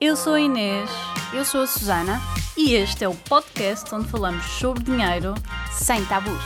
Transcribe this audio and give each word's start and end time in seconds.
Eu 0.00 0.16
sou 0.16 0.34
a 0.34 0.40
Inês 0.40 0.90
Eu 1.34 1.44
sou 1.44 1.62
a 1.62 1.66
Susana, 1.66 2.20
e 2.56 2.74
este 2.74 3.04
é 3.04 3.08
o 3.08 3.14
podcast 3.14 3.94
onde 3.94 4.08
falamos 4.08 4.44
sobre 4.44 4.82
dinheiro. 4.82 5.34
sem 5.72 6.04
tabus. 6.06 6.42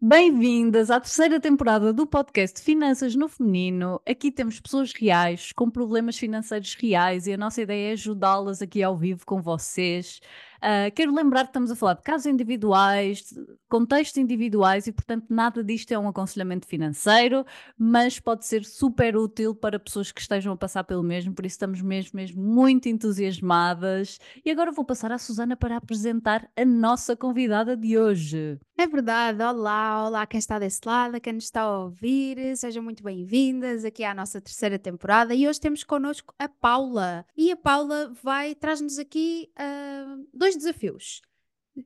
Bem-vindas 0.00 0.90
à 0.90 0.98
terceira 0.98 1.38
temporada 1.38 1.92
do 1.92 2.06
podcast 2.06 2.60
Finanças 2.62 3.14
no 3.14 3.28
Feminino. 3.28 4.00
Aqui 4.08 4.32
temos 4.32 4.58
pessoas 4.58 4.92
reais, 4.92 5.52
com 5.52 5.70
problemas 5.70 6.16
financeiros 6.16 6.74
reais 6.74 7.26
e 7.26 7.32
a 7.34 7.36
nossa 7.36 7.62
ideia 7.62 7.90
é 7.90 7.92
ajudá-las 7.92 8.62
aqui 8.62 8.82
ao 8.82 8.96
vivo 8.96 9.26
com 9.26 9.42
vocês. 9.42 10.20
Ah, 10.60 10.90
quero 10.90 11.14
lembrar 11.14 11.44
que 11.44 11.50
estamos 11.50 11.70
a 11.70 11.76
falar 11.76 11.94
de 11.94 12.02
casos 12.02 12.26
individuais, 12.26 13.22
de 13.22 13.40
contextos 13.68 14.18
individuais 14.18 14.86
e, 14.86 14.92
portanto, 14.92 15.26
nada 15.30 15.64
disto 15.64 15.92
é 15.92 15.98
um 15.98 16.08
aconselhamento 16.08 16.66
financeiro, 16.66 17.44
mas 17.78 18.20
pode 18.20 18.44
ser 18.44 18.64
super 18.64 19.16
útil 19.16 19.54
para 19.54 19.78
pessoas 19.78 20.12
que 20.12 20.20
estejam 20.20 20.52
a 20.52 20.56
passar 20.56 20.84
pelo 20.84 21.02
mesmo, 21.02 21.32
por 21.32 21.46
isso 21.46 21.54
estamos 21.54 21.80
mesmo, 21.80 22.10
mesmo 22.14 22.42
muito 22.42 22.88
entusiasmadas. 22.88 24.18
E 24.44 24.50
agora 24.50 24.72
vou 24.72 24.84
passar 24.84 25.12
à 25.12 25.18
Susana 25.18 25.56
para 25.56 25.76
apresentar 25.76 26.48
a 26.56 26.64
nossa 26.64 27.16
convidada 27.16 27.76
de 27.76 27.96
hoje. 27.96 28.58
É 28.76 28.86
verdade, 28.86 29.42
olá, 29.42 30.06
olá 30.06 30.26
quem 30.26 30.38
está 30.38 30.58
desse 30.58 30.80
lado, 30.86 31.20
quem 31.20 31.34
nos 31.34 31.44
está 31.44 31.60
a 31.60 31.80
ouvir, 31.80 32.56
sejam 32.56 32.82
muito 32.82 33.02
bem-vindas 33.02 33.84
aqui 33.84 34.02
à 34.02 34.14
nossa 34.14 34.40
terceira 34.40 34.78
temporada 34.78 35.34
e 35.34 35.46
hoje 35.46 35.60
temos 35.60 35.84
connosco 35.84 36.34
a 36.38 36.48
Paula. 36.48 37.26
E 37.36 37.52
a 37.52 37.56
Paula 37.56 38.10
vai, 38.22 38.54
traz-nos 38.54 38.98
aqui 38.98 39.50
ah, 39.54 40.16
dois 40.32 40.49
desafios. 40.56 41.20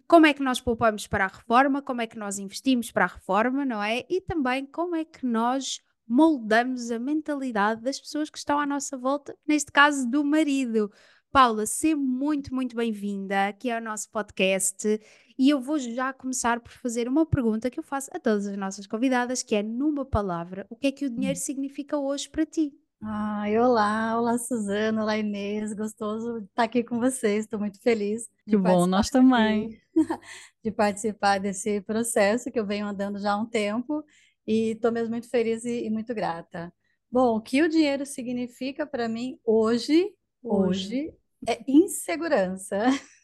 Como 0.06 0.26
é 0.26 0.32
que 0.32 0.42
nós 0.42 0.60
poupamos 0.60 1.06
para 1.06 1.24
a 1.24 1.28
reforma, 1.28 1.82
como 1.82 2.00
é 2.00 2.06
que 2.06 2.18
nós 2.18 2.38
investimos 2.38 2.90
para 2.90 3.04
a 3.04 3.08
reforma, 3.08 3.64
não 3.64 3.82
é? 3.82 4.04
E 4.08 4.20
também 4.20 4.66
como 4.66 4.96
é 4.96 5.04
que 5.04 5.26
nós 5.26 5.80
moldamos 6.06 6.90
a 6.90 6.98
mentalidade 6.98 7.82
das 7.82 8.00
pessoas 8.00 8.28
que 8.28 8.38
estão 8.38 8.58
à 8.58 8.66
nossa 8.66 8.96
volta, 8.96 9.36
neste 9.46 9.72
caso 9.72 10.08
do 10.08 10.24
marido. 10.24 10.90
Paula, 11.30 11.66
seja 11.66 11.96
muito, 11.96 12.54
muito 12.54 12.76
bem-vinda 12.76 13.48
aqui 13.48 13.70
ao 13.70 13.80
nosso 13.80 14.08
podcast 14.10 15.00
e 15.36 15.50
eu 15.50 15.60
vou 15.60 15.78
já 15.78 16.12
começar 16.12 16.60
por 16.60 16.70
fazer 16.70 17.08
uma 17.08 17.26
pergunta 17.26 17.68
que 17.68 17.78
eu 17.78 17.82
faço 17.82 18.08
a 18.14 18.20
todas 18.20 18.46
as 18.46 18.56
nossas 18.56 18.86
convidadas, 18.86 19.42
que 19.42 19.56
é 19.56 19.62
numa 19.62 20.04
palavra, 20.04 20.64
o 20.70 20.76
que 20.76 20.86
é 20.86 20.92
que 20.92 21.06
o 21.06 21.10
dinheiro 21.10 21.36
significa 21.36 21.98
hoje 21.98 22.28
para 22.28 22.46
ti? 22.46 22.72
Ai, 23.06 23.58
olá, 23.58 24.18
olá 24.18 24.38
Suzana, 24.38 25.02
olá 25.02 25.18
Inês, 25.18 25.74
gostoso 25.74 26.38
estar 26.38 26.62
aqui 26.64 26.82
com 26.82 26.98
vocês, 26.98 27.44
estou 27.44 27.58
muito 27.58 27.78
feliz 27.82 28.28
Que 28.48 28.56
de 28.56 28.56
bom, 28.56 28.86
nós 28.86 29.10
participar 29.10 29.10
também. 29.10 29.68
aqui, 29.68 29.80
de 30.64 30.70
participar 30.72 31.38
desse 31.38 31.80
processo 31.82 32.50
que 32.50 32.58
eu 32.58 32.66
venho 32.66 32.86
andando 32.86 33.18
já 33.20 33.32
há 33.32 33.36
um 33.36 33.44
tempo 33.46 34.02
e 34.46 34.70
estou 34.72 34.90
mesmo 34.90 35.10
muito 35.10 35.28
feliz 35.28 35.64
e, 35.64 35.84
e 35.84 35.90
muito 35.90 36.14
grata. 36.14 36.72
Bom, 37.10 37.36
o 37.36 37.40
que 37.42 37.62
o 37.62 37.68
dinheiro 37.68 38.06
significa 38.06 38.86
para 38.86 39.06
mim 39.08 39.38
hoje, 39.44 40.14
Hoje. 40.42 40.96
hoje, 40.96 41.12
é 41.46 41.62
insegurança. 41.68 42.78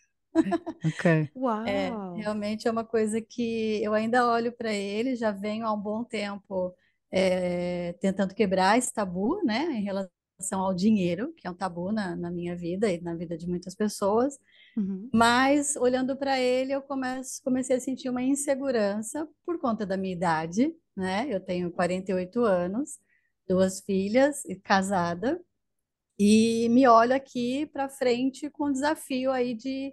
Ok. 0.85 1.31
É, 1.65 1.99
Uau! 2.15 2.15
realmente 2.15 2.67
é 2.69 2.71
uma 2.71 2.85
coisa 2.85 3.21
que 3.21 3.83
eu 3.83 3.93
ainda 3.95 4.27
olho 4.27 4.53
para 4.53 4.73
ele, 4.73 5.15
já 5.17 5.31
venho 5.31 5.67
há 5.67 5.73
um 5.73 5.81
bom 5.81 6.03
tempo 6.05 6.75
é, 7.11 7.93
tentando 7.95 8.35
quebrar 8.35 8.79
esse 8.79 8.93
tabu, 8.93 9.43
né, 9.45 9.67
em 9.73 9.83
relação 9.83 10.61
ao 10.61 10.75
dinheiro, 10.75 11.33
que 11.37 11.47
é 11.47 11.51
um 11.51 11.55
tabu 11.55 11.93
na, 11.93 12.17
na 12.17 12.31
minha 12.31 12.57
vida 12.57 12.91
e 12.91 13.01
na 13.01 13.15
vida 13.15 13.37
de 13.37 13.49
muitas 13.49 13.75
pessoas. 13.75 14.39
Uhum. 14.77 15.09
Mas 15.13 15.77
olhando 15.77 16.17
para 16.17 16.39
ele, 16.39 16.73
eu 16.73 16.83
começo, 16.83 17.43
comecei 17.43 17.77
a 17.77 17.81
sentir 17.81 18.09
uma 18.09 18.23
insegurança 18.23 19.29
por 19.45 19.59
conta 19.59 19.85
da 19.85 19.97
minha 19.97 20.15
idade, 20.15 20.75
né? 20.97 21.27
Eu 21.29 21.41
tenho 21.41 21.71
48 21.71 22.45
anos, 22.45 22.99
duas 23.49 23.81
filhas 23.81 24.45
e 24.45 24.55
casada, 24.57 25.41
e 26.23 26.69
me 26.69 26.87
olho 26.87 27.15
aqui 27.15 27.65
para 27.65 27.89
frente 27.89 28.51
com 28.51 28.65
o 28.65 28.73
desafio 28.73 29.33
aí 29.33 29.55
de, 29.55 29.91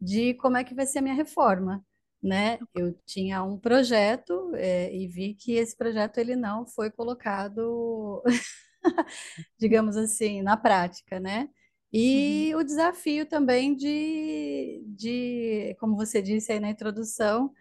de 0.00 0.32
como 0.34 0.56
é 0.56 0.64
que 0.64 0.74
vai 0.74 0.86
ser 0.86 1.00
a 1.00 1.02
minha 1.02 1.14
reforma, 1.14 1.84
né? 2.22 2.58
Eu 2.74 2.92
tinha 3.06 3.42
um 3.44 3.58
projeto, 3.58 4.52
eh, 4.56 4.94
e 4.94 5.06
vi 5.08 5.34
que 5.34 5.52
esse 5.54 5.76
projeto 5.76 6.18
ele 6.18 6.36
não 6.36 6.66
foi 6.66 6.90
colocado, 6.90 8.22
digamos 9.58 9.96
assim, 9.96 10.42
na 10.42 10.56
prática, 10.56 11.20
né? 11.20 11.42
Uhum. 11.42 11.48
E 11.92 12.54
o 12.54 12.62
desafio 12.64 13.26
também 13.26 13.74
de, 13.74 14.82
de, 14.86 15.76
como 15.80 15.96
você 15.96 16.20
disse 16.22 16.52
aí 16.52 16.60
na 16.60 16.70
introdução, 16.70 17.52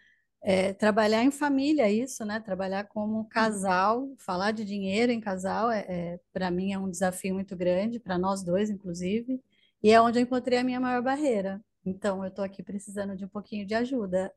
é, 0.41 0.73
trabalhar 0.73 1.23
em 1.23 1.31
família, 1.31 1.89
isso, 1.91 2.25
né? 2.25 2.39
Trabalhar 2.39 2.85
como 2.85 3.27
casal, 3.29 4.07
falar 4.19 4.51
de 4.51 4.63
dinheiro 4.65 5.11
em 5.11 5.19
casal, 5.19 5.71
é, 5.71 5.85
é, 5.89 6.19
para 6.33 6.51
mim 6.51 6.73
é 6.73 6.79
um 6.79 6.89
desafio 6.89 7.33
muito 7.33 7.55
grande, 7.55 7.99
para 7.99 8.17
nós 8.17 8.43
dois, 8.43 8.69
inclusive, 8.69 9.41
e 9.83 9.91
é 9.91 10.01
onde 10.01 10.19
eu 10.19 10.23
encontrei 10.23 10.59
a 10.59 10.63
minha 10.63 10.79
maior 10.79 11.01
barreira. 11.01 11.61
Então, 11.87 12.23
eu 12.23 12.27
estou 12.27 12.43
aqui 12.43 12.61
precisando 12.61 13.15
de 13.15 13.23
um 13.23 13.29
pouquinho 13.29 13.65
de 13.65 13.73
ajuda. 13.73 14.33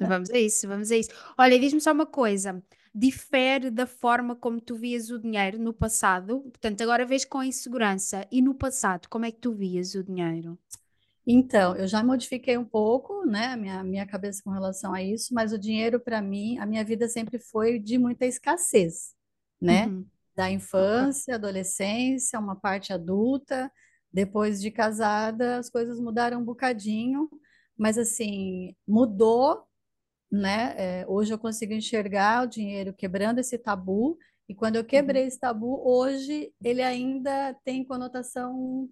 Vamos 0.00 0.30
a 0.30 0.38
isso, 0.38 0.68
vamos 0.68 0.90
a 0.90 0.96
isso. 0.96 1.10
Olha, 1.36 1.58
diz-me 1.58 1.80
só 1.80 1.92
uma 1.92 2.06
coisa: 2.06 2.62
difere 2.94 3.70
da 3.70 3.86
forma 3.86 4.36
como 4.36 4.60
tu 4.60 4.76
vias 4.76 5.10
o 5.10 5.18
dinheiro 5.18 5.58
no 5.58 5.72
passado? 5.72 6.40
Portanto, 6.40 6.80
agora 6.82 7.04
vês 7.04 7.24
com 7.24 7.42
insegurança, 7.42 8.26
e 8.30 8.40
no 8.40 8.54
passado, 8.54 9.08
como 9.08 9.24
é 9.24 9.32
que 9.32 9.38
tu 9.38 9.52
vias 9.52 9.94
o 9.94 10.04
dinheiro? 10.04 10.58
Então, 11.26 11.74
eu 11.76 11.86
já 11.86 12.02
modifiquei 12.02 12.56
um 12.56 12.64
pouco, 12.64 13.26
né, 13.26 13.48
a 13.48 13.56
minha, 13.56 13.84
minha 13.84 14.06
cabeça 14.06 14.42
com 14.42 14.50
relação 14.50 14.94
a 14.94 15.02
isso, 15.02 15.34
mas 15.34 15.52
o 15.52 15.58
dinheiro, 15.58 16.00
para 16.00 16.22
mim, 16.22 16.58
a 16.58 16.64
minha 16.64 16.82
vida 16.82 17.06
sempre 17.06 17.38
foi 17.38 17.78
de 17.78 17.98
muita 17.98 18.24
escassez, 18.24 19.14
né? 19.60 19.86
Uhum. 19.86 20.06
Da 20.34 20.50
infância, 20.50 21.34
adolescência, 21.34 22.38
uma 22.38 22.56
parte 22.56 22.92
adulta, 22.92 23.70
depois 24.12 24.60
de 24.60 24.70
casada, 24.70 25.58
as 25.58 25.70
coisas 25.70 25.98
mudaram 26.00 26.40
um 26.40 26.44
bocadinho, 26.44 27.28
mas 27.76 27.98
assim, 27.98 28.74
mudou, 28.86 29.64
né? 30.30 30.74
É, 31.02 31.06
hoje 31.08 31.32
eu 31.34 31.38
consigo 31.38 31.72
enxergar 31.72 32.44
o 32.44 32.48
dinheiro 32.48 32.94
quebrando 32.94 33.38
esse 33.40 33.58
tabu, 33.58 34.18
e 34.48 34.54
quando 34.54 34.76
eu 34.76 34.84
Uhum. 34.92 34.92
quebrei 34.92 35.26
esse 35.26 35.38
tabu, 35.38 35.82
hoje 35.88 36.52
ele 36.64 36.82
ainda 36.82 37.54
tem 37.64 37.84
conotação 37.84 38.88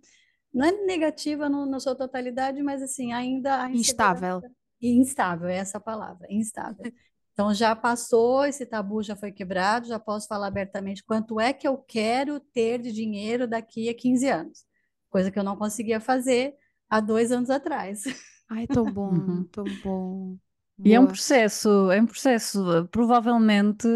não 0.55 0.66
é 0.66 0.72
negativa 0.87 1.49
no, 1.49 1.66
na 1.66 1.81
sua 1.81 1.94
totalidade, 1.97 2.62
mas 2.62 2.82
assim, 2.82 3.12
ainda 3.12 3.71
Instável. 3.72 4.44
instável, 4.81 5.49
é 5.49 5.56
essa 5.56 5.81
palavra, 5.81 6.26
instável. 6.31 6.88
Então 7.32 7.53
já 7.55 7.75
passou, 7.76 8.44
esse 8.47 8.65
tabu 8.65 9.03
já 9.03 9.15
foi 9.16 9.31
quebrado, 9.32 9.87
já 9.88 9.99
posso 9.99 10.26
falar 10.26 10.47
abertamente 10.47 11.05
quanto 11.05 11.38
é 11.41 11.53
que 11.53 11.69
eu 11.69 11.76
quero 11.78 12.41
ter 12.41 12.81
de 12.81 12.93
dinheiro 12.93 13.47
daqui 13.47 13.88
a 13.88 13.94
15 13.94 14.28
anos, 14.28 14.65
coisa 15.11 15.31
que 15.31 15.39
eu 15.39 15.44
não 15.44 15.56
conseguia 15.56 16.00
fazer 16.00 16.56
há 16.89 17.00
dois 17.00 17.33
anos 17.33 17.50
atrás. 17.50 18.05
Ai, 18.49 18.67
tão 18.67 18.91
bom, 18.93 19.44
Uhum. 19.44 19.49
tão 19.53 19.69
bom. 19.77 20.39
E 20.84 20.94
é 20.94 21.00
um 21.00 21.06
Boa. 21.06 21.06
processo, 21.06 21.91
é 21.91 22.00
um 22.00 22.06
processo. 22.06 22.87
Provavelmente 22.93 23.87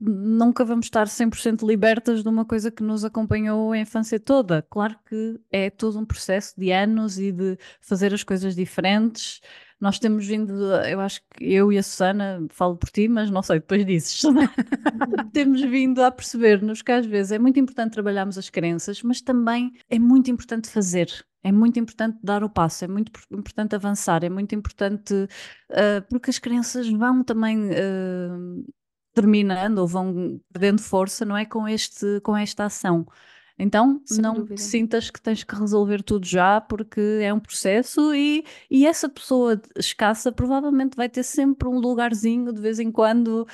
nunca 0.00 0.64
vamos 0.64 0.86
estar 0.86 1.06
100% 1.08 1.64
libertas 1.64 2.22
de 2.22 2.28
uma 2.28 2.44
coisa 2.44 2.70
que 2.70 2.82
nos 2.82 3.04
acompanhou 3.04 3.70
a 3.72 3.78
infância 3.78 4.18
toda. 4.18 4.60
Claro 4.62 4.98
que 5.08 5.40
é 5.50 5.70
todo 5.70 5.98
um 5.98 6.04
processo 6.04 6.58
de 6.60 6.72
anos 6.72 7.18
e 7.18 7.30
de 7.32 7.56
fazer 7.80 8.12
as 8.12 8.24
coisas 8.24 8.54
diferentes. 8.56 9.40
Nós 9.80 9.98
temos 9.98 10.26
vindo, 10.26 10.52
eu 10.86 11.00
acho 11.00 11.20
que 11.34 11.44
eu 11.52 11.72
e 11.72 11.78
a 11.78 11.82
Susana, 11.82 12.46
falo 12.50 12.76
por 12.76 12.90
ti, 12.90 13.08
mas 13.08 13.30
não 13.30 13.42
sei, 13.42 13.58
depois 13.60 13.84
dizes. 13.84 14.22
temos 15.32 15.60
vindo 15.62 16.02
a 16.02 16.10
perceber-nos 16.10 16.82
que 16.82 16.92
às 16.92 17.04
vezes 17.06 17.32
é 17.32 17.38
muito 17.38 17.58
importante 17.58 17.92
trabalharmos 17.92 18.38
as 18.38 18.48
crenças, 18.48 19.02
mas 19.02 19.20
também 19.20 19.72
é 19.90 19.98
muito 19.98 20.30
importante 20.30 20.68
fazer. 20.68 21.08
É 21.42 21.52
muito 21.52 21.78
importante 21.78 22.18
dar 22.22 22.42
o 22.42 22.48
passo, 22.48 22.84
é 22.84 22.88
muito 22.88 23.12
por- 23.12 23.22
importante 23.38 23.74
avançar, 23.74 24.24
é 24.24 24.30
muito 24.30 24.54
importante, 24.54 25.12
uh, 25.14 26.02
porque 26.08 26.30
as 26.30 26.38
crenças 26.38 26.88
vão 26.88 27.22
também 27.22 27.68
uh, 27.68 28.64
terminando 29.12 29.78
ou 29.78 29.86
vão 29.86 30.40
perdendo 30.50 30.80
força, 30.80 31.24
não 31.24 31.36
é? 31.36 31.44
Com, 31.44 31.68
este, 31.68 32.20
com 32.22 32.34
esta 32.36 32.64
ação. 32.64 33.06
Então, 33.58 34.00
Sem 34.04 34.20
não 34.20 34.34
te 34.34 34.38
dúvida. 34.40 34.56
sintas 34.56 35.10
que 35.10 35.20
tens 35.20 35.44
que 35.44 35.54
resolver 35.54 36.02
tudo 36.02 36.26
já, 36.26 36.60
porque 36.60 37.00
é 37.22 37.32
um 37.32 37.38
processo 37.38 38.12
e, 38.14 38.44
e 38.70 38.84
essa 38.86 39.08
pessoa 39.08 39.60
escassa 39.76 40.32
provavelmente 40.32 40.96
vai 40.96 41.08
ter 41.08 41.22
sempre 41.22 41.68
um 41.68 41.78
lugarzinho 41.78 42.52
de 42.52 42.60
vez 42.60 42.80
em 42.80 42.90
quando 42.90 43.46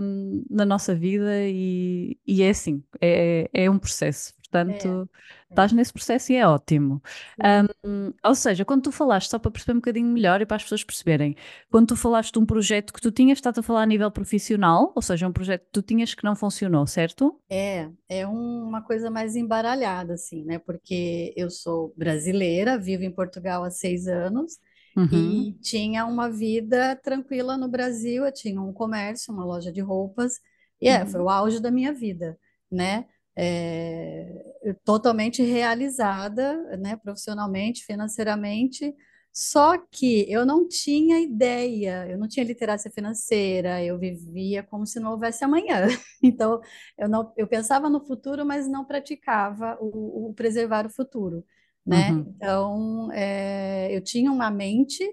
um, 0.00 0.44
na 0.48 0.64
nossa 0.64 0.94
vida 0.94 1.42
e, 1.44 2.16
e 2.26 2.42
é 2.42 2.50
assim, 2.50 2.82
é, 3.00 3.50
é 3.52 3.70
um 3.70 3.78
processo. 3.78 4.32
É, 4.64 4.72
Portanto, 4.72 5.08
é, 5.50 5.56
estás 5.56 5.72
nesse 5.72 5.92
processo 5.92 6.32
e 6.32 6.36
é 6.36 6.46
ótimo. 6.46 7.02
Um, 7.88 8.12
ou 8.24 8.34
seja, 8.34 8.64
quando 8.64 8.82
tu 8.84 8.92
falaste, 8.92 9.30
só 9.30 9.38
para 9.38 9.50
perceber 9.50 9.72
um 9.74 9.76
bocadinho 9.80 10.06
melhor 10.08 10.40
e 10.40 10.46
para 10.46 10.56
as 10.56 10.62
pessoas 10.62 10.84
perceberem, 10.84 11.36
quando 11.70 11.88
tu 11.88 11.96
falaste 11.96 12.32
de 12.32 12.38
um 12.38 12.46
projeto 12.46 12.92
que 12.92 13.00
tu 13.00 13.10
tinhas, 13.12 13.38
estás 13.38 13.58
a 13.58 13.62
falar 13.62 13.82
a 13.82 13.86
nível 13.86 14.10
profissional, 14.10 14.92
ou 14.94 15.02
seja, 15.02 15.26
um 15.28 15.32
projeto 15.32 15.64
que 15.66 15.72
tu 15.72 15.82
tinhas 15.82 16.14
que 16.14 16.24
não 16.24 16.36
funcionou, 16.36 16.86
certo? 16.86 17.40
É, 17.48 17.90
é 18.08 18.26
um- 18.26 18.64
uma 18.68 18.82
coisa 18.82 19.08
mais 19.10 19.36
embaralhada, 19.36 20.14
assim, 20.14 20.44
né? 20.44 20.58
Porque 20.58 21.32
eu 21.36 21.48
sou 21.50 21.94
brasileira, 21.96 22.76
vivo 22.78 23.04
em 23.04 23.12
Portugal 23.12 23.62
há 23.64 23.70
seis 23.70 24.08
anos 24.08 24.58
Uhum, 24.96 25.48
e 25.48 25.56
tinha 25.62 26.04
uma 26.06 26.28
vida 26.30 26.96
tranquila 26.96 27.56
no 27.56 27.68
Brasil. 27.68 28.24
Eu 28.26 28.32
tinha 28.32 28.60
um 28.60 28.72
comércio, 28.72 29.32
uma 29.32 29.44
loja 29.44 29.70
de 29.72 29.80
roupas, 29.80 30.40
e 30.80 30.88
é, 30.88 31.06
foi 31.06 31.20
Uhum. 31.20 31.22
o 31.22 31.28
auge 31.30 31.60
da 31.60 31.70
minha 31.70 31.92
vida, 31.92 32.36
né? 32.70 33.06
É, 33.36 34.74
totalmente 34.84 35.42
realizada, 35.42 36.76
né, 36.78 36.96
profissionalmente, 36.96 37.84
financeiramente, 37.84 38.94
só 39.32 39.76
que 39.76 40.24
eu 40.32 40.46
não 40.46 40.66
tinha 40.66 41.20
ideia, 41.20 42.06
eu 42.08 42.16
não 42.16 42.26
tinha 42.26 42.42
literacia 42.46 42.90
financeira, 42.90 43.84
eu 43.84 43.98
vivia 43.98 44.62
como 44.62 44.86
se 44.86 44.98
não 44.98 45.10
houvesse 45.10 45.44
amanhã. 45.44 45.86
Então, 46.22 46.60
eu, 46.98 47.08
não, 47.08 47.32
eu 47.36 47.46
pensava 47.46 47.90
no 47.90 48.00
futuro, 48.00 48.44
mas 48.44 48.66
não 48.66 48.84
praticava 48.84 49.76
o, 49.78 50.30
o 50.30 50.34
preservar 50.34 50.86
o 50.86 50.90
futuro, 50.90 51.44
né? 51.84 52.10
Uhum. 52.10 52.34
Então, 52.34 53.12
é, 53.12 53.94
eu 53.94 54.02
tinha 54.02 54.32
uma 54.32 54.50
mente 54.50 55.04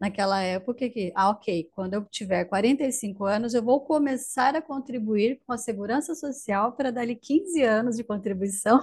naquela 0.00 0.42
época 0.42 0.88
que, 0.90 1.12
ah, 1.14 1.30
ok, 1.30 1.70
quando 1.74 1.94
eu 1.94 2.04
tiver 2.06 2.44
45 2.46 3.24
anos, 3.24 3.54
eu 3.54 3.62
vou 3.62 3.80
começar 3.80 4.54
a 4.56 4.62
contribuir 4.62 5.40
com 5.46 5.52
a 5.52 5.58
segurança 5.58 6.14
social 6.14 6.72
para 6.72 6.90
dali 6.92 7.16
15 7.16 7.62
anos 7.62 7.96
de 7.96 8.04
contribuição, 8.04 8.80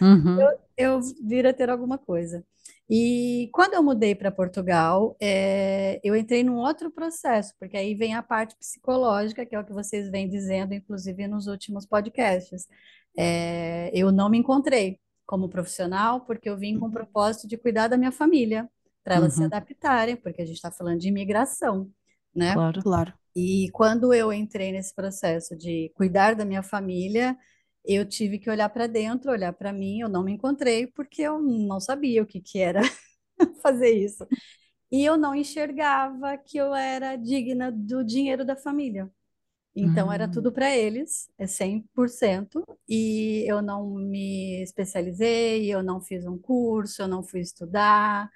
Uhum. 0.00 0.38
eu, 0.40 0.58
eu 0.76 1.00
vir 1.22 1.46
a 1.46 1.52
ter 1.52 1.70
alguma 1.70 1.98
coisa. 1.98 2.44
E 2.88 3.48
quando 3.52 3.74
eu 3.74 3.82
mudei 3.82 4.14
para 4.14 4.30
Portugal, 4.30 5.16
é, 5.20 6.00
eu 6.04 6.14
entrei 6.16 6.42
num 6.44 6.56
outro 6.56 6.90
processo, 6.90 7.54
porque 7.58 7.76
aí 7.76 7.94
vem 7.94 8.14
a 8.14 8.22
parte 8.22 8.56
psicológica, 8.56 9.46
que 9.46 9.54
é 9.54 9.60
o 9.60 9.64
que 9.64 9.72
vocês 9.72 10.10
vêm 10.10 10.28
dizendo, 10.28 10.74
inclusive 10.74 11.26
nos 11.26 11.46
últimos 11.46 11.86
podcasts. 11.86 12.66
É, 13.16 13.90
eu 13.94 14.12
não 14.12 14.28
me 14.28 14.38
encontrei 14.38 15.00
como 15.26 15.48
profissional, 15.48 16.22
porque 16.22 16.48
eu 16.50 16.56
vim 16.58 16.78
com 16.78 16.86
o 16.86 16.90
propósito 16.92 17.46
de 17.48 17.56
cuidar 17.56 17.88
da 17.88 17.96
minha 17.96 18.12
família, 18.12 18.68
para 19.04 19.16
elas 19.16 19.34
se 19.34 19.42
Uhum. 19.42 19.44
adaptarem, 19.44 20.16
porque 20.16 20.42
a 20.42 20.46
gente 20.46 20.56
está 20.56 20.70
falando 20.72 21.00
de 21.00 21.08
imigração, 21.08 21.90
né? 22.34 22.62
Claro. 22.62 22.84
Claro. 22.84 23.12
E 23.34 23.70
quando 23.72 24.12
eu 24.14 24.32
entrei 24.32 24.72
nesse 24.72 24.94
processo 24.94 25.56
de 25.56 25.90
cuidar 25.94 26.34
da 26.34 26.44
minha 26.44 26.62
família, 26.62 27.36
eu 27.84 28.06
tive 28.06 28.38
que 28.38 28.50
olhar 28.50 28.68
para 28.68 28.86
dentro, 28.86 29.30
olhar 29.32 29.52
para 29.54 29.72
mim, 29.72 30.00
eu 30.00 30.08
não 30.08 30.22
me 30.24 30.32
encontrei 30.32 30.86
porque 30.86 31.22
eu 31.22 31.40
não 31.40 31.80
sabia 31.80 32.22
o 32.22 32.26
que, 32.26 32.40
que 32.40 32.58
era 32.60 32.80
fazer 33.62 33.90
isso. 33.92 34.26
E 34.90 35.04
eu 35.04 35.16
não 35.16 35.34
enxergava 35.34 36.36
que 36.38 36.58
eu 36.58 36.74
era 36.74 37.16
digna 37.16 37.72
do 37.72 38.04
dinheiro 38.04 38.44
da 38.44 38.56
família. 38.56 39.10
Então 39.74 40.12
era 40.12 40.28
Hum. 40.28 40.28
tudo 40.28 40.52
para 40.52 40.76
eles, 40.76 41.30
é 41.38 41.46
100%, 41.46 42.62
e 42.88 43.44
eu 43.50 43.62
não 43.62 43.90
me 43.94 44.62
especializei, 44.62 45.72
eu 45.74 45.82
não 45.82 46.00
fiz 46.00 46.26
um 46.26 46.38
curso, 46.38 47.02
eu 47.02 47.08
não 47.08 47.22
fui 47.22 47.40
estudar, 47.40 48.30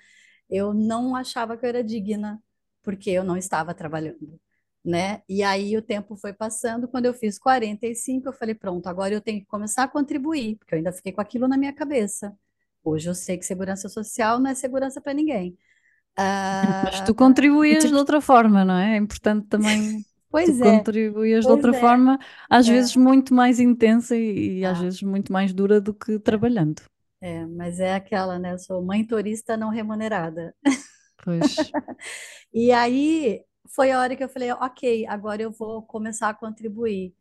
eu 0.50 0.72
não 0.75 1.14
achava 1.16 1.56
que 1.56 1.64
eu 1.64 1.69
era 1.69 1.84
digna, 1.84 2.43
porque 2.82 3.10
eu 3.10 3.25
não 3.25 3.37
estava 3.37 3.75
trabalhando, 3.75 4.40
né? 4.84 5.22
E 5.28 5.43
aí 5.43 5.76
o 5.76 5.82
tempo 5.82 6.16
foi 6.16 6.32
passando, 6.32 6.88
quando 6.88 7.06
eu 7.06 7.14
fiz 7.14 7.38
45, 7.38 8.28
eu 8.28 8.32
falei, 8.32 8.54
pronto, 8.54 8.87
agora 8.88 9.14
eu 9.14 9.20
tenho 9.20 9.40
que 9.40 9.46
começar 9.46 9.84
a 9.84 9.88
contribuir, 9.88 10.56
porque 10.58 10.75
eu 10.75 10.78
ainda 10.78 10.93
fiquei 10.93 11.12
com 11.12 11.20
aquilo 11.20 11.48
na 11.48 11.56
minha 11.58 11.72
cabeça. 11.75 12.37
Hoje 12.84 13.08
eu 13.10 13.14
sei 13.14 13.37
que 13.38 13.44
segurança 13.46 13.88
social 13.88 14.38
não 14.38 14.50
é 14.50 14.54
segurança 14.54 15.00
para 15.00 15.12
ninguém. 15.14 15.58
Mas 16.82 17.00
Ah, 17.00 17.06
tu 17.06 17.14
contribuías 17.14 17.88
de 17.90 17.94
outra 17.94 18.20
forma, 18.20 18.64
não 18.64 18.75
é? 18.76 18.94
É 18.94 18.96
importante 18.98 19.46
também 19.48 20.04
tu 20.43 20.54
pois 20.54 20.60
é, 20.60 20.88
contribuías 20.94 21.44
de 21.46 21.50
pois 21.50 21.52
outra 21.52 21.72
é, 21.72 21.82
forma, 21.82 22.19
às 22.48 22.66
é. 22.66 22.69
vezes 22.69 22.96
muito 22.96 23.34
mais 23.34 23.58
intensa 23.60 24.16
e, 24.16 24.60
e 24.60 24.64
às 24.66 24.78
Ah, 24.78 24.81
vezes 24.81 25.02
muito 25.02 25.32
mais 25.32 25.52
dura 25.52 25.81
do 25.81 25.93
que 25.94 26.19
trabalhando. 26.19 26.82
É, 27.21 27.47
mas 27.47 27.81
é 27.81 27.95
aquela, 27.95 28.39
né? 28.39 28.53
Eu 28.53 28.59
sou 28.59 28.83
mãe 28.85 29.05
turista 29.07 29.57
não 29.57 29.71
remunerada. 29.71 30.55
Pois. 31.25 31.57
E 32.53 32.73
aí 32.73 33.45
foi 33.75 33.91
a 33.93 34.01
hora 34.01 34.17
que 34.17 34.25
eu 34.25 34.29
falei, 34.29 34.51
ok, 34.53 35.07
agora 35.07 35.43
eu 35.43 35.51
vou 35.53 35.83
começar 35.83 36.31
a 36.31 36.35
contribuir. 36.35 37.15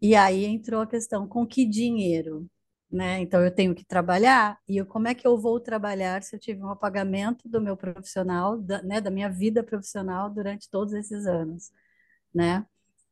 E 0.00 0.14
aí 0.16 0.44
entrou 0.44 0.82
a 0.82 0.86
questão, 0.86 1.28
com 1.28 1.46
que 1.46 1.66
dinheiro? 1.66 2.48
Né? 2.90 3.20
Então 3.20 3.42
eu 3.44 3.54
tenho 3.54 3.74
que 3.74 3.84
trabalhar, 3.84 4.58
e 4.68 4.78
eu, 4.78 4.86
como 4.86 5.08
é 5.08 5.14
que 5.14 5.26
eu 5.26 5.38
vou 5.38 5.60
trabalhar 5.60 6.22
se 6.22 6.36
eu 6.36 6.40
tive 6.40 6.62
um 6.62 6.70
apagamento 6.70 7.48
do 7.48 7.60
meu 7.60 7.76
profissional, 7.76 8.58
da, 8.58 8.82
né, 8.82 9.00
da 9.00 9.10
minha 9.10 9.30
vida 9.30 9.62
profissional 9.64 10.30
durante 10.30 10.70
todos 10.70 10.94
esses 10.94 11.26
anos, 11.26 11.72
né? 12.34 12.66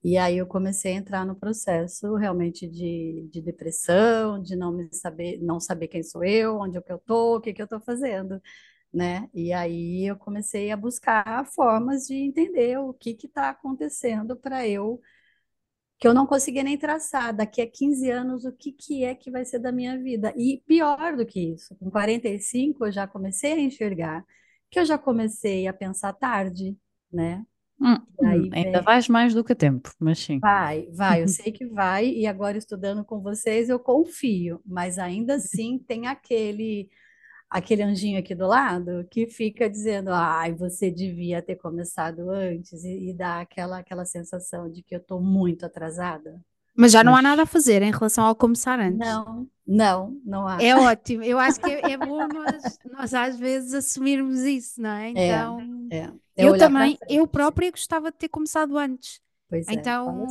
E 0.05 0.19
aí 0.19 0.37
eu 0.39 0.47
comecei 0.47 0.93
a 0.93 0.97
entrar 0.97 1.27
no 1.27 1.35
processo 1.37 2.15
realmente 2.17 2.69
de, 2.69 3.27
de 3.31 3.41
depressão, 3.43 4.41
de 4.43 4.55
não 4.56 4.73
me 4.73 4.89
saber, 4.95 5.39
não 5.43 5.59
saber 5.61 5.89
quem 5.89 6.03
sou 6.03 6.23
eu, 6.25 6.59
onde 6.61 6.77
é 6.79 6.83
que 6.83 6.93
eu 6.93 6.99
tô, 7.01 7.37
o 7.39 7.41
que 7.41 7.55
que 7.55 7.62
eu 7.62 7.69
tô 7.69 7.81
fazendo, 7.81 8.41
né? 8.93 9.29
E 9.35 9.53
aí 9.53 10.06
eu 10.06 10.17
comecei 10.17 10.71
a 10.73 10.77
buscar 10.77 11.47
formas 11.55 12.06
de 12.06 12.15
entender 12.17 12.79
o 12.79 12.95
que 12.95 13.15
que 13.15 13.27
está 13.29 13.51
acontecendo 13.51 14.37
para 14.37 14.67
eu 14.69 15.01
que 15.99 16.07
eu 16.09 16.15
não 16.15 16.27
conseguia 16.27 16.62
nem 16.62 16.77
traçar 16.79 17.35
daqui 17.35 17.61
a 17.62 17.71
15 17.71 18.11
anos 18.11 18.45
o 18.45 18.53
que 18.53 18.73
que 18.73 19.05
é 19.05 19.15
que 19.15 19.31
vai 19.31 19.45
ser 19.45 19.59
da 19.59 19.73
minha 19.73 19.99
vida. 20.00 20.33
E 20.37 20.62
pior 20.67 21.17
do 21.17 21.25
que 21.27 21.41
isso, 21.55 21.75
com 21.77 21.91
45 21.91 22.87
eu 22.87 22.93
já 22.93 23.07
comecei 23.07 23.53
a 23.53 23.61
enxergar 23.61 24.25
que 24.71 24.79
eu 24.81 24.85
já 24.85 24.99
comecei 24.99 25.67
a 25.69 25.73
pensar 25.73 26.12
tarde, 26.15 26.77
né? 27.12 27.45
Hum, 27.81 27.94
hum, 28.21 28.49
ainda 28.53 28.81
vem 28.81 28.82
vais 28.82 29.09
mais 29.09 29.35
do 29.35 29.44
que 29.44 29.55
tempo, 29.55 29.91
mas 29.99 30.19
sim. 30.19 30.41
Vai, 30.41 30.87
vai, 30.93 31.23
eu 31.23 31.29
sei 31.29 31.53
que 31.53 31.67
vai, 31.67 32.06
e 32.06 32.26
agora 32.26 32.59
estudando 32.59 33.05
com 33.05 33.21
vocês 33.21 33.69
eu 33.71 33.79
confio, 33.79 34.61
mas 34.67 34.99
ainda 34.99 35.37
assim 35.37 35.79
tem 35.79 36.06
aquele 36.06 36.91
aquele 37.49 37.82
anjinho 37.82 38.19
aqui 38.19 38.35
do 38.35 38.47
lado 38.49 39.06
que 39.11 39.29
fica 39.29 39.71
dizendo, 39.71 40.11
ai, 40.12 40.53
você 40.53 40.91
devia 40.91 41.41
ter 41.41 41.56
começado 41.56 42.29
antes, 42.31 42.85
e, 42.85 43.11
e 43.11 43.15
dá 43.15 43.41
aquela, 43.41 43.79
aquela 43.79 44.05
sensação 44.05 44.69
de 44.69 44.82
que 44.82 44.94
eu 44.94 44.99
estou 44.99 45.21
muito 45.23 45.65
atrasada. 45.65 46.41
Mas 46.76 46.91
já 46.93 47.05
não 47.05 47.15
há 47.15 47.23
nada 47.23 47.43
a 47.43 47.47
fazer 47.47 47.82
em 47.82 47.93
relação 47.93 48.25
ao 48.25 48.35
começar 48.35 48.81
antes. 48.81 49.09
Não, 49.09 49.49
não, 49.67 50.21
não 50.25 50.49
há. 50.49 50.61
É 50.61 50.75
ótimo. 50.75 51.23
Eu 51.23 51.38
acho 51.38 51.61
que 51.61 51.71
é, 51.71 51.93
é 51.93 51.97
bom 51.97 52.26
nós, 52.26 52.79
nós 52.93 53.15
às 53.15 53.38
vezes 53.38 53.73
assumirmos 53.73 54.41
isso, 54.41 54.81
não 54.82 54.91
é? 54.91 55.11
É, 55.11 55.29
Então, 55.29 55.59
é, 55.96 56.12
é 56.37 56.46
eu 56.46 56.56
também, 56.58 56.99
eu 57.08 57.26
própria 57.26 57.70
gostava 57.70 58.11
de 58.11 58.19
ter 58.19 58.29
começado 58.29 58.76
antes. 58.79 59.20
Pois 59.49 59.69
é. 59.69 59.73
Então, 59.73 60.26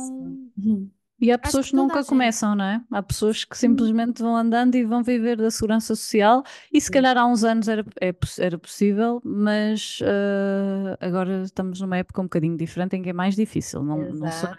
Uhum. 0.56 0.90
E 1.20 1.30
há 1.30 1.38
pessoas 1.38 1.66
que 1.66 1.70
que 1.70 1.76
nunca 1.76 2.04
começam, 2.04 2.54
não 2.54 2.64
é? 2.64 2.82
Há 2.90 3.02
pessoas 3.02 3.44
que 3.44 3.54
Uhum. 3.54 3.60
simplesmente 3.70 4.20
vão 4.20 4.36
andando 4.36 4.74
e 4.74 4.84
vão 4.84 5.02
viver 5.02 5.36
da 5.36 5.50
segurança 5.50 5.94
social, 5.94 6.42
e 6.72 6.80
se 6.80 6.88
Sim, 6.88 6.92
calhar 6.92 7.16
há 7.16 7.24
uns 7.26 7.44
anos 7.44 7.68
era, 7.68 7.84
é 8.00 8.12
era 8.38 8.58
possível, 8.58 9.22
mas 9.24 10.00
ah, 10.02 10.96
agora 11.00 11.42
estamos 11.42 11.80
numa 11.80 11.96
época 11.96 12.20
um 12.20 12.24
bocadinho 12.24 12.56
diferente 12.56 12.96
em 12.96 13.02
que 13.02 13.10
é 13.10 13.12
mais 13.12 13.36
difícil. 13.36 13.82
Não, 13.82 13.96
não 13.96 14.30
será, 14.30 14.56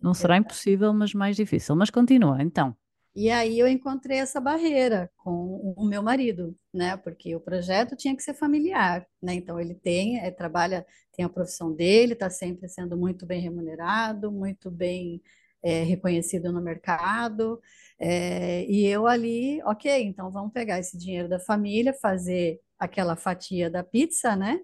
não 0.00 0.14
será 0.14 0.36
impossível, 0.36 0.92
mas 0.94 1.12
mais 1.12 1.36
difícil. 1.36 1.76
Mas 1.76 1.90
continua, 1.90 2.42
então. 2.42 2.74
E 3.14 3.30
aí 3.30 3.58
eu 3.58 3.68
encontrei 3.68 4.18
essa 4.18 4.40
barreira 4.40 5.10
com 5.18 5.74
o 5.76 5.84
meu 5.84 6.02
marido, 6.02 6.56
né? 6.72 6.96
Porque 6.96 7.36
o 7.36 7.40
projeto 7.40 7.94
tinha 7.96 8.16
que 8.16 8.22
ser 8.22 8.32
familiar, 8.34 9.06
né? 9.22 9.34
Então 9.34 9.60
ele 9.60 9.74
tem, 9.74 10.18
é, 10.20 10.30
trabalha, 10.30 10.86
tem 11.12 11.24
a 11.24 11.28
profissão 11.28 11.72
dele, 11.74 12.14
está 12.14 12.30
sempre 12.30 12.68
sendo 12.68 12.96
muito 12.96 13.26
bem 13.26 13.40
remunerado, 13.40 14.32
muito 14.32 14.70
bem 14.70 15.22
é, 15.62 15.82
reconhecido 15.82 16.50
no 16.52 16.62
mercado. 16.62 17.60
é, 17.98 18.64
e 18.66 18.86
eu 18.86 19.06
ali, 19.06 19.62
ok, 19.64 20.02
então 20.04 20.30
vamos 20.30 20.52
pegar 20.52 20.78
esse 20.78 20.96
dinheiro 20.98 21.28
da 21.28 21.38
família, 21.38 21.92
fazer 21.94 22.60
aquela 22.78 23.14
fatia 23.16 23.70
da 23.70 23.84
pizza, 23.84 24.34
né? 24.36 24.60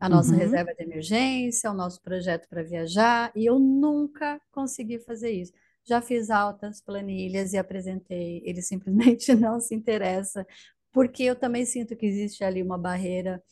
A 0.00 0.08
nossa 0.08 0.34
Uhum. 0.34 0.36
reserva 0.36 0.74
de 0.74 0.82
emergência, 0.82 1.70
o 1.70 1.74
nosso 1.74 2.02
projeto 2.02 2.48
para 2.48 2.62
viajar, 2.64 3.30
e 3.36 3.46
eu 3.46 3.58
nunca 3.58 4.40
consegui 4.50 4.98
fazer 4.98 5.30
isso. 5.30 5.52
Já 5.84 6.00
fiz 6.00 6.30
altas 6.30 6.80
planilhas 6.80 7.52
e 7.52 7.58
apresentei, 7.58 8.42
ele 8.44 8.62
simplesmente 8.62 9.34
não 9.34 9.60
se 9.60 9.74
interessa, 9.74 10.46
porque 10.92 11.24
eu 11.24 11.36
também 11.36 11.64
sinto 11.64 11.96
que 11.96 12.06
existe 12.06 12.44
ali 12.44 12.62
uma 12.62 12.78
barreira 12.78 13.42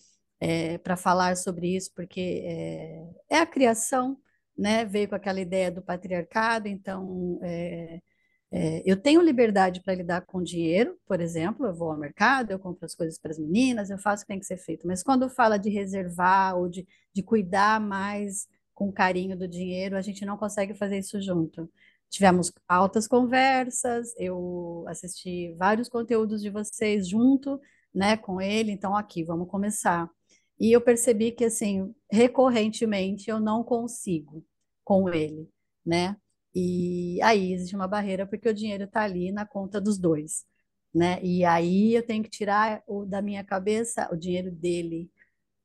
para 0.83 0.97
falar 0.97 1.37
sobre 1.37 1.77
isso, 1.77 1.93
porque 1.95 2.43
é, 2.45 3.37
é 3.37 3.39
a 3.39 3.47
criação, 3.47 4.19
né? 4.57 4.85
Veio 4.85 5.09
com 5.09 5.15
aquela 5.15 5.41
ideia 5.41 5.71
do 5.71 5.83
patriarcado, 5.83 6.67
então 6.69 7.39
é, 7.43 8.01
é, 8.53 8.83
eu 8.85 8.97
tenho 9.01 9.21
liberdade 9.23 9.81
para 9.83 9.95
lidar 9.95 10.23
com 10.23 10.43
dinheiro, 10.43 10.99
por 11.07 11.21
exemplo, 11.21 11.67
eu 11.67 11.75
vou 11.75 11.91
ao 11.91 11.99
mercado, 11.99 12.51
eu 12.51 12.59
compro 12.59 12.85
as 12.85 12.95
coisas 12.95 13.19
para 13.19 13.31
as 13.31 13.39
meninas, 13.39 13.91
eu 13.91 13.99
faço 13.99 14.23
o 14.23 14.27
que 14.27 14.33
tem 14.33 14.41
que 14.41 14.47
ser 14.47 14.57
feito, 14.57 14.87
mas 14.87 15.03
quando 15.03 15.29
fala 15.31 15.59
de 15.59 15.71
reservar 15.71 16.57
ou 16.57 16.69
de, 16.69 16.87
de 17.15 17.23
cuidar 17.23 17.81
mais 17.81 18.49
com 18.75 18.91
carinho 18.93 19.37
do 19.37 19.47
dinheiro, 19.47 19.97
a 19.97 20.01
gente 20.01 20.25
não 20.25 20.37
consegue 20.39 20.75
fazer 20.75 20.99
isso 20.99 21.21
junto. 21.21 21.71
Tivemos 22.11 22.53
altas 22.69 23.07
conversas, 23.07 24.13
eu 24.19 24.85
assisti 24.89 25.55
vários 25.57 25.89
conteúdos 25.89 26.43
de 26.43 26.51
vocês 26.51 27.09
junto, 27.09 27.61
né, 27.95 28.17
com 28.17 28.41
ele, 28.41 28.73
então 28.73 28.97
aqui, 28.97 29.25
vamos 29.25 29.49
começar. 29.49 30.11
E 30.59 30.73
eu 30.73 30.81
percebi 30.81 31.33
que, 31.33 31.45
assim, 31.45 31.95
recorrentemente 32.11 33.31
eu 33.31 33.41
não 33.41 33.65
consigo 33.65 34.45
com 34.85 35.09
ele, 35.09 35.49
né? 35.87 36.17
E 36.55 37.19
aí 37.23 37.53
existe 37.53 37.77
uma 37.77 37.87
barreira 37.87 38.27
porque 38.27 38.49
o 38.49 38.55
dinheiro 38.55 38.85
está 38.85 39.03
ali 39.03 39.31
na 39.33 39.47
conta 39.47 39.81
dos 39.81 39.97
dois, 39.97 40.45
né? 40.93 41.23
E 41.23 41.45
aí 41.45 41.95
eu 41.95 42.05
tenho 42.05 42.23
que 42.23 42.29
tirar 42.29 42.83
o, 42.87 43.07
da 43.07 43.23
minha 43.23 43.45
cabeça 43.45 44.09
o 44.13 44.17
dinheiro 44.17 44.51
dele, 44.51 45.09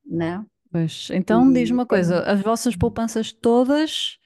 né? 0.06 0.46
Pois, 0.72 1.10
então 1.12 1.52
diz 1.52 1.70
E 1.70 1.74
uma 1.74 1.86
coisa, 1.86 2.22
as 2.22 2.42
vossas 2.42 2.76
poupanças 2.76 3.34
todas 3.34 4.18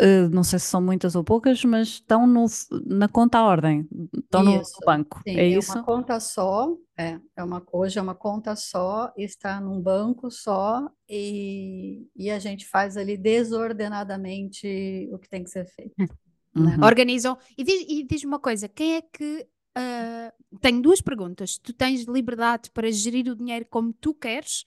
Uh, 0.00 0.28
não 0.30 0.44
sei 0.44 0.58
se 0.60 0.66
são 0.66 0.80
muitas 0.80 1.16
ou 1.16 1.24
poucas, 1.24 1.64
mas 1.64 1.88
estão 1.88 2.24
no, 2.26 2.46
na 2.86 3.08
conta 3.08 3.38
à 3.38 3.44
ordem, 3.44 3.88
estão 4.14 4.44
no, 4.44 4.52
Isso, 4.52 4.72
no 4.76 4.82
banco. 4.84 5.24
sim, 5.26 5.32
É 5.34 5.44
é 5.50 5.58
isso? 5.58 5.72
uma 5.72 5.84
conta 5.84 6.20
só, 6.20 6.76
é, 6.96 7.18
é 7.36 7.42
uma, 7.44 7.64
hoje 7.72 7.98
é 7.98 8.02
uma 8.02 8.14
conta 8.14 8.54
só, 8.56 9.12
está 9.16 9.60
num 9.60 9.80
banco 9.80 10.30
só 10.30 10.88
e, 11.08 12.06
e 12.14 12.30
a 12.30 12.38
gente 12.38 12.66
faz 12.68 12.96
ali 12.96 13.16
desordenadamente 13.16 15.08
o 15.12 15.18
que 15.18 15.28
tem 15.28 15.42
que 15.44 15.50
ser 15.50 15.66
feito, 15.66 15.96
né? 15.98 16.08
Uhum. 16.56 16.80
Organizam. 16.82 17.38
E 17.56 17.64
diz- 17.64 17.86
e 17.88 18.04
diz-me 18.04 18.28
uma 18.28 18.40
coisa: 18.40 18.68
quem 18.68 18.96
é 18.96 19.02
que. 19.02 19.46
ah, 19.76 20.32
tenho 20.60 20.82
duas 20.82 21.00
perguntas. 21.00 21.58
Tu 21.58 21.72
tens 21.72 22.04
liberdade 22.04 22.70
para 22.72 22.90
gerir 22.90 23.28
o 23.30 23.36
dinheiro 23.36 23.66
como 23.70 23.92
tu 23.92 24.14
queres? 24.14 24.64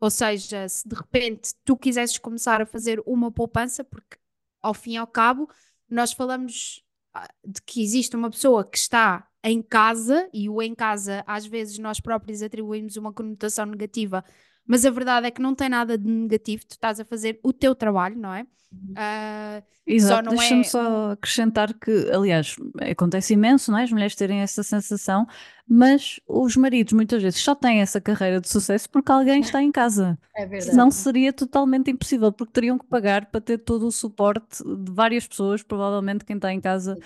Ou 0.00 0.10
seja, 0.10 0.68
se 0.68 0.88
de 0.88 0.94
repente 0.96 1.52
tu 1.64 1.76
quisesses 1.76 2.18
começar 2.18 2.62
a 2.62 2.66
fazer 2.66 3.02
uma 3.06 3.30
poupança, 3.32 3.84
porque 3.84 4.16
ao 4.62 4.74
fim 4.74 4.92
e 4.92 4.96
ao 4.96 5.06
cabo 5.06 5.48
nós 5.88 6.12
falamos 6.12 6.82
ah, 7.14 7.28
de 7.44 7.62
que 7.62 7.82
existe 7.82 8.14
uma 8.16 8.30
pessoa 8.30 8.64
que 8.64 8.76
está 8.76 9.26
em 9.42 9.62
casa 9.62 10.28
e 10.32 10.48
o 10.48 10.60
em 10.60 10.74
casa 10.74 11.24
às 11.26 11.46
vezes 11.46 11.78
nós 11.78 12.00
próprios 12.00 12.42
atribuímos 12.42 12.96
uma 12.96 13.12
conotação 13.12 13.66
negativa, 13.66 14.24
mas 14.68 14.84
a 14.84 14.90
verdade 14.90 15.26
é 15.26 15.30
que 15.30 15.42
não 15.42 15.54
tem 15.54 15.68
nada 15.68 15.98
de 15.98 16.06
negativo, 16.06 16.64
tu 16.64 16.72
estás 16.72 17.00
a 17.00 17.04
fazer 17.04 17.40
o 17.42 17.52
teu 17.52 17.74
trabalho, 17.74 18.16
não 18.16 18.32
é? 18.32 18.46
Ah, 18.94 19.62
Exato, 19.86 20.28
não 20.28 20.36
deixa-me 20.36 20.60
é 20.60 20.64
só 20.64 21.12
acrescentar 21.12 21.72
que, 21.72 22.10
aliás, 22.12 22.56
acontece 22.90 23.32
imenso, 23.32 23.70
não 23.72 23.78
é? 23.78 23.84
As 23.84 23.90
mulheres 23.90 24.14
terem 24.14 24.40
essa 24.40 24.62
sensação, 24.62 25.26
mas 25.66 26.20
os 26.26 26.54
maridos 26.56 26.92
muitas 26.92 27.22
vezes 27.22 27.40
só 27.40 27.54
têm 27.54 27.80
essa 27.80 27.98
carreira 27.98 28.40
de 28.40 28.48
sucesso 28.48 28.90
porque 28.90 29.10
alguém 29.10 29.40
está 29.40 29.62
em 29.62 29.72
casa. 29.72 30.18
É 30.36 30.44
verdade. 30.44 30.70
Senão 30.70 30.90
seria 30.90 31.32
totalmente 31.32 31.90
impossível, 31.90 32.30
porque 32.30 32.52
teriam 32.52 32.78
que 32.78 32.86
pagar 32.86 33.26
para 33.26 33.40
ter 33.40 33.58
todo 33.58 33.86
o 33.86 33.92
suporte 33.92 34.62
de 34.62 34.92
várias 34.92 35.26
pessoas. 35.26 35.62
Provavelmente 35.62 36.26
quem 36.26 36.36
está 36.36 36.52
em 36.52 36.60
casa 36.60 36.98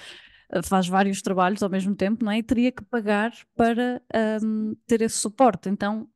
eh, 0.51 0.63
faz 0.63 0.89
vários 0.89 1.23
trabalhos 1.23 1.63
ao 1.63 1.71
mesmo 1.71 1.95
tempo, 1.95 2.25
não 2.25 2.33
é? 2.33 2.39
E 2.39 2.43
teria 2.43 2.73
que 2.73 2.83
pagar 2.83 3.33
para 3.55 4.03
hum, 4.43 4.75
ter 4.89 5.03
esse 5.03 5.19
suporte. 5.19 5.69
Então, 5.69 6.09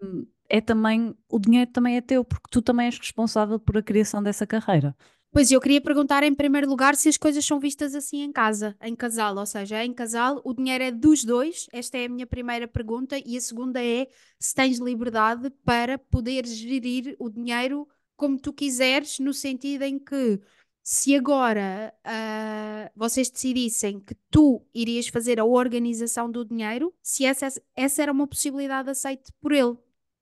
hum, 0.00 0.24
é 0.48 0.60
também, 0.60 1.14
o 1.28 1.38
dinheiro 1.38 1.70
também 1.70 1.96
é 1.96 2.00
teu, 2.00 2.24
porque 2.24 2.48
tu 2.50 2.62
também 2.62 2.86
és 2.86 2.98
responsável 2.98 3.58
por 3.58 3.76
a 3.76 3.82
criação 3.82 4.22
dessa 4.22 4.46
carreira. 4.46 4.94
Pois 5.32 5.50
eu 5.50 5.60
queria 5.60 5.82
perguntar 5.82 6.22
em 6.22 6.34
primeiro 6.34 6.66
lugar 6.66 6.94
se 6.96 7.10
as 7.10 7.18
coisas 7.18 7.44
são 7.44 7.60
vistas 7.60 7.94
assim 7.94 8.22
em 8.22 8.32
casa, 8.32 8.74
em 8.80 8.96
casal, 8.96 9.36
ou 9.36 9.44
seja, 9.44 9.84
em 9.84 9.92
casal 9.92 10.40
o 10.42 10.54
dinheiro 10.54 10.82
é 10.82 10.90
dos 10.90 11.24
dois. 11.24 11.66
Esta 11.72 11.98
é 11.98 12.06
a 12.06 12.08
minha 12.08 12.26
primeira 12.26 12.66
pergunta 12.66 13.18
e 13.18 13.36
a 13.36 13.40
segunda 13.40 13.84
é 13.84 14.08
se 14.40 14.54
tens 14.54 14.78
liberdade 14.78 15.50
para 15.62 15.98
poder 15.98 16.46
gerir 16.46 17.14
o 17.18 17.28
dinheiro 17.28 17.86
como 18.16 18.38
tu 18.38 18.50
quiseres, 18.50 19.18
no 19.18 19.34
sentido 19.34 19.82
em 19.82 19.98
que 19.98 20.40
se 20.82 21.14
agora 21.14 21.92
ah, 22.02 22.90
vocês 22.96 23.28
decidissem 23.28 24.00
que 24.00 24.14
tu 24.30 24.64
irias 24.74 25.08
fazer 25.08 25.38
a 25.38 25.44
organização 25.44 26.30
do 26.30 26.44
dinheiro, 26.44 26.94
se 27.02 27.24
essa, 27.26 27.48
essa 27.74 28.02
era 28.02 28.12
uma 28.12 28.26
possibilidade 28.26 28.88
aceite 28.88 29.30
por 29.40 29.52
ele. 29.52 29.76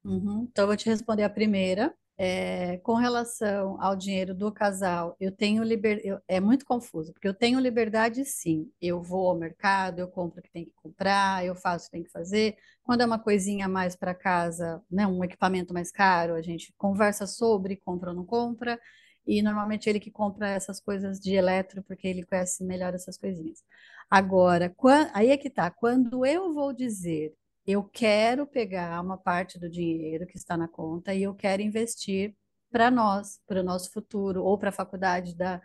Uhum. 0.04 0.46
Então, 0.50 0.64
eu 0.64 0.68
vou 0.68 0.76
te 0.76 0.88
responder 0.88 1.22
a 1.22 1.30
primeira. 1.30 1.94
É, 2.16 2.76
com 2.78 2.94
relação 2.94 3.76
ao 3.82 3.96
dinheiro 3.96 4.32
do 4.36 4.52
casal, 4.52 5.16
eu 5.18 5.32
tenho 5.32 5.64
liberdade. 5.64 6.22
É 6.28 6.38
muito 6.38 6.64
confuso, 6.64 7.12
porque 7.12 7.26
eu 7.26 7.34
tenho 7.34 7.58
liberdade, 7.58 8.24
sim. 8.24 8.70
Eu 8.80 9.02
vou 9.02 9.28
ao 9.28 9.36
mercado, 9.36 9.98
eu 9.98 10.06
compro 10.08 10.38
o 10.38 10.42
que 10.42 10.50
tem 10.52 10.64
que 10.66 10.72
comprar, 10.76 11.44
eu 11.44 11.56
faço 11.56 11.86
o 11.86 11.90
que 11.90 11.92
tem 11.96 12.04
que 12.04 12.10
fazer. 12.12 12.56
Quando 12.84 13.00
é 13.00 13.06
uma 13.06 13.18
coisinha 13.18 13.68
mais 13.68 13.96
para 13.96 14.14
casa, 14.14 14.80
né, 14.88 15.04
um 15.06 15.24
equipamento 15.24 15.74
mais 15.74 15.90
caro, 15.90 16.34
a 16.34 16.42
gente 16.42 16.72
conversa 16.78 17.26
sobre, 17.26 17.76
compra 17.76 18.10
ou 18.10 18.16
não 18.16 18.24
compra. 18.24 18.78
E 19.26 19.42
normalmente 19.42 19.88
ele 19.88 19.98
que 19.98 20.10
compra 20.10 20.48
essas 20.50 20.78
coisas 20.80 21.18
de 21.18 21.34
eletro, 21.34 21.82
porque 21.82 22.06
ele 22.06 22.24
conhece 22.24 22.62
melhor 22.62 22.94
essas 22.94 23.16
coisinhas. 23.18 23.64
Agora, 24.10 24.72
aí 25.14 25.30
é 25.30 25.36
que 25.36 25.50
tá. 25.50 25.70
Quando 25.70 26.24
eu 26.26 26.52
vou 26.52 26.72
dizer 26.72 27.34
eu 27.66 27.82
quero 27.84 28.46
pegar 28.46 29.00
uma 29.00 29.16
parte 29.16 29.58
do 29.58 29.68
dinheiro 29.70 30.26
que 30.26 30.36
está 30.36 30.56
na 30.56 30.68
conta 30.68 31.14
e 31.14 31.22
eu 31.22 31.34
quero 31.34 31.62
investir 31.62 32.34
para 32.70 32.90
nós, 32.90 33.40
para 33.46 33.60
o 33.60 33.64
nosso 33.64 33.92
futuro, 33.92 34.42
ou 34.44 34.58
para 34.58 34.70
a 34.70 34.72
faculdade 34.72 35.34
da, 35.36 35.62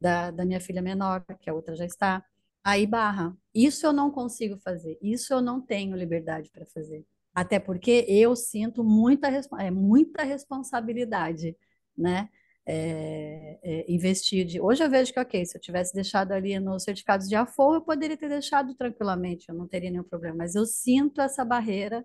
da, 0.00 0.30
da 0.30 0.44
minha 0.44 0.60
filha 0.60 0.80
menor, 0.80 1.24
que 1.40 1.50
a 1.50 1.54
outra 1.54 1.74
já 1.74 1.84
está. 1.84 2.24
Aí 2.64 2.86
barra. 2.86 3.36
Isso 3.54 3.84
eu 3.86 3.92
não 3.92 4.10
consigo 4.10 4.56
fazer. 4.58 4.96
Isso 5.02 5.32
eu 5.32 5.42
não 5.42 5.60
tenho 5.60 5.96
liberdade 5.96 6.50
para 6.50 6.64
fazer. 6.66 7.04
Até 7.34 7.58
porque 7.58 8.04
eu 8.08 8.36
sinto 8.36 8.84
muita, 8.84 9.28
é, 9.58 9.70
muita 9.70 10.22
responsabilidade, 10.22 11.56
né? 11.96 12.28
É, 12.64 13.58
é, 13.62 13.92
investir 13.92 14.46
de... 14.46 14.60
Hoje 14.60 14.84
eu 14.84 14.88
vejo 14.88 15.12
que, 15.12 15.18
ok, 15.18 15.44
se 15.44 15.56
eu 15.56 15.60
tivesse 15.60 15.92
deixado 15.92 16.30
ali 16.30 16.58
nos 16.60 16.84
certificados 16.84 17.28
de 17.28 17.34
aforro, 17.34 17.74
eu 17.76 17.80
poderia 17.82 18.16
ter 18.16 18.28
deixado 18.28 18.74
tranquilamente, 18.76 19.48
eu 19.48 19.54
não 19.54 19.66
teria 19.66 19.90
nenhum 19.90 20.04
problema, 20.04 20.36
mas 20.38 20.54
eu 20.54 20.64
sinto 20.64 21.20
essa 21.20 21.44
barreira 21.44 22.04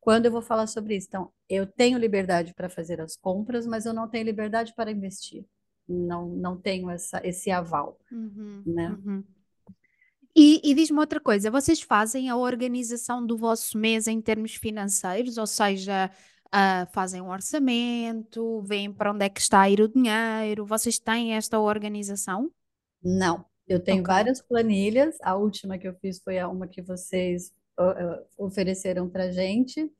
quando 0.00 0.24
eu 0.24 0.32
vou 0.32 0.40
falar 0.40 0.66
sobre 0.66 0.96
isso. 0.96 1.08
Então, 1.08 1.30
eu 1.48 1.66
tenho 1.66 1.98
liberdade 1.98 2.54
para 2.54 2.70
fazer 2.70 3.00
as 3.00 3.16
compras, 3.16 3.66
mas 3.66 3.84
eu 3.84 3.92
não 3.92 4.08
tenho 4.08 4.24
liberdade 4.24 4.72
para 4.74 4.90
investir. 4.90 5.44
Não, 5.86 6.28
não 6.28 6.56
tenho 6.56 6.88
essa, 6.90 7.20
esse 7.22 7.50
aval, 7.50 7.98
né? 8.66 8.96
Uhum. 9.04 9.24
E, 10.36 10.60
e 10.62 10.74
diz-me 10.74 10.98
outra 11.00 11.18
coisa, 11.18 11.50
vocês 11.50 11.80
fazem 11.80 12.28
a 12.28 12.36
organização 12.36 13.26
do 13.26 13.36
vosso 13.36 13.76
mês 13.76 14.06
em 14.06 14.20
termos 14.20 14.54
financeiros, 14.54 15.36
ou 15.36 15.46
seja, 15.46 16.10
ah, 16.52 16.86
fazem 16.92 17.20
um 17.20 17.30
orçamento, 17.30 18.62
veem 18.62 18.92
para 18.92 19.12
onde 19.12 19.24
é 19.26 19.28
que 19.28 19.40
está 19.40 19.62
a 19.62 19.70
ir 19.70 19.80
o 19.80 19.88
dinheiro, 19.88 20.66
vocês 20.66 20.98
têm 20.98 21.34
esta 21.34 21.58
organização? 21.60 22.50
Não, 23.02 23.44
eu 23.66 23.80
tenho 23.82 24.04
Ok. 24.04 24.04
várias 24.04 24.40
planilhas. 24.42 25.16
A 25.22 25.36
última 25.36 25.78
que 25.78 25.86
eu 25.88 25.94
fiz 25.96 26.20
foi 26.22 26.38
a 26.38 26.48
uma 26.48 26.66
que 26.68 26.82
vocês 26.82 27.52
ó, 27.78 27.94
ofereceram 28.46 29.08
para 29.08 29.30
gente, 29.30 29.90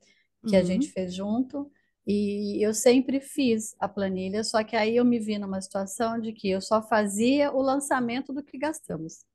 que 0.45 0.55
a 0.55 0.63
Uhum. 0.63 0.63
gente 0.63 0.91
fez 0.91 1.13
junto. 1.13 1.71
E 2.07 2.59
eu 2.65 2.73
sempre 2.73 3.19
fiz 3.21 3.75
a 3.79 3.87
planilha, 3.87 4.43
só 4.43 4.63
que 4.63 4.75
aí 4.75 4.95
eu 4.97 5.05
me 5.05 5.19
vi 5.19 5.37
numa 5.37 5.61
situação 5.61 6.19
de 6.19 6.33
que 6.33 6.49
eu 6.49 6.61
só 6.61 6.81
fazia 6.81 7.51
o 7.53 7.61
lançamento 7.61 8.33
do 8.33 8.43
que 8.43 8.57
gastamos. 8.57 9.25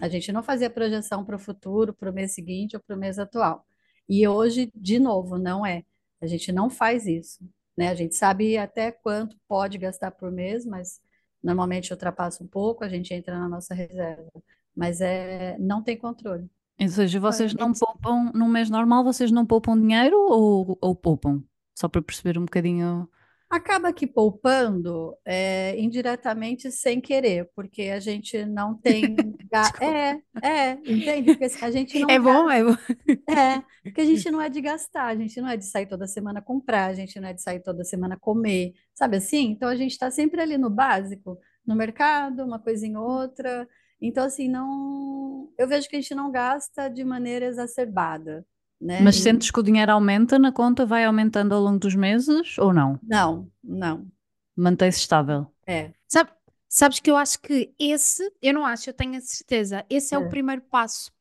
A 0.00 0.08
gente 0.08 0.32
não 0.32 0.42
fazia 0.42 0.70
projeção 0.70 1.24
para 1.24 1.36
o 1.36 1.38
futuro, 1.38 1.94
para 1.94 2.10
o 2.10 2.14
mês 2.14 2.32
seguinte 2.34 2.76
ou 2.76 2.82
para 2.82 2.96
o 2.96 2.98
mês 2.98 3.18
atual. 3.18 3.66
E 4.08 4.26
hoje, 4.28 4.70
de 4.74 4.98
novo, 4.98 5.38
não 5.38 5.64
é. 5.66 5.84
A 6.24 6.26
gente 6.26 6.50
não 6.50 6.70
faz 6.70 7.06
isso, 7.06 7.46
né? 7.76 7.88
A 7.88 7.94
gente 7.94 8.14
sabe 8.14 8.56
até 8.56 8.90
quanto 8.90 9.36
pode 9.46 9.76
gastar 9.76 10.10
por 10.10 10.32
mês, 10.32 10.64
mas 10.64 11.00
normalmente 11.42 11.92
ultrapassa 11.92 12.42
um 12.42 12.46
pouco, 12.46 12.82
a 12.82 12.88
gente 12.88 13.12
entra 13.12 13.38
na 13.38 13.48
nossa 13.48 13.74
reserva. 13.74 14.30
Mas 14.74 15.02
é, 15.02 15.56
não 15.58 15.82
tem 15.82 15.96
controle. 15.96 16.48
Ou 16.80 16.88
seja, 16.88 17.20
vocês 17.20 17.54
não 17.54 17.72
poupam, 17.72 18.32
num 18.34 18.48
mês 18.48 18.70
normal, 18.70 19.04
vocês 19.04 19.30
não 19.30 19.44
poupam 19.44 19.78
dinheiro 19.78 20.16
ou, 20.18 20.78
ou 20.80 20.94
poupam? 20.94 21.42
Só 21.78 21.88
para 21.88 22.02
perceber 22.02 22.38
um 22.38 22.44
bocadinho. 22.44 23.08
Acaba 23.54 23.92
que 23.92 24.04
poupando 24.04 25.16
é, 25.24 25.78
indiretamente 25.78 26.72
sem 26.72 27.00
querer, 27.00 27.48
porque 27.54 27.82
a 27.82 28.00
gente 28.00 28.44
não 28.44 28.74
tem. 28.74 29.14
É, 29.80 30.20
é, 30.42 30.72
entende? 30.72 31.36
Porque 31.36 31.64
a 31.64 31.70
gente 31.70 31.96
não 32.00 32.10
É 32.10 32.18
bom, 32.18 32.50
é 32.50 32.64
bom. 32.64 32.76
É, 33.30 33.62
porque 33.84 34.00
a 34.00 34.04
gente 34.04 34.28
não 34.28 34.42
é 34.42 34.48
de 34.48 34.60
gastar, 34.60 35.06
a 35.06 35.14
gente 35.14 35.40
não 35.40 35.48
é 35.48 35.56
de 35.56 35.64
sair 35.64 35.86
toda 35.86 36.08
semana 36.08 36.42
comprar, 36.42 36.86
a 36.86 36.92
gente 36.92 37.20
não 37.20 37.28
é 37.28 37.32
de 37.32 37.40
sair 37.40 37.60
toda 37.60 37.84
semana 37.84 38.18
comer, 38.18 38.72
sabe 38.92 39.18
assim? 39.18 39.50
Então 39.50 39.68
a 39.68 39.76
gente 39.76 39.92
está 39.92 40.10
sempre 40.10 40.40
ali 40.40 40.58
no 40.58 40.68
básico, 40.68 41.38
no 41.64 41.76
mercado, 41.76 42.42
uma 42.42 42.58
coisinha 42.58 42.98
ou 42.98 43.08
outra. 43.08 43.68
Então, 44.00 44.26
assim, 44.26 44.48
não. 44.48 45.48
Eu 45.56 45.68
vejo 45.68 45.88
que 45.88 45.94
a 45.94 46.00
gente 46.00 46.16
não 46.16 46.32
gasta 46.32 46.88
de 46.88 47.04
maneira 47.04 47.46
exacerbada, 47.46 48.44
né? 48.80 49.00
Mas 49.02 49.16
E- 49.16 49.22
sentes 49.22 49.50
que 49.50 49.60
o 49.60 49.62
dinheiro 49.62 49.92
aumenta 49.92 50.38
na 50.38 50.52
conta, 50.52 50.84
vai 50.86 51.04
aumentando 51.04 51.54
ao 51.54 51.60
longo 51.62 51.78
dos 51.78 51.94
meses 51.94 52.58
ou 52.58 52.72
não? 52.72 52.98
Não, 53.02 53.50
não. 53.62 54.06
Mantém-se 54.56 54.98
estável. 55.00 55.46
É, 55.66 55.92
Sabe, 56.06 56.30
sabes 56.68 57.00
que 57.00 57.10
eu 57.10 57.16
acho 57.16 57.40
que 57.40 57.74
esse, 57.78 58.30
eu 58.40 58.54
não 58.54 58.64
acho, 58.64 58.88
eu 58.90 58.94
tenho 58.94 59.16
a 59.16 59.20
certeza, 59.20 59.84
esse 59.90 60.14
é, 60.14 60.18
o 60.18 60.24
É. 60.24 60.28
primeiro 60.28 60.62
passo. 60.62 61.12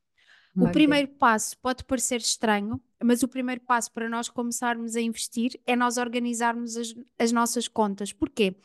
O 0.55 0.69
primeiro 0.69 1.07
passo 1.07 1.57
pode 1.57 1.83
parecer 1.83 2.17
estranho, 2.17 2.79
mas 3.03 3.24
o 3.24 3.27
primeiro 3.27 3.60
passo 3.62 3.91
para 3.91 4.07
nós 4.07 4.29
começarmos 4.29 4.95
a 4.95 5.01
investir 5.01 5.60
é 5.65 5.75
nós 5.75 5.98
organizarmos 5.98 6.77
as, 6.77 6.93
as 7.17 7.31
nossas 7.31 7.67
contas. 7.67 8.13
Porquê? 8.13 8.55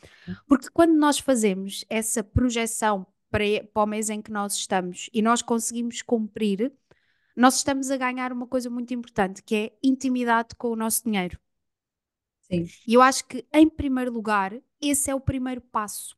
Porque 0.47 0.69
quando 0.71 0.93
nós 0.93 1.17
fazemos 1.17 1.83
essa 1.89 2.23
projeção 2.23 3.07
para, 3.31 3.43
para 3.73 3.83
o 3.83 3.87
mês 3.87 4.11
em 4.11 4.21
que 4.21 4.31
nós 4.31 4.53
estamos 4.53 5.09
e 5.11 5.19
nós 5.23 5.41
conseguimos 5.41 6.03
cumprir, 6.03 6.71
nós 7.39 7.55
estamos 7.55 7.89
a 7.89 7.95
ganhar 7.95 8.33
uma 8.33 8.45
coisa 8.45 8.69
muito 8.69 8.93
importante, 8.93 9.41
que 9.41 9.55
é 9.55 9.71
intimidade 9.81 10.55
com 10.55 10.69
o 10.71 10.75
nosso 10.75 11.05
dinheiro. 11.05 11.39
sim. 12.41 12.65
E 12.85 12.93
eu 12.93 13.01
acho 13.01 13.25
que, 13.25 13.45
em 13.53 13.69
primeiro 13.69 14.11
lugar, 14.11 14.53
esse 14.81 15.09
é 15.09 15.15
o 15.15 15.21
primeiro 15.21 15.61
passo. 15.61 16.17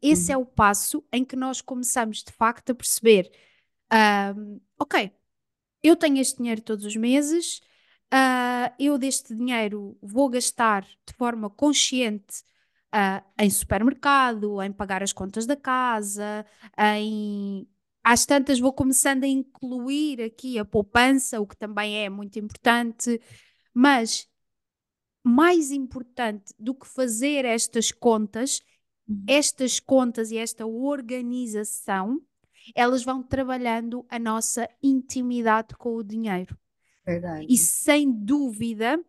Esse 0.00 0.30
é 0.32 0.36
o 0.36 0.46
passo 0.46 1.04
em 1.12 1.24
que 1.24 1.34
nós 1.36 1.60
começamos, 1.60 2.22
de 2.22 2.32
facto, 2.32 2.70
a 2.70 2.74
perceber: 2.74 3.30
ahm, 3.90 4.58
ok, 4.78 5.12
eu 5.82 5.96
tenho 5.96 6.18
este 6.18 6.38
dinheiro 6.38 6.62
todos 6.62 6.84
os 6.84 6.96
meses, 6.96 7.60
ah, 8.10 8.72
eu 8.78 8.98
deste 8.98 9.34
dinheiro 9.34 9.98
vou 10.02 10.28
gastar 10.28 10.82
de 10.84 11.14
forma 11.16 11.50
consciente 11.50 12.44
uh, 12.94 13.24
em 13.38 13.50
supermercado, 13.50 14.62
em 14.62 14.72
pagar 14.72 15.02
as 15.02 15.12
contas 15.12 15.46
da 15.46 15.56
casa, 15.56 16.46
em. 16.78 17.68
Às 18.08 18.24
tantas 18.24 18.60
vou 18.60 18.72
começando 18.72 19.24
a 19.24 19.26
incluir 19.26 20.22
aqui 20.22 20.60
a 20.60 20.64
poupança, 20.64 21.40
o 21.40 21.46
que 21.46 21.56
também 21.56 22.04
é 22.04 22.08
muito 22.08 22.38
importante, 22.38 23.20
mas 23.74 24.28
mais 25.24 25.72
importante 25.72 26.54
do 26.56 26.72
que 26.72 26.86
fazer 26.86 27.44
estas 27.44 27.90
contas, 27.90 28.60
uhum. 29.08 29.24
estas 29.26 29.80
contas 29.80 30.30
e 30.30 30.36
esta 30.36 30.64
organização, 30.64 32.20
elas 32.76 33.02
vão 33.02 33.24
trabalhando 33.24 34.06
a 34.08 34.20
nossa 34.20 34.68
intimidade 34.80 35.74
com 35.74 35.96
o 35.96 36.04
dinheiro. 36.04 36.56
Verdade. 37.04 37.44
E 37.50 37.58
sem 37.58 38.08
dúvida, 38.12 39.04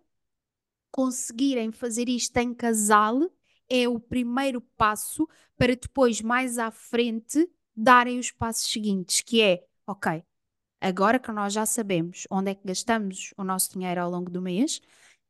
conseguirem 0.89 1.71
fazer 1.71 2.09
isto 2.09 2.35
em 2.37 2.51
casal 2.51 3.21
é 3.69 3.87
o 3.87 3.99
primeiro 3.99 4.59
passo 4.75 5.29
para 5.55 5.75
depois, 5.75 6.19
mais 6.19 6.57
à 6.57 6.71
frente, 6.71 7.47
darem 7.77 8.17
os 8.17 8.31
passos 8.31 8.71
seguintes, 8.71 9.21
que 9.21 9.39
é, 9.39 9.63
ok, 9.85 10.23
agora 10.81 11.19
que 11.19 11.31
nós 11.31 11.53
já 11.53 11.65
sabemos 11.65 12.25
onde 12.31 12.51
é 12.51 12.55
que 12.55 12.65
gastamos 12.65 13.33
o 13.37 13.43
nosso 13.43 13.71
dinheiro 13.71 14.01
ao 14.01 14.09
longo 14.09 14.31
do 14.31 14.41
mês, 14.41 14.81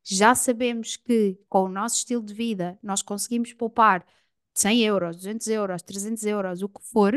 já 0.02 0.34
sabemos 0.34 0.96
que 0.96 1.38
com 1.48 1.64
o 1.64 1.68
nosso 1.68 1.96
estilo 1.96 2.22
de 2.22 2.32
vida 2.32 2.78
nós 2.82 3.02
conseguimos 3.02 3.52
poupar 3.52 4.06
100 4.54 4.80
euros, 4.84 5.16
200 5.16 5.46
euros, 5.48 5.82
300 5.82 6.24
euros, 6.24 6.62
o 6.62 6.68
que 6.68 6.80
for, 6.82 7.14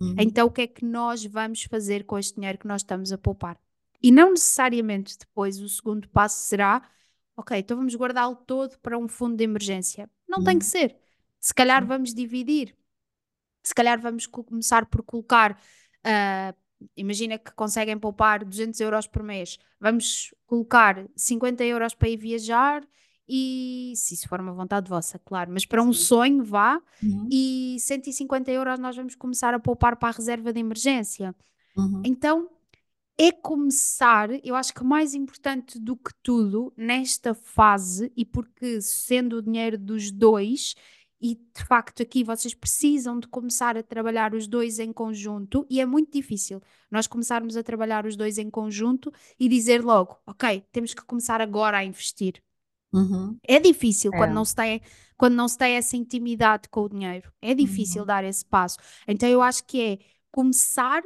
uhum. 0.00 0.14
então 0.16 0.46
o 0.46 0.50
que 0.50 0.62
é 0.62 0.66
que 0.68 0.84
nós 0.84 1.24
vamos 1.24 1.64
fazer 1.64 2.04
com 2.04 2.16
este 2.16 2.36
dinheiro 2.36 2.58
que 2.58 2.68
nós 2.68 2.82
estamos 2.82 3.10
a 3.12 3.18
poupar? 3.18 3.58
E 4.00 4.12
não 4.12 4.30
necessariamente 4.30 5.18
depois 5.18 5.60
o 5.60 5.68
segundo 5.68 6.08
passo 6.08 6.46
será, 6.46 6.88
ok, 7.36 7.58
então 7.58 7.76
vamos 7.76 7.96
guardá-lo 7.96 8.36
todo 8.36 8.78
para 8.78 8.96
um 8.96 9.08
fundo 9.08 9.36
de 9.36 9.42
emergência. 9.42 10.08
Não 10.28 10.38
uhum. 10.38 10.44
tem 10.44 10.58
que 10.58 10.64
ser. 10.64 10.96
Se 11.40 11.52
calhar 11.52 11.84
vamos 11.84 12.14
dividir. 12.14 12.77
Se 13.62 13.74
calhar 13.74 14.00
vamos 14.00 14.26
começar 14.26 14.86
por 14.86 15.02
colocar 15.02 15.52
uh, 15.52 16.56
imagina 16.96 17.38
que 17.38 17.52
conseguem 17.52 17.98
poupar 17.98 18.44
200 18.44 18.78
euros 18.80 19.06
por 19.06 19.22
mês, 19.22 19.58
vamos 19.80 20.34
colocar 20.46 21.06
50 21.16 21.64
euros 21.64 21.94
para 21.94 22.08
ir 22.08 22.16
viajar 22.16 22.86
e 23.28 23.92
se 23.94 24.14
isso 24.14 24.28
for 24.28 24.40
uma 24.40 24.52
vontade 24.52 24.88
vossa, 24.88 25.18
claro, 25.18 25.50
mas 25.52 25.66
para 25.66 25.82
um 25.82 25.92
Sim. 25.92 26.04
sonho 26.04 26.44
vá 26.44 26.80
uhum. 27.02 27.28
e 27.30 27.76
150 27.78 28.50
euros 28.50 28.78
nós 28.78 28.96
vamos 28.96 29.14
começar 29.14 29.52
a 29.52 29.58
poupar 29.58 29.96
para 29.96 30.08
a 30.08 30.12
reserva 30.12 30.52
de 30.52 30.60
emergência. 30.60 31.34
Uhum. 31.76 32.02
Então 32.04 32.48
é 33.20 33.32
começar, 33.32 34.30
eu 34.44 34.54
acho 34.54 34.72
que 34.72 34.84
mais 34.84 35.12
importante 35.12 35.78
do 35.78 35.96
que 35.96 36.12
tudo 36.22 36.72
nesta 36.76 37.34
fase, 37.34 38.12
e 38.16 38.24
porque 38.24 38.80
sendo 38.80 39.38
o 39.38 39.42
dinheiro 39.42 39.76
dos 39.76 40.12
dois, 40.12 40.76
e 41.20 41.34
de 41.34 41.64
facto 41.64 42.02
aqui 42.02 42.22
vocês 42.22 42.54
precisam 42.54 43.18
de 43.18 43.26
começar 43.26 43.76
a 43.76 43.82
trabalhar 43.82 44.34
os 44.34 44.46
dois 44.46 44.78
em 44.78 44.92
conjunto 44.92 45.66
e 45.68 45.80
é 45.80 45.86
muito 45.86 46.12
difícil 46.12 46.62
nós 46.90 47.06
começarmos 47.06 47.56
a 47.56 47.62
trabalhar 47.62 48.06
os 48.06 48.16
dois 48.16 48.38
em 48.38 48.48
conjunto 48.48 49.12
e 49.38 49.48
dizer 49.48 49.84
logo, 49.84 50.16
ok, 50.26 50.64
temos 50.70 50.94
que 50.94 51.04
começar 51.04 51.40
agora 51.40 51.78
a 51.78 51.84
investir. 51.84 52.42
Uhum. 52.92 53.36
É 53.46 53.58
difícil 53.60 54.12
é. 54.14 54.16
quando 54.16 54.32
não 54.32 54.44
se 54.44 54.54
tem 54.54 54.80
quando 55.16 55.34
não 55.34 55.48
se 55.48 55.58
tem 55.58 55.74
essa 55.74 55.96
intimidade 55.96 56.68
com 56.68 56.82
o 56.82 56.88
dinheiro. 56.88 57.32
É 57.42 57.52
difícil 57.52 58.02
uhum. 58.02 58.06
dar 58.06 58.24
esse 58.24 58.44
passo. 58.44 58.78
Então 59.06 59.28
eu 59.28 59.42
acho 59.42 59.64
que 59.64 59.82
é 59.82 59.98
começar 60.30 61.02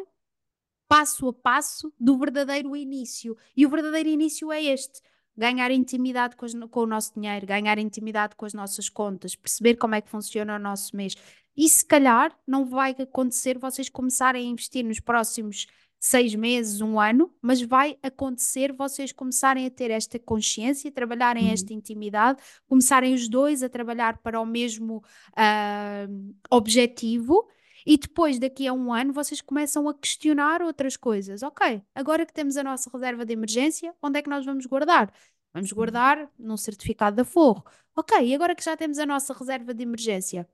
passo 0.86 1.28
a 1.28 1.32
passo 1.32 1.90
do 1.98 2.18
verdadeiro 2.18 2.76
início. 2.76 3.34
E 3.56 3.64
o 3.64 3.70
verdadeiro 3.70 4.10
início 4.10 4.52
é 4.52 4.62
este: 4.62 5.00
ganhar 5.36 5.70
intimidade 5.70 6.36
com, 6.36 6.44
as, 6.44 6.52
com, 6.52 6.80
o 6.80 6.86
nosso 6.86 7.14
dinheiro, 7.14 7.46
ganhar 7.46 7.78
intimidade 7.78 8.36
com 8.36 8.44
as 8.44 8.52
nossas 8.52 8.88
contas, 8.88 9.34
perceber 9.34 9.76
como 9.76 9.94
é 9.94 10.00
que 10.00 10.10
funciona 10.10 10.56
o 10.56 10.58
nosso 10.58 10.96
mês. 10.96 11.14
E 11.56 11.68
se 11.68 11.84
calhar 11.84 12.36
não 12.46 12.64
vai 12.64 12.94
acontecer 12.98 13.58
vocês 13.58 13.88
começarem 13.88 14.46
a 14.46 14.50
investir 14.50 14.84
nos 14.84 15.00
próximos 15.00 15.66
seis 15.98 16.34
meses, 16.34 16.80
um 16.80 16.98
ano, 16.98 17.32
mas 17.40 17.62
vai 17.62 17.96
acontecer 18.02 18.72
vocês 18.72 19.12
começarem 19.12 19.66
a 19.66 19.70
ter 19.70 19.88
esta 19.90 20.18
consciência, 20.18 20.90
trabalharem 20.90 21.46
uhum. 21.46 21.52
esta 21.52 21.72
intimidade, 21.72 22.42
começarem 22.66 23.14
os 23.14 23.28
dois 23.28 23.62
a 23.62 23.68
trabalhar 23.68 24.18
para 24.18 24.40
o 24.40 24.44
mesmo 24.44 24.96
uh, 24.96 26.34
objetivo 26.50 27.46
e 27.86 27.96
depois, 27.96 28.38
daqui 28.38 28.66
a 28.66 28.72
um 28.72 28.92
ano, 28.92 29.12
vocês 29.12 29.40
começam 29.40 29.88
a 29.88 29.94
questionar 29.94 30.62
outras 30.62 30.96
coisas. 30.96 31.42
Ok, 31.42 31.82
agora 31.94 32.24
que 32.24 32.32
temos 32.32 32.56
a 32.56 32.62
nossa 32.62 32.90
reserva 32.92 33.24
de 33.24 33.32
emergência, 33.32 33.94
onde 34.02 34.18
é 34.18 34.22
que 34.22 34.30
nós 34.30 34.44
vamos 34.44 34.66
guardar? 34.66 35.12
Vamos 35.52 35.70
guardar 35.72 36.30
num 36.38 36.56
certificado 36.56 37.16
da 37.16 37.24
Forro. 37.24 37.64
Ok, 37.94 38.18
e 38.26 38.34
agora 38.34 38.54
que 38.54 38.64
já 38.64 38.76
temos 38.76 38.98
a 38.98 39.04
nossa 39.04 39.34
reserva 39.34 39.74
de 39.74 39.82
emergência, 39.82 40.48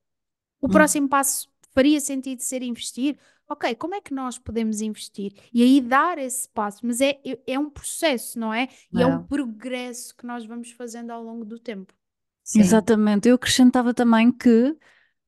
o 0.61 0.67
hum. 0.67 0.71
próximo 0.71 1.09
passo 1.09 1.49
faria 1.73 2.01
sentido 2.01 2.41
ser 2.41 2.63
investir? 2.63 3.17
Ok, 3.49 3.75
como 3.77 3.95
é 3.95 4.01
que 4.01 4.13
nós 4.13 4.39
podemos 4.39 4.81
investir? 4.81 5.33
E 5.53 5.63
aí 5.63 5.81
dar 5.81 6.19
esse 6.19 6.49
passo. 6.49 6.85
Mas 6.85 7.01
é, 7.01 7.19
é 7.47 7.59
um 7.59 7.71
processo, 7.71 8.39
não 8.39 8.53
é? 8.53 8.69
E 8.93 9.01
é, 9.01 9.03
é 9.03 9.07
um 9.07 9.23
progresso 9.23 10.15
que 10.17 10.27
nós 10.27 10.45
vamos 10.45 10.71
fazendo 10.73 11.11
ao 11.11 11.23
longo 11.23 11.45
do 11.45 11.59
tempo. 11.59 11.95
Sim. 12.43 12.61
Exatamente. 12.61 13.29
Eu 13.29 13.37
acrescentava 13.37 13.95
também 13.95 14.31
que 14.31 14.77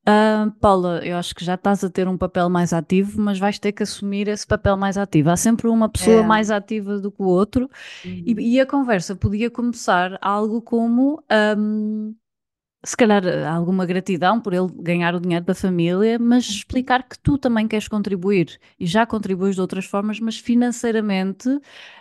Uh, 0.09 0.51
Paula, 0.53 1.05
eu 1.05 1.17
acho 1.17 1.35
que 1.35 1.45
já 1.45 1.55
estás 1.55 1.85
a 1.85 1.91
ter 1.91 2.09
um 2.09 2.17
papel 2.17 2.49
mais 2.49 2.73
ativo, 2.73 3.21
mas 3.21 3.39
vais 3.39 3.59
ter 3.59 3.73
que 3.73 3.83
assumir 3.83 4.29
esse 4.29 4.47
papel 4.47 4.77
mais 4.77 4.97
ativo. 4.97 5.31
Há 5.31 5.37
sempre 5.37 5.69
uma 5.69 5.89
pessoa 5.89 6.21
é. 6.21 6.27
mais 6.27 6.51
ativa 6.51 6.99
do 6.99 7.13
que 7.13 7.23
o 7.23 7.27
outro, 7.27 7.69
uhum. 8.05 8.23
e, 8.27 8.55
e, 8.55 8.61
a 8.61 8.67
conversa 8.67 9.15
podia 9.15 9.51
começar 9.51 10.19
algo 10.23 10.63
como. 10.63 11.23
Um, 11.59 12.15
se 12.83 12.97
calhar 12.97 13.23
alguma 13.47 13.85
gratidão 13.85 14.41
por 14.41 14.55
ele 14.55 14.69
ganhar 14.77 15.15
o 15.15 15.21
dinheiro 15.21 15.45
da 15.45 15.55
família, 15.55 16.19
mas 16.19 16.49
uhum. 16.49 16.55
explicar 16.55 17.03
que 17.07 17.19
tu 17.19 17.37
também 17.37 17.69
queres 17.69 17.87
contribuir 17.87 18.59
e 18.79 18.87
já 18.87 19.05
contribuis 19.05 19.55
de 19.55 19.61
outras 19.61 19.85
formas, 19.85 20.19
mas 20.19 20.39
financeiramente 20.39 21.47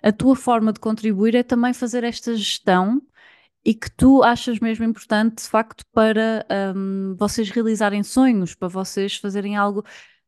a 0.02 0.12
tua 0.14 0.38
forma 0.38 0.72
de 0.72 0.80
contribuir 0.80 1.36
é 1.36 1.44
também 1.44 1.74
fazer 1.74 2.06
esta 2.06 2.34
gestão 2.34 3.02
e 3.64 3.74
que 3.74 3.92
tu 3.92 4.24
achas 4.24 4.60
mesmo 4.60 4.86
importante, 4.86 5.44
de 5.44 5.50
facto, 5.50 5.84
para 5.92 6.46
um, 6.76 7.16
vocês 7.18 7.50
realizarem 7.50 8.04
sonhos, 8.04 8.56
para 8.56 8.68
vocês 8.68 9.18
fazerem 9.18 9.58
algo. 9.58 9.84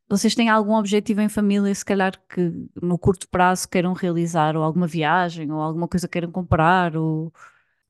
Vocês 0.09 0.35
têm 0.35 0.49
algum 0.49 0.73
objetivo 0.73 1.21
em 1.21 1.29
família, 1.29 1.73
se 1.73 1.85
calhar 1.85 2.11
que 2.27 2.51
no 2.81 2.99
curto 2.99 3.29
prazo 3.29 3.69
queiram 3.69 3.93
realizar, 3.93 4.57
ou 4.57 4.63
alguma 4.63 4.85
viagem, 4.85 5.49
ou 5.49 5.61
alguma 5.61 5.87
coisa 5.87 6.07
queiram 6.07 6.29
comprar, 6.29 6.97
ou 6.97 7.31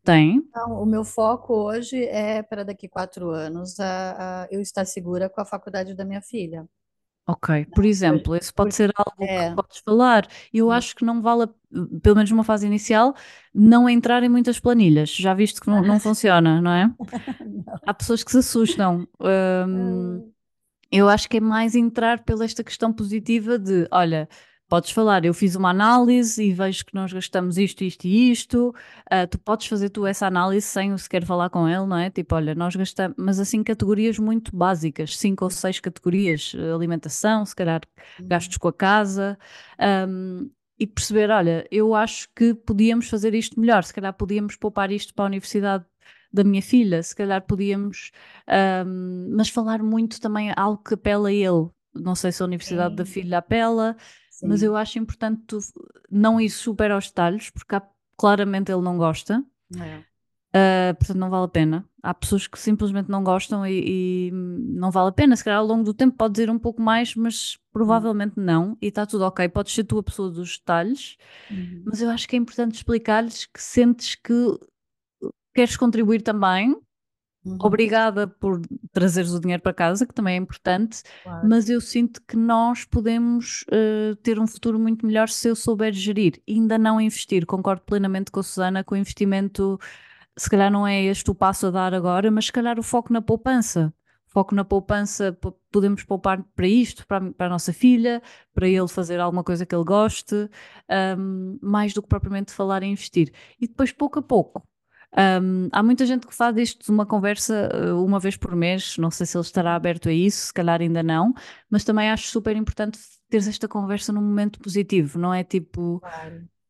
tem? 0.03 0.37
Então, 0.37 0.79
o 0.81 0.85
meu 0.85 1.03
foco 1.03 1.53
hoje 1.53 2.03
é 2.05 2.43
para 2.43 2.63
daqui 2.63 2.87
quatro 2.87 3.31
anos 3.31 3.77
eu 4.51 4.61
estar 4.61 4.85
segura 4.85 5.29
com 5.29 5.41
a 5.41 5.45
faculdade 5.45 5.95
da 5.95 6.05
minha 6.05 6.21
filha. 6.21 6.67
Ok, 7.27 7.67
por 7.73 7.85
exemplo, 7.85 8.35
esse 8.35 8.51
pode 8.51 8.73
ser 8.73 8.91
algo 8.95 9.23
é. 9.23 9.49
que 9.49 9.55
podes 9.55 9.77
falar. 9.79 10.27
Eu 10.53 10.67
hum. 10.67 10.71
acho 10.71 10.95
que 10.95 11.05
não 11.05 11.21
vale, 11.21 11.47
pelo 12.01 12.15
menos 12.15 12.31
numa 12.31 12.43
fase 12.43 12.65
inicial, 12.65 13.15
não 13.53 13.87
entrar 13.87 14.23
em 14.23 14.29
muitas 14.29 14.59
planilhas. 14.59 15.11
Já 15.15 15.33
viste 15.33 15.61
que 15.61 15.67
não, 15.69 15.81
não 15.81 15.99
funciona, 16.01 16.59
não 16.59 16.71
é? 16.71 16.91
Há 17.85 17.93
pessoas 17.93 18.23
que 18.23 18.31
se 18.31 18.39
assustam. 18.39 19.07
Hum, 19.19 20.31
eu 20.91 21.07
acho 21.07 21.29
que 21.29 21.37
é 21.37 21.39
mais 21.39 21.75
entrar 21.75 22.23
pela 22.23 22.43
esta 22.43 22.63
questão 22.63 22.91
positiva 22.91 23.57
de, 23.57 23.87
olha, 23.91 24.27
podes 24.71 24.91
falar, 24.91 25.25
eu 25.25 25.33
fiz 25.33 25.57
uma 25.57 25.71
análise 25.71 26.41
e 26.41 26.53
vejo 26.53 26.85
que 26.85 26.95
nós 26.95 27.11
gastamos 27.11 27.57
isto, 27.57 27.83
isto 27.83 28.05
e 28.05 28.31
isto, 28.31 28.69
uh, 29.11 29.27
tu 29.29 29.37
podes 29.37 29.67
fazer 29.67 29.89
tu 29.89 30.07
essa 30.07 30.25
análise 30.25 30.65
sem 30.65 30.97
sequer 30.97 31.25
falar 31.25 31.49
com 31.49 31.67
ele, 31.67 31.85
não 31.85 31.97
é? 31.97 32.09
Tipo, 32.09 32.35
olha, 32.35 32.55
nós 32.55 32.73
gastamos, 32.73 33.17
mas 33.19 33.37
assim 33.37 33.65
categorias 33.65 34.17
muito 34.17 34.55
básicas, 34.55 35.17
cinco 35.17 35.43
ou 35.43 35.49
seis 35.49 35.81
categorias, 35.81 36.53
alimentação, 36.73 37.45
se 37.45 37.53
calhar 37.53 37.81
uhum. 38.17 38.27
gastos 38.29 38.55
com 38.55 38.69
a 38.69 38.73
casa, 38.73 39.37
um, 40.07 40.49
e 40.79 40.87
perceber, 40.87 41.29
olha, 41.31 41.67
eu 41.69 41.93
acho 41.93 42.29
que 42.33 42.53
podíamos 42.53 43.09
fazer 43.09 43.35
isto 43.35 43.59
melhor, 43.59 43.83
se 43.83 43.93
calhar 43.93 44.13
podíamos 44.13 44.55
poupar 44.55 44.89
isto 44.89 45.13
para 45.13 45.25
a 45.25 45.27
universidade 45.27 45.83
da 46.31 46.45
minha 46.45 46.61
filha, 46.61 47.03
se 47.03 47.13
calhar 47.13 47.41
podíamos, 47.45 48.11
um, 48.87 49.35
mas 49.35 49.49
falar 49.49 49.83
muito 49.83 50.21
também 50.21 50.53
algo 50.55 50.81
que 50.81 50.93
apela 50.93 51.27
a 51.27 51.33
ele. 51.33 51.67
Não 51.93 52.15
sei 52.15 52.31
se 52.31 52.41
a 52.41 52.45
universidade 52.45 52.95
da 52.95 53.05
filha 53.05 53.39
apela, 53.39 53.97
Sim. 54.41 54.47
mas 54.47 54.63
eu 54.63 54.75
acho 54.75 54.97
importante 54.97 55.41
tu 55.45 55.59
não 56.09 56.41
ir 56.41 56.49
super 56.49 56.91
aos 56.91 57.07
detalhes, 57.07 57.49
porque 57.49 57.75
há, 57.75 57.81
claramente 58.17 58.71
ele 58.71 58.81
não 58.81 58.97
gosta. 58.97 59.43
É. 59.79 60.03
Uh, 60.53 60.93
portanto, 60.95 61.17
não 61.17 61.29
vale 61.29 61.45
a 61.45 61.47
pena. 61.47 61.85
Há 62.03 62.13
pessoas 62.13 62.45
que 62.45 62.59
simplesmente 62.59 63.09
não 63.09 63.23
gostam 63.23 63.65
e, 63.65 64.29
e, 64.29 64.31
não 64.33 64.91
vale 64.91 65.09
a 65.09 65.11
pena. 65.11 65.35
Se 65.35 65.43
calhar 65.43 65.59
ao 65.59 65.65
longo 65.65 65.83
do 65.83 65.93
tempo 65.93 66.17
pode 66.17 66.41
ir 66.41 66.49
um 66.49 66.59
pouco 66.59 66.81
mais, 66.81 67.15
mas 67.15 67.57
provavelmente 67.71 68.37
uhum. 68.37 68.43
não. 68.43 68.77
E 68.81 68.87
está 68.87 69.05
tudo 69.05 69.23
ok. 69.23 69.47
Podes 69.47 69.73
ser 69.73 69.85
tu 69.85 69.97
a 69.99 70.03
pessoa 70.03 70.29
dos 70.29 70.57
detalhes, 70.57 71.17
uhum. 71.49 71.83
mas 71.85 72.01
eu 72.01 72.09
acho 72.09 72.27
que 72.27 72.35
é 72.35 72.39
importante 72.39 72.75
explicar-lhes 72.75 73.45
que 73.45 73.61
sentes 73.61 74.15
que 74.15 74.59
queres 75.53 75.77
contribuir 75.77 76.21
também 76.21 76.75
Uhum. 77.43 77.57
Obrigada 77.61 78.27
por 78.27 78.61
trazeres 78.91 79.31
o 79.31 79.39
dinheiro 79.39 79.63
para 79.63 79.73
casa, 79.73 80.05
que 80.05 80.13
também 80.13 80.35
é 80.35 80.37
importante, 80.37 81.01
claro. 81.23 81.47
mas 81.49 81.69
eu 81.69 81.81
sinto 81.81 82.21
que 82.27 82.37
nós 82.37 82.85
podemos 82.85 83.63
uh, 83.63 84.15
ter 84.17 84.39
um 84.39 84.45
futuro 84.45 84.77
muito 84.77 85.05
melhor 85.05 85.27
se 85.27 85.47
eu 85.47 85.55
souber 85.55 85.91
gerir. 85.91 86.41
Ainda 86.47 86.77
não 86.77 87.01
investir, 87.01 87.45
concordo 87.45 87.81
plenamente 87.81 88.29
com 88.29 88.39
a 88.39 88.43
Susana, 88.43 88.83
que 88.83 88.93
o 88.93 88.95
investimento 88.95 89.79
se 90.37 90.49
calhar 90.49 90.71
não 90.71 90.87
é 90.87 91.01
este 91.03 91.29
o 91.29 91.35
passo 91.35 91.67
a 91.67 91.71
dar 91.71 91.93
agora, 91.93 92.31
mas 92.31 92.45
se 92.45 92.51
calhar 92.51 92.79
o 92.79 92.83
foco 92.83 93.11
na 93.11 93.21
poupança. 93.21 93.93
Foco 94.27 94.55
na 94.55 94.63
poupança, 94.63 95.37
podemos 95.69 96.03
poupar 96.03 96.41
para 96.55 96.65
isto, 96.65 97.05
para, 97.05 97.31
para 97.33 97.47
a 97.47 97.49
nossa 97.49 97.73
filha, 97.73 98.21
para 98.53 98.65
ele 98.65 98.87
fazer 98.87 99.19
alguma 99.19 99.43
coisa 99.43 99.65
que 99.65 99.75
ele 99.75 99.83
goste, 99.83 100.49
um, 101.17 101.59
mais 101.61 101.93
do 101.93 102.01
que 102.01 102.07
propriamente 102.07 102.53
falar 102.53 102.81
em 102.81 102.93
investir. 102.93 103.33
E 103.59 103.67
depois, 103.67 103.91
pouco 103.91 104.19
a 104.19 104.21
pouco, 104.21 104.63
um, 105.17 105.67
há 105.71 105.83
muita 105.83 106.05
gente 106.05 106.25
que 106.25 106.33
faz 106.33 106.55
isto 106.57 106.91
uma 106.91 107.05
conversa 107.05 107.69
uh, 107.73 108.03
uma 108.03 108.19
vez 108.19 108.37
por 108.37 108.55
mês, 108.55 108.97
não 108.97 109.11
sei 109.11 109.25
se 109.25 109.35
ele 109.35 109.43
estará 109.43 109.75
aberto 109.75 110.07
a 110.07 110.13
isso, 110.13 110.47
se 110.47 110.53
calhar 110.53 110.79
ainda 110.79 111.03
não, 111.03 111.33
mas 111.69 111.83
também 111.83 112.09
acho 112.09 112.27
super 112.27 112.55
importante 112.55 112.97
teres 113.29 113.47
esta 113.47 113.67
conversa 113.67 114.13
num 114.13 114.21
momento 114.21 114.59
positivo, 114.59 115.19
não 115.19 115.33
é 115.33 115.43
tipo, 115.43 116.01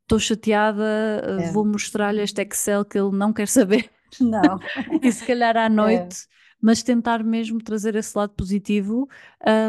estou 0.02 0.20
chateada, 0.20 0.84
uh, 1.24 1.42
é. 1.42 1.52
vou 1.52 1.66
mostrar-lhe 1.66 2.22
este 2.22 2.42
Excel 2.42 2.84
que 2.84 2.98
ele 2.98 3.16
não 3.16 3.32
quer 3.32 3.48
saber. 3.48 3.90
Não. 4.20 4.60
e 5.02 5.12
se 5.12 5.26
calhar 5.26 5.56
à 5.56 5.66
é. 5.66 5.70
noite. 5.70 6.28
É. 6.28 6.42
Mas 6.64 6.84
tentar 6.84 7.24
mesmo 7.24 7.60
trazer 7.60 7.96
esse 7.96 8.16
lado 8.16 8.34
positivo, 8.34 9.10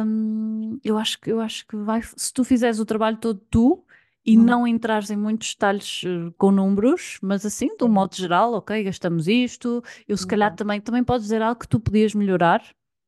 um, 0.06 0.78
eu 0.84 0.98
acho 0.98 1.18
que 1.18 1.32
eu 1.32 1.40
acho 1.40 1.66
que 1.66 1.74
vai. 1.74 2.02
Se 2.02 2.30
tu 2.30 2.44
fizeres 2.44 2.78
o 2.78 2.84
trabalho 2.84 3.16
todo 3.16 3.40
tu, 3.50 3.82
e 4.24 4.38
hum. 4.38 4.42
não 4.42 4.66
entrares 4.66 5.10
em 5.10 5.16
muitos 5.16 5.52
detalhes 5.54 6.02
uh, 6.04 6.32
com 6.38 6.50
números, 6.50 7.18
mas 7.22 7.44
assim, 7.44 7.76
de 7.76 7.84
um 7.84 7.88
modo 7.88 8.14
geral, 8.14 8.54
ok, 8.54 8.82
gastamos 8.84 9.26
isto, 9.26 9.82
eu 10.06 10.16
se 10.16 10.26
calhar 10.26 10.50
uhum. 10.50 10.56
também, 10.56 10.80
também 10.80 11.04
podes 11.04 11.24
dizer 11.24 11.42
algo 11.42 11.60
que 11.60 11.68
tu 11.68 11.80
podias 11.80 12.14
melhorar, 12.14 12.62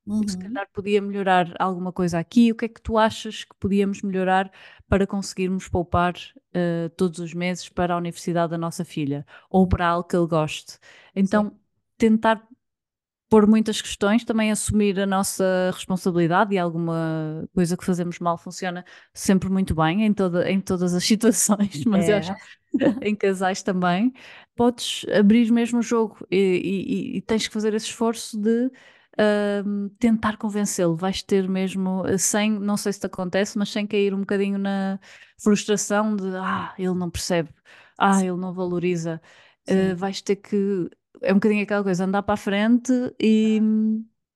uhum. 0.06 0.26
se 0.26 0.36
calhar 0.36 0.68
podia 0.72 1.00
melhorar 1.00 1.54
alguma 1.58 1.92
coisa 1.92 2.18
aqui, 2.18 2.50
o 2.50 2.54
que 2.56 2.64
é 2.64 2.68
que 2.68 2.82
tu 2.82 2.98
achas 2.98 3.44
que 3.44 3.54
podíamos 3.60 4.02
melhorar 4.02 4.50
para 4.88 5.06
conseguirmos 5.06 5.68
poupar 5.68 6.14
uh, 6.14 6.88
todos 6.96 7.20
os 7.20 7.32
meses 7.32 7.68
para 7.68 7.94
a 7.94 7.96
universidade 7.96 8.50
da 8.50 8.58
nossa 8.58 8.84
filha, 8.84 9.24
ou 9.48 9.62
uhum. 9.62 9.68
para 9.68 9.86
algo 9.86 10.08
que 10.08 10.16
ele 10.16 10.26
goste. 10.26 10.78
Então, 11.14 11.44
Sim. 11.44 11.56
tentar 11.96 12.48
pôr 13.34 13.48
muitas 13.48 13.82
questões, 13.82 14.24
também 14.24 14.52
assumir 14.52 15.00
a 15.00 15.06
nossa 15.06 15.72
responsabilidade 15.74 16.54
e 16.54 16.58
alguma 16.58 17.44
coisa 17.52 17.76
que 17.76 17.84
fazemos 17.84 18.20
mal 18.20 18.38
funciona 18.38 18.84
sempre 19.12 19.48
muito 19.48 19.74
bem 19.74 20.04
em, 20.04 20.14
toda, 20.14 20.48
em 20.48 20.60
todas 20.60 20.94
as 20.94 21.02
situações, 21.04 21.84
mas 21.84 22.08
é. 22.08 22.12
eu 22.12 22.18
acho 22.18 22.32
em 23.02 23.12
casais 23.12 23.60
também. 23.60 24.12
Podes 24.54 25.04
abrir 25.12 25.50
mesmo 25.50 25.80
o 25.80 25.82
jogo 25.82 26.24
e, 26.30 26.36
e, 26.36 27.16
e 27.16 27.20
tens 27.22 27.48
que 27.48 27.52
fazer 27.52 27.74
esse 27.74 27.86
esforço 27.86 28.40
de 28.40 28.66
uh, 28.66 29.88
tentar 29.98 30.36
convencê-lo. 30.36 30.94
Vais 30.94 31.20
ter 31.20 31.48
mesmo, 31.48 32.04
sem, 32.16 32.52
não 32.52 32.76
sei 32.76 32.92
se 32.92 33.00
te 33.00 33.06
acontece, 33.06 33.58
mas 33.58 33.68
sem 33.72 33.84
cair 33.84 34.14
um 34.14 34.20
bocadinho 34.20 34.58
na 34.58 35.00
frustração 35.42 36.14
de 36.14 36.36
ah, 36.36 36.72
ele 36.78 36.94
não 36.94 37.10
percebe, 37.10 37.48
ah, 37.98 38.20
ele 38.20 38.36
não 38.36 38.52
valoriza. 38.54 39.20
Uh, 39.68 39.96
vais 39.96 40.22
ter 40.22 40.36
que 40.36 40.88
é 41.20 41.32
um 41.32 41.36
bocadinho 41.36 41.62
aquela 41.62 41.82
coisa, 41.82 42.04
andar 42.04 42.22
para 42.22 42.34
a 42.34 42.38
frente 42.38 42.92
e, 43.20 43.60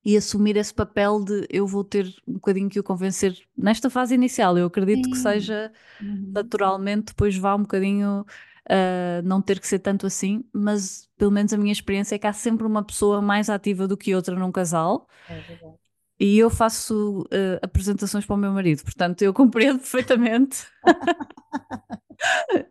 e 0.04 0.16
assumir 0.16 0.56
esse 0.56 0.72
papel 0.72 1.22
de 1.24 1.46
eu 1.50 1.66
vou 1.66 1.84
ter 1.84 2.06
um 2.26 2.34
bocadinho 2.34 2.68
que 2.68 2.80
o 2.80 2.82
convencer 2.82 3.38
nesta 3.56 3.90
fase 3.90 4.14
inicial. 4.14 4.56
Eu 4.56 4.66
acredito 4.66 5.04
Sim. 5.04 5.10
que 5.10 5.18
seja 5.18 5.72
uhum. 6.00 6.30
naturalmente, 6.32 7.06
depois 7.06 7.36
vá 7.36 7.54
um 7.54 7.62
bocadinho 7.62 8.24
uh, 8.68 9.22
não 9.24 9.42
ter 9.42 9.60
que 9.60 9.66
ser 9.66 9.78
tanto 9.80 10.06
assim, 10.06 10.44
mas 10.52 11.08
pelo 11.16 11.30
menos 11.30 11.52
a 11.52 11.58
minha 11.58 11.72
experiência 11.72 12.14
é 12.14 12.18
que 12.18 12.26
há 12.26 12.32
sempre 12.32 12.66
uma 12.66 12.82
pessoa 12.82 13.20
mais 13.20 13.50
ativa 13.50 13.88
do 13.88 13.96
que 13.96 14.14
outra 14.14 14.36
num 14.36 14.52
casal. 14.52 15.08
É 15.28 15.40
verdade. 15.40 15.74
E 16.20 16.36
eu 16.36 16.50
faço 16.50 17.22
uh, 17.22 17.58
apresentações 17.62 18.26
para 18.26 18.34
o 18.34 18.38
meu 18.38 18.52
marido, 18.52 18.82
portanto 18.82 19.22
eu 19.22 19.32
compreendo 19.34 19.78
perfeitamente 19.78 20.66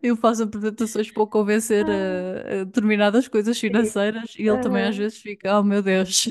Eu 0.02 0.16
faço 0.16 0.42
apresentações 0.42 1.10
para 1.10 1.26
convencer 1.26 1.86
a, 1.86 2.60
a 2.60 2.64
determinadas 2.64 3.28
coisas 3.28 3.58
financeiras 3.58 4.34
e 4.38 4.46
ele 4.46 4.60
também 4.60 4.84
às 4.84 4.96
vezes 4.96 5.18
fica, 5.18 5.58
oh 5.58 5.62
meu 5.62 5.82
Deus. 5.82 6.28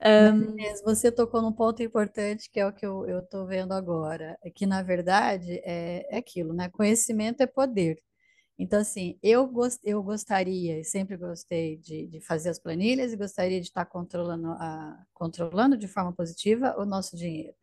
É. 0.00 0.32
Um, 0.32 0.56
você 0.84 1.12
tocou 1.12 1.42
num 1.42 1.52
ponto 1.52 1.82
importante 1.82 2.48
que 2.50 2.58
é 2.58 2.66
o 2.66 2.72
que 2.72 2.86
eu 2.86 3.18
estou 3.18 3.46
vendo 3.46 3.72
agora, 3.72 4.38
é 4.42 4.50
que 4.50 4.64
na 4.64 4.82
verdade 4.82 5.60
é, 5.64 6.06
é 6.08 6.16
aquilo, 6.16 6.54
né? 6.54 6.70
Conhecimento 6.70 7.42
é 7.42 7.46
poder. 7.46 8.00
Então, 8.58 8.80
assim, 8.80 9.18
eu, 9.22 9.46
gost, 9.46 9.80
eu 9.82 10.02
gostaria, 10.02 10.78
e 10.78 10.84
sempre 10.84 11.16
gostei 11.16 11.78
de, 11.78 12.06
de 12.06 12.20
fazer 12.20 12.50
as 12.50 12.58
planilhas 12.58 13.10
e 13.10 13.16
gostaria 13.16 13.58
de 13.58 13.66
estar 13.66 13.86
controlando, 13.86 14.50
a, 14.50 15.02
controlando 15.14 15.78
de 15.78 15.88
forma 15.88 16.12
positiva 16.12 16.74
o 16.78 16.84
nosso 16.84 17.16
dinheiro, 17.16 17.54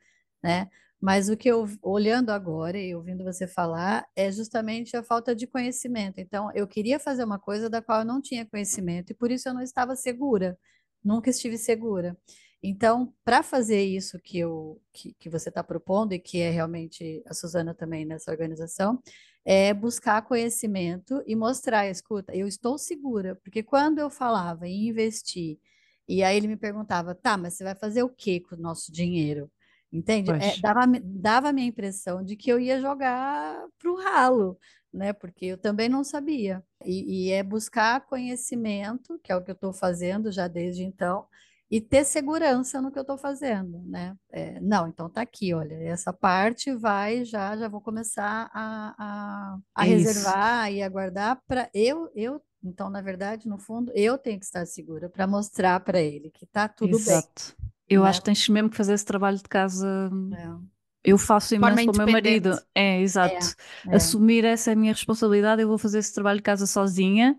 né? 0.43 0.67
Mas 0.99 1.29
o 1.29 1.37
que 1.37 1.47
eu, 1.49 1.67
olhando 1.81 2.31
agora 2.31 2.77
e 2.79 2.95
ouvindo 2.95 3.23
você 3.23 3.47
falar, 3.47 4.07
é 4.15 4.31
justamente 4.31 4.97
a 4.97 5.03
falta 5.03 5.35
de 5.35 5.45
conhecimento. 5.45 6.19
Então, 6.19 6.51
eu 6.55 6.67
queria 6.67 6.99
fazer 6.99 7.23
uma 7.23 7.37
coisa 7.39 7.69
da 7.69 7.81
qual 7.81 7.99
eu 7.99 8.05
não 8.05 8.21
tinha 8.21 8.45
conhecimento 8.45 9.11
e 9.11 9.15
por 9.15 9.31
isso 9.31 9.47
eu 9.47 9.53
não 9.53 9.61
estava 9.61 9.95
segura, 9.95 10.57
nunca 11.03 11.29
estive 11.29 11.57
segura. 11.57 12.17
Então, 12.63 13.13
para 13.23 13.43
fazer 13.43 13.83
isso 13.83 14.19
que, 14.19 14.39
eu, 14.39 14.81
que, 14.91 15.13
que 15.19 15.29
você 15.29 15.49
está 15.49 15.63
propondo 15.63 16.13
e 16.13 16.19
que 16.19 16.39
é 16.39 16.49
realmente 16.49 17.21
a 17.27 17.33
Suzana 17.33 17.73
também 17.75 18.03
nessa 18.05 18.31
organização, 18.31 18.99
é 19.45 19.73
buscar 19.73 20.21
conhecimento 20.23 21.23
e 21.25 21.35
mostrar, 21.35 21.87
escuta, 21.87 22.35
eu 22.35 22.47
estou 22.47 22.77
segura, 22.77 23.35
porque 23.35 23.63
quando 23.63 23.99
eu 23.99 24.09
falava 24.09 24.67
em 24.67 24.87
investir, 24.89 25.59
e 26.07 26.23
aí 26.23 26.35
ele 26.37 26.47
me 26.47 26.57
perguntava, 26.57 27.13
tá, 27.15 27.37
mas 27.37 27.53
você 27.53 27.63
vai 27.63 27.75
fazer 27.75 28.03
o 28.03 28.09
que 28.09 28.39
com 28.41 28.55
o 28.55 28.59
nosso 28.59 28.91
dinheiro? 28.91 29.49
Entende? 29.91 30.31
É, 30.31 30.57
dava, 30.57 30.81
dava 31.01 31.49
a 31.49 31.53
minha 31.53 31.67
impressão 31.67 32.23
de 32.23 32.35
que 32.35 32.51
eu 32.51 32.59
ia 32.59 32.79
jogar 32.81 33.65
para 33.79 33.91
o 33.91 33.95
ralo, 33.95 34.57
né? 34.93 35.13
Porque 35.13 35.45
eu 35.45 35.57
também 35.57 35.87
não 35.87 36.03
sabia. 36.03 36.63
E, 36.85 37.27
e 37.27 37.31
é 37.31 37.41
buscar 37.41 38.05
conhecimento, 38.05 39.19
que 39.23 39.31
é 39.31 39.35
o 39.35 39.43
que 39.43 39.51
eu 39.51 39.55
estou 39.55 39.73
fazendo 39.73 40.31
já 40.31 40.47
desde 40.47 40.83
então, 40.83 41.25
e 41.69 41.81
ter 41.81 42.05
segurança 42.05 42.81
no 42.81 42.91
que 42.91 42.97
eu 42.97 43.01
estou 43.01 43.17
fazendo, 43.17 43.81
né? 43.85 44.15
É, 44.31 44.59
não, 44.61 44.87
então 44.87 45.09
tá 45.09 45.21
aqui, 45.21 45.53
olha, 45.53 45.75
essa 45.75 46.13
parte 46.13 46.73
vai 46.73 47.25
já, 47.25 47.55
já 47.57 47.67
vou 47.67 47.81
começar 47.81 48.49
a, 48.53 48.95
a, 48.97 49.57
a 49.75 49.85
é 49.85 49.89
reservar 49.89 50.69
isso. 50.69 50.77
e 50.77 50.83
aguardar 50.83 51.41
para 51.45 51.69
eu, 51.73 52.09
eu, 52.15 52.41
então 52.63 52.89
na 52.89 53.01
verdade, 53.01 53.47
no 53.49 53.57
fundo, 53.57 53.91
eu 53.95 54.17
tenho 54.17 54.39
que 54.39 54.45
estar 54.45 54.65
segura 54.65 55.09
para 55.09 55.27
mostrar 55.27 55.79
para 55.81 55.99
ele 56.01 56.29
que 56.31 56.45
tá 56.45 56.69
tudo 56.69 56.97
Exato. 56.97 57.55
bem. 57.57 57.67
Eu 57.89 58.03
acho 58.05 58.19
que 58.19 58.25
tens 58.25 58.47
mesmo 58.49 58.69
que 58.69 58.77
fazer 58.77 58.93
esse 58.93 59.05
trabalho 59.05 59.37
de 59.37 59.43
casa. 59.43 60.11
É. 60.33 60.77
Eu 61.03 61.17
faço 61.17 61.55
imenso 61.55 61.91
para 61.91 62.03
o 62.03 62.05
meu 62.05 62.11
marido. 62.11 62.51
É, 62.75 63.01
exato. 63.01 63.55
É, 63.87 63.93
é. 63.93 63.95
Assumir 63.95 64.43
essa 64.43 64.71
é 64.71 64.73
a 64.73 64.75
minha 64.75 64.91
responsabilidade, 64.91 65.61
eu 65.61 65.67
vou 65.67 65.77
fazer 65.77 65.99
esse 65.99 66.13
trabalho 66.13 66.37
de 66.37 66.43
casa 66.43 66.67
sozinha, 66.67 67.37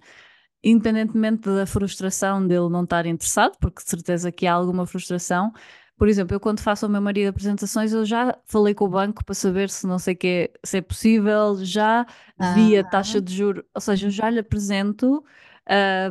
independentemente 0.65 1.49
da 1.49 1.67
frustração 1.67 2.47
dele 2.47 2.69
não 2.71 2.85
estar 2.85 3.05
interessado, 3.05 3.57
porque 3.61 3.83
de 3.83 3.91
certeza 3.91 4.33
que 4.33 4.47
há 4.47 4.55
alguma 4.55 4.87
frustração. 4.87 5.53
Por 5.99 6.09
exemplo, 6.09 6.35
eu 6.35 6.41
quando 6.41 6.61
faço 6.61 6.87
ao 6.87 6.91
meu 6.91 7.01
marido 7.03 7.29
apresentações, 7.29 7.93
eu 7.93 8.05
já 8.05 8.39
falei 8.47 8.73
com 8.73 8.85
o 8.85 8.89
banco 8.89 9.25
para 9.25 9.35
saber 9.35 9.69
se 9.69 9.87
não 9.87 9.99
sei 9.99 10.15
que 10.15 10.51
se 10.65 10.79
é 10.79 10.81
possível, 10.81 11.57
já 11.63 12.07
vi 12.55 12.77
a 12.79 12.85
taxa 12.85 13.21
de 13.21 13.35
juro, 13.35 13.65
ou 13.75 13.81
seja, 13.81 14.07
eu 14.07 14.11
já 14.11 14.31
lhe 14.31 14.39
apresento 14.39 15.25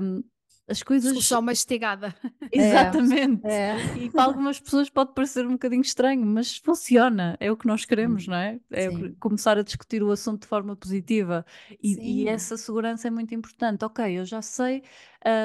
um, 0.01 0.23
as 0.67 0.83
coisas. 0.83 1.11
Solução 1.11 1.41
mastigada. 1.41 2.13
Exatamente. 2.51 3.45
É, 3.45 3.71
é. 3.71 3.97
E 3.97 4.09
para 4.09 4.23
algumas 4.23 4.59
pessoas 4.59 4.89
pode 4.89 5.13
parecer 5.13 5.45
um 5.45 5.53
bocadinho 5.53 5.81
estranho, 5.81 6.25
mas 6.25 6.57
funciona, 6.57 7.37
é 7.39 7.51
o 7.51 7.55
que 7.55 7.65
nós 7.65 7.85
queremos, 7.85 8.27
não 8.27 8.35
é? 8.35 8.59
É 8.71 8.89
Sim. 8.89 9.15
começar 9.19 9.57
a 9.57 9.61
discutir 9.61 10.03
o 10.03 10.11
assunto 10.11 10.41
de 10.41 10.47
forma 10.47 10.75
positiva. 10.75 11.45
E, 11.81 12.23
e, 12.23 12.27
essa 12.27 12.57
segurança 12.57 13.07
é 13.07 13.11
muito 13.11 13.33
importante. 13.33 13.85
Ok, 13.85 14.05
eu 14.19 14.25
já 14.25 14.41
sei 14.41 14.83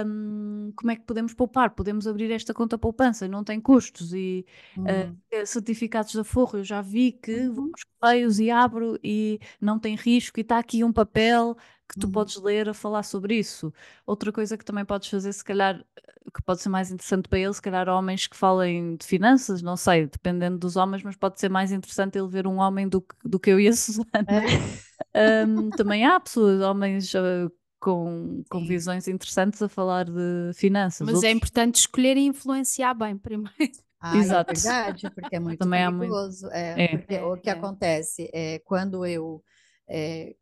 um, 0.07 0.73
como 0.77 0.91
é 0.91 0.97
que 0.97 1.03
podemos 1.03 1.35
poupar, 1.35 1.71
podemos 1.71 2.07
abrir 2.07 2.31
esta 2.31 2.55
conta 2.55 2.79
poupança, 2.79 3.27
não 3.27 3.43
tem 3.43 3.61
custos. 3.61 4.13
E 4.13 4.47
uh, 4.79 5.47
certificados 5.47 6.13
de 6.13 6.21
aforro, 6.21 6.59
eu 6.59 6.65
já 6.65 6.81
vi 6.81 7.13
que 7.13 7.33
uhum. 7.33 7.55
vou 7.55 7.65
aos 7.65 7.85
correios 7.99 8.39
e 8.39 8.51
abro 8.51 8.99
e 9.03 9.41
não 9.61 9.79
tem 9.79 9.97
risco, 9.97 10.39
e 10.39 10.43
está 10.43 10.59
aqui 10.59 10.85
um 10.85 10.93
papel 10.93 11.57
que 11.89 11.99
tu 11.99 12.07
uhum. 12.07 12.13
podes 12.13 12.37
ler 12.37 12.69
a 12.69 12.75
falar 12.75 13.03
sobre 13.03 13.39
isso. 13.39 13.73
Outra 14.07 14.33
coisa 14.33 14.57
que 14.57 14.65
também 14.65 14.85
podes 14.85 15.09
fazer, 15.09 15.33
se 15.33 15.45
calhar, 15.45 15.85
que 16.35 16.43
pode 16.43 16.63
ser 16.63 16.69
mais 16.69 16.91
interessante 16.91 17.29
para 17.29 17.39
ele, 17.39 17.53
se 17.53 17.61
calhar 17.61 17.89
homens 17.89 18.27
que 18.27 18.37
falem 18.37 18.97
de 18.97 19.05
finanças, 19.05 19.61
não 19.61 19.77
sei, 19.77 20.07
dependendo 20.07 20.59
dos 20.59 20.77
homens, 20.77 21.03
mas 21.03 21.17
pode 21.17 21.39
ser 21.39 21.51
mais 21.51 21.73
interessante 21.73 22.19
ele 22.19 22.29
ver 22.29 22.47
um 22.47 22.59
homem 22.59 22.89
do 22.89 23.03
que, 23.03 23.15
do 23.25 23.39
que 23.39 23.51
eu 23.51 23.61
e 23.61 23.69
a 23.69 23.73
Susana. 23.77 24.27
É. 25.15 25.45
Um, 25.45 25.69
também 25.71 26.07
há 26.07 26.19
pessoas, 26.19 26.63
homens 26.63 27.13
uh, 27.13 27.53
com, 27.83 28.45
com 28.49 28.65
visões 28.65 29.09
interessantes 29.09 29.61
a 29.61 29.69
falar 29.69 30.05
de 30.05 30.53
finanças. 30.55 31.01
Mas 31.01 31.15
é 31.15 31.17
Outros... 31.17 31.25
é 31.25 31.31
importante 31.33 31.75
escolher 31.75 32.17
e 32.17 32.27
influenciar 32.27 32.95
bem 32.95 33.19
primeiro. 33.19 33.53
Ah, 34.05 34.17
é 34.17 34.19
Exato. 34.19 34.51
é 34.51 34.55
verdade, 34.55 35.11
porque 35.15 35.37
é 35.37 35.39
muito 35.39 35.61
Também 35.61 35.89
perigoso. 35.97 36.47
Muito... 36.47 36.57
É, 36.57 36.87
é. 36.87 36.99
Porque 36.99 37.19
o 37.21 37.37
que 37.37 37.49
é. 37.49 37.53
acontece 37.53 38.29
é 38.35 38.59
quando 38.65 39.07
eu 39.07 39.41
é, 39.89 40.35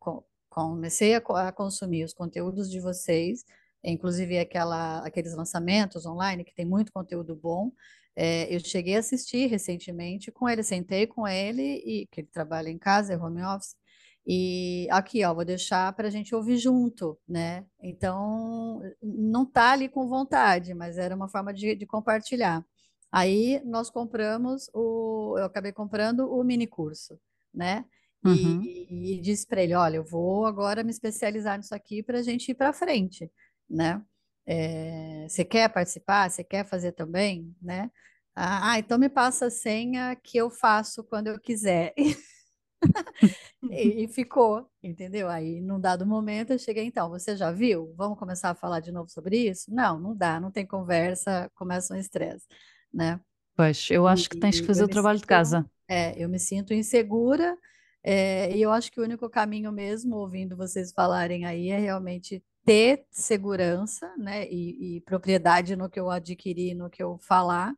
comecei 0.49 1.15
a, 1.15 1.19
a, 1.19 1.53
consumir 1.53 2.03
os 2.05 2.15
conteúdos 2.15 2.71
de 2.71 2.81
vocês, 2.81 3.45
inclusive 3.85 4.39
aquela, 4.39 5.07
aqueles 5.07 5.37
lançamentos 5.37 6.07
online, 6.07 6.43
que 6.43 6.55
tem 6.55 6.65
muito 6.65 6.91
conteúdo 6.91 7.37
bom. 7.37 7.71
É, 8.17 8.51
eu 8.51 8.61
cheguei 8.61 8.97
a 8.97 9.01
assistir 9.01 9.47
recentemente 9.49 10.33
com 10.33 10.49
ele, 10.49 10.63
sentei 10.63 11.07
com 11.07 11.29
ele, 11.29 11.83
e 11.85 12.07
que 12.07 12.23
ele 12.23 12.29
trabalha 12.33 12.71
em 12.71 12.79
casa, 12.79 13.13
é 13.13 13.19
home 13.19 13.43
office, 13.43 13.77
E 14.27 14.87
aqui, 14.91 15.25
ó, 15.25 15.35
vou 15.35 15.45
deixar 15.45 15.93
para 15.95 16.09
a 16.09 16.11
gente 16.11 16.35
ouvir 16.35 16.57
junto, 16.59 17.19
né? 17.29 17.65
Então, 17.83 18.81
não 19.03 19.45
tá 19.45 19.73
ali 19.73 19.89
com 19.89 20.09
vontade, 20.09 20.75
mas 20.75 20.99
era 20.99 21.17
uma 21.17 21.29
forma 21.29 21.53
de, 21.53 21.75
de 21.75 21.87
compartilhar. 21.87 22.65
Aí 23.11 23.61
nós 23.65 23.91
compramos 23.91 24.71
o, 24.73 25.37
eu 25.39 25.45
acabei 25.45 25.73
comprando 25.73 26.31
o 26.33 26.45
mini 26.45 26.67
curso, 26.67 27.19
né? 27.53 27.85
Uhum. 28.25 28.63
E, 28.63 29.17
e 29.17 29.21
disse 29.21 29.47
para 29.47 29.63
ele, 29.63 29.75
olha, 29.75 29.97
eu 29.97 30.05
vou 30.05 30.47
agora 30.47 30.85
me 30.85 30.91
especializar 30.91 31.57
nisso 31.59 31.75
aqui 31.75 32.03
para 32.03 32.19
a 32.19 32.23
gente 32.23 32.51
ir 32.51 32.55
para 32.55 32.73
frente, 32.73 33.31
né? 33.69 34.03
É, 34.47 35.27
você 35.29 35.45
quer 35.45 35.69
participar? 35.73 36.31
Você 36.31 36.45
quer 36.45 36.67
fazer 36.67 36.93
também, 36.93 37.55
né? 37.61 37.91
Ah, 38.35 38.73
ah, 38.73 38.79
então 38.79 38.99
me 38.99 39.09
passa 39.09 39.47
a 39.47 39.51
senha 39.51 40.15
que 40.17 40.39
eu 40.39 40.51
faço 40.51 41.03
quando 41.05 41.29
eu 41.29 41.41
quiser. 41.41 41.95
E, 43.69 44.05
e 44.05 44.09
ficou, 44.09 44.69
entendeu? 44.83 45.29
Aí, 45.29 45.61
num 45.61 45.81
dado 45.81 46.07
momento, 46.07 46.53
eu 46.53 46.59
cheguei, 46.59 46.85
então, 46.85 47.09
você 47.09 47.37
já 47.37 47.53
viu? 47.53 47.95
Vamos 47.97 48.19
começar 48.19 48.51
a 48.51 48.55
falar 48.55 48.81
de 48.81 48.91
novo 48.93 49.09
sobre 49.11 49.39
isso? 49.49 49.73
Não, 49.73 49.99
não 50.01 50.17
dá, 50.17 50.41
não 50.41 50.51
tem 50.51 50.67
conversa, 50.67 51.51
começa 51.55 51.95
um 51.95 51.97
estresse, 51.97 52.47
né? 52.93 53.21
Pois, 53.55 53.89
eu 53.93 54.07
acho 54.09 54.29
que 54.29 54.37
tens 54.37 54.59
que 54.61 54.67
E 54.67 54.67
fazer 54.67 54.83
o 54.85 54.89
trabalho 54.89 55.19
de 55.21 55.27
sinto, 55.27 55.27
casa. 55.27 55.65
é, 55.89 56.15
eu 56.23 56.29
me 56.29 56.39
sinto 56.39 56.75
insegura, 56.75 57.57
é, 58.03 58.57
e 58.57 58.63
eu 58.63 58.71
acho 58.73 58.91
que 58.93 59.01
o 59.01 59.05
único 59.05 59.29
caminho 59.31 59.73
mesmo, 59.73 60.17
ouvindo 60.17 60.57
vocês 60.57 60.93
falarem 60.93 61.45
aí, 61.47 61.69
é 61.71 61.79
realmente 61.79 62.43
ter 62.65 63.07
segurança, 63.11 64.13
né, 64.19 64.47
e, 64.51 64.97
e 64.99 65.01
propriedade 65.03 65.77
no 65.77 65.89
que 65.91 65.99
eu 66.01 66.11
adquirir, 66.11 66.75
no 66.75 66.91
que 66.91 67.03
eu 67.03 67.19
falar, 67.19 67.75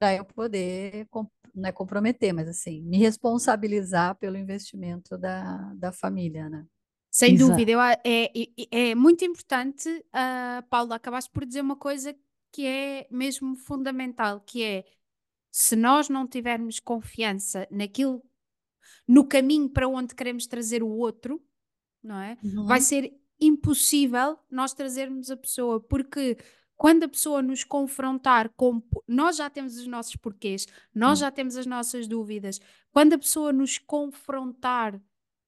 para 0.00 0.16
eu 0.16 0.26
poder, 0.26 1.08
não 1.54 1.68
é 1.70 1.72
comprometer, 1.72 2.32
mas 2.34 2.48
assim, 2.48 2.82
me 2.82 2.98
responsabilizar 2.98 4.16
pelo 4.18 4.38
investimento 4.38 5.18
da, 5.18 5.74
da 5.74 5.92
família, 5.92 6.50
né? 6.50 6.66
Sem 7.10 7.36
Exato. 7.36 7.36
dúvida, 7.36 7.72
eu 7.72 7.80
é, 7.80 8.00
é, 8.04 8.90
é 8.92 8.94
muito 8.94 9.24
importante, 9.24 9.88
ah, 10.12 10.64
Paula, 10.70 10.94
acabaste 10.96 11.30
por 11.30 11.44
dizer 11.44 11.60
uma 11.60 11.76
coisa 11.76 12.14
que 12.52 12.64
é 12.66 13.08
mesmo 13.10 13.56
fundamental, 13.56 14.40
que 14.40 14.62
é 14.62 14.84
se 15.50 15.76
nós 15.76 16.08
não 16.08 16.26
tivermos 16.28 16.80
confiança 16.80 17.66
naquilo, 17.70 18.22
no 19.08 19.26
caminho 19.28 19.68
para 19.70 19.88
onde 19.88 20.14
queremos 20.14 20.46
trazer 20.46 20.82
o 20.82 20.88
outro, 20.88 21.42
não 22.02 22.20
é? 22.20 22.38
Vai 22.66 22.80
Uhum, 22.80 22.82
ser 22.82 23.12
impossível 23.40 24.38
nós 24.50 24.74
trazermos 24.74 25.30
a 25.30 25.36
pessoa, 25.36 25.80
porque 25.80 26.38
quando 26.80 27.02
a 27.02 27.08
pessoa 27.08 27.42
nos 27.42 27.62
confrontar 27.62 28.48
com. 28.56 28.82
Nós 29.06 29.36
já 29.36 29.50
temos 29.50 29.76
os 29.76 29.86
nossos 29.86 30.16
porquês, 30.16 30.66
nós 30.94 31.18
uhum, 31.18 31.26
já 31.26 31.30
temos 31.30 31.54
as 31.54 31.66
nossas 31.66 32.08
dúvidas. 32.08 32.58
Quando 32.90 33.12
a 33.12 33.18
pessoa 33.18 33.52
nos 33.52 33.76
confrontar 33.76 34.98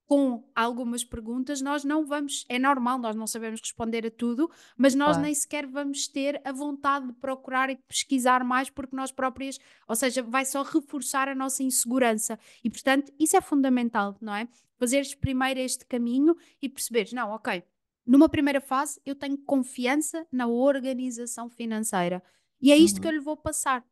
com 0.04 0.46
algumas 0.54 1.02
perguntas, 1.02 1.62
nós 1.62 1.84
não 1.84 2.04
vamos. 2.04 2.44
É 2.50 2.58
normal, 2.58 2.98
nós 2.98 3.16
não 3.16 3.26
sabemos 3.26 3.62
responder 3.62 4.06
a 4.06 4.10
tudo, 4.10 4.50
mas 4.76 4.94
nós 4.94 5.12
claro. 5.12 5.22
nem 5.22 5.34
sequer 5.34 5.66
vamos 5.66 6.06
ter 6.06 6.38
a 6.44 6.52
vontade 6.52 7.06
de 7.06 7.14
procurar 7.14 7.70
e 7.70 7.76
de 7.76 7.82
pesquisar 7.88 8.44
mais, 8.44 8.68
porque 8.68 8.94
nós 8.94 9.10
próprias. 9.10 9.58
Ou 9.88 9.96
seja, 9.96 10.22
vai 10.22 10.44
só 10.44 10.62
reforçar 10.62 11.30
a 11.30 11.34
nossa 11.34 11.62
insegurança. 11.62 12.38
E, 12.62 12.68
portanto, 12.68 13.10
isso 13.18 13.38
é 13.38 13.40
fundamental, 13.40 14.18
não 14.20 14.34
é? 14.34 14.46
Fazeres 14.78 15.14
primeiro 15.14 15.60
este 15.60 15.86
caminho 15.86 16.36
e 16.60 16.68
perceberes, 16.68 17.14
não, 17.14 17.30
ok, 17.30 17.64
numa 18.06 18.28
primeira 18.28 18.60
fase 18.60 19.00
eu 19.04 19.14
tenho 19.14 19.38
confiança 19.38 20.26
na 20.32 20.46
organização 20.46 21.48
financeira 21.48 22.22
e 22.60 22.72
é 22.72 22.76
isto 22.76 23.00
que 23.00 23.06
eu 23.06 23.10
Uhum, 23.10 23.12
lhe 23.12 23.20
vou 23.20 23.36
passar. 23.36 23.84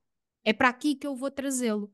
É 0.44 0.53
para 0.53 0.68
aqui 0.68 0.94
que 0.94 1.07
eu 1.07 1.14
vou 1.16 1.31
trazê-lo. 1.31 1.92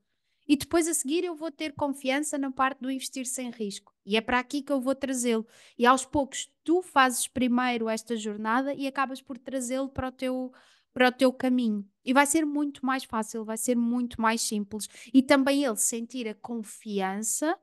E 0.48 0.57
depois 0.57 0.87
a 0.87 0.94
seguir 0.94 1.24
eu 1.24 1.35
vou 1.35 1.50
ter 1.50 1.72
confiança 1.74 2.38
na 2.38 2.52
parte 2.52 2.81
do 2.81 2.90
investir 2.90 3.26
sem 3.26 3.50
risco. 3.50 3.92
E 4.05 4.16
é 4.16 4.20
para 4.20 4.38
aqui 4.38 4.62
que 4.62 4.70
eu 4.72 4.81
vou 4.81 4.94
trazê-lo. 4.94 5.44
E 5.76 5.85
aos 5.85 6.05
poucos 6.07 6.48
tu 6.62 6.83
fazes 6.83 7.26
primeiro 7.26 7.88
esta 7.88 8.16
jornada 8.16 8.72
e 8.72 8.87
acabas 8.87 9.20
por 9.20 9.38
trazê-lo 9.38 9.88
para 9.88 10.09
o 10.09 10.12
teu 10.12 10.52
para 10.92 11.09
o 11.09 11.12
teu 11.12 11.31
caminho. 11.33 11.87
E 12.05 12.14
vai 12.14 12.24
ser 12.24 12.46
muito 12.46 12.87
mais 12.87 13.05
fácil, 13.05 13.44
vai 13.44 13.59
ser 13.59 13.76
muito 13.76 14.18
mais 14.20 14.40
simples. 14.40 14.88
E 15.12 15.22
também 15.22 15.62
ele 15.64 15.76
sentir 15.76 16.26
a 16.26 16.35
confiança 16.35 17.59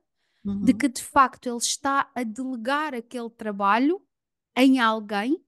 de 0.60 0.72
uhum, 0.72 0.74
que 0.74 0.88
de 0.88 1.02
facto 1.02 1.48
ele 1.48 1.58
está 1.58 2.10
a 2.14 2.22
delegar 2.22 2.94
aquele 2.94 3.30
trabalho 3.30 4.02
em 4.56 4.80
alguém 4.80 5.42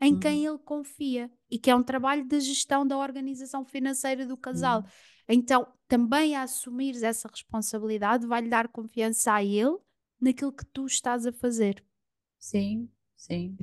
em 0.00 0.16
quem 0.16 0.44
uhum, 0.44 0.46
ele 0.46 0.58
confia 0.58 1.30
e 1.50 1.58
que 1.58 1.70
é 1.70 1.76
um 1.76 1.82
trabalho 1.82 2.24
de 2.26 2.40
gestão 2.40 2.86
da 2.86 2.98
organização 2.98 3.64
financeira 3.64 4.26
do 4.26 4.36
casal. 4.36 4.84
sim, 4.84 4.90
Então, 5.28 5.66
também 5.88 6.34
a 6.34 6.42
assumires 6.42 7.02
essa 7.04 7.28
responsabilidade 7.28 8.26
vai-lhe 8.26 8.48
dar 8.48 8.68
confiança 8.68 9.32
a 9.32 9.44
ele 9.44 9.78
naquilo 10.20 10.52
que 10.52 10.64
tu 10.66 10.86
estás 10.86 11.26
a 11.26 11.32
fazer. 11.32 11.84
sim, 12.38 12.90
sim, 13.22 13.58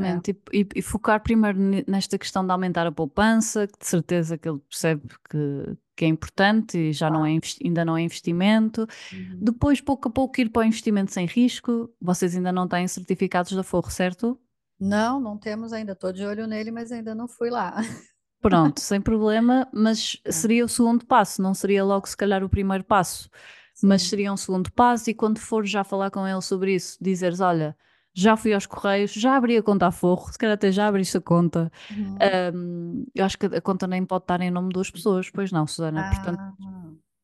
é, 0.00 0.18
Exatamente, 0.18 0.30
e, 0.52 0.60
e- 0.62 0.68
e 0.76 0.82
focar 0.82 1.22
primeiro 1.22 1.58
ne- 1.58 1.84
nesta 1.86 2.18
questão 2.18 2.44
de 2.46 2.50
aumentar 2.52 2.86
a 2.86 2.92
poupança, 2.92 3.66
que 3.66 3.78
de 3.78 3.86
certeza 3.86 4.38
que 4.38 4.48
ele 4.48 4.58
percebe 4.60 5.02
que, 5.30 5.76
que 5.96 6.04
é 6.06 6.08
importante 6.08 6.78
e 6.78 6.92
já 6.92 7.10
não 7.10 7.26
é, 7.26 7.38
ainda 7.64 7.84
não 7.84 7.96
é 7.96 8.02
investimento. 8.02 8.86
Uhum. 9.12 9.42
Depois, 9.42 9.80
pouco 9.80 10.08
a 10.08 10.12
pouco, 10.12 10.40
ir 10.40 10.50
para 10.50 10.60
o 10.62 10.64
investimento 10.64 11.12
sem 11.12 11.26
risco. 11.26 11.92
Vocês 12.00 12.36
ainda 12.36 12.52
não 12.52 12.68
têm 12.68 12.88
certificados 12.88 13.52
da 13.52 13.62
Forro, 13.62 13.90
certo? 13.90 14.40
Não, 14.78 15.18
não 15.20 15.38
temos 15.38 15.72
ainda. 15.72 15.92
Estou 15.92 16.12
de 16.12 16.24
olho 16.26 16.46
nele, 16.46 16.70
mas 16.70 16.90
ainda 16.92 17.14
não 17.14 17.26
fui 17.28 17.48
lá. 17.50 17.76
Pronto, 18.40 18.80
sem 18.80 19.00
problema, 19.00 19.68
mas 19.72 20.16
É, 20.24 20.32
seria 20.32 20.64
o 20.64 20.68
segundo 20.68 21.06
passo, 21.06 21.40
não 21.40 21.54
seria 21.54 21.84
logo 21.84 22.08
se 22.08 22.16
calhar 22.16 22.42
o 22.42 22.48
primeiro 22.48 22.82
passo, 22.82 23.30
mas 23.80 24.02
sim. 24.02 24.08
seria 24.08 24.32
um 24.32 24.36
segundo 24.36 24.70
passo 24.72 25.08
e 25.10 25.14
quando 25.14 25.38
for 25.38 25.64
já 25.64 25.84
falar 25.84 26.10
com 26.10 26.26
ele 26.26 26.40
sobre 26.42 26.74
isso, 26.74 26.98
dizeres, 27.00 27.38
olha, 27.40 27.76
já 28.14 28.36
fui 28.36 28.52
aos 28.54 28.66
Correios, 28.66 29.12
já 29.12 29.36
abri 29.36 29.56
a 29.56 29.62
conta 29.62 29.86
a 29.86 29.90
forro, 29.92 30.30
se 30.32 30.38
calhar 30.38 30.54
até 30.54 30.70
já 30.72 30.86
abriste 30.88 31.16
a 31.16 31.20
conta. 31.20 31.70
Uhum. 31.90 32.16
Ahm, 32.20 33.04
eu 33.14 33.24
acho 33.24 33.38
que 33.38 33.46
a 33.46 33.60
conta 33.60 33.86
nem 33.86 34.04
pode 34.04 34.24
estar 34.24 34.40
em 34.40 34.50
nome 34.50 34.68
de 34.68 34.74
duas 34.74 34.90
pessoas, 34.90 35.30
pois 35.30 35.50
não, 35.52 35.66
Susana, 35.66 36.04
portanto, 36.04 36.38
Ah, 36.38 36.52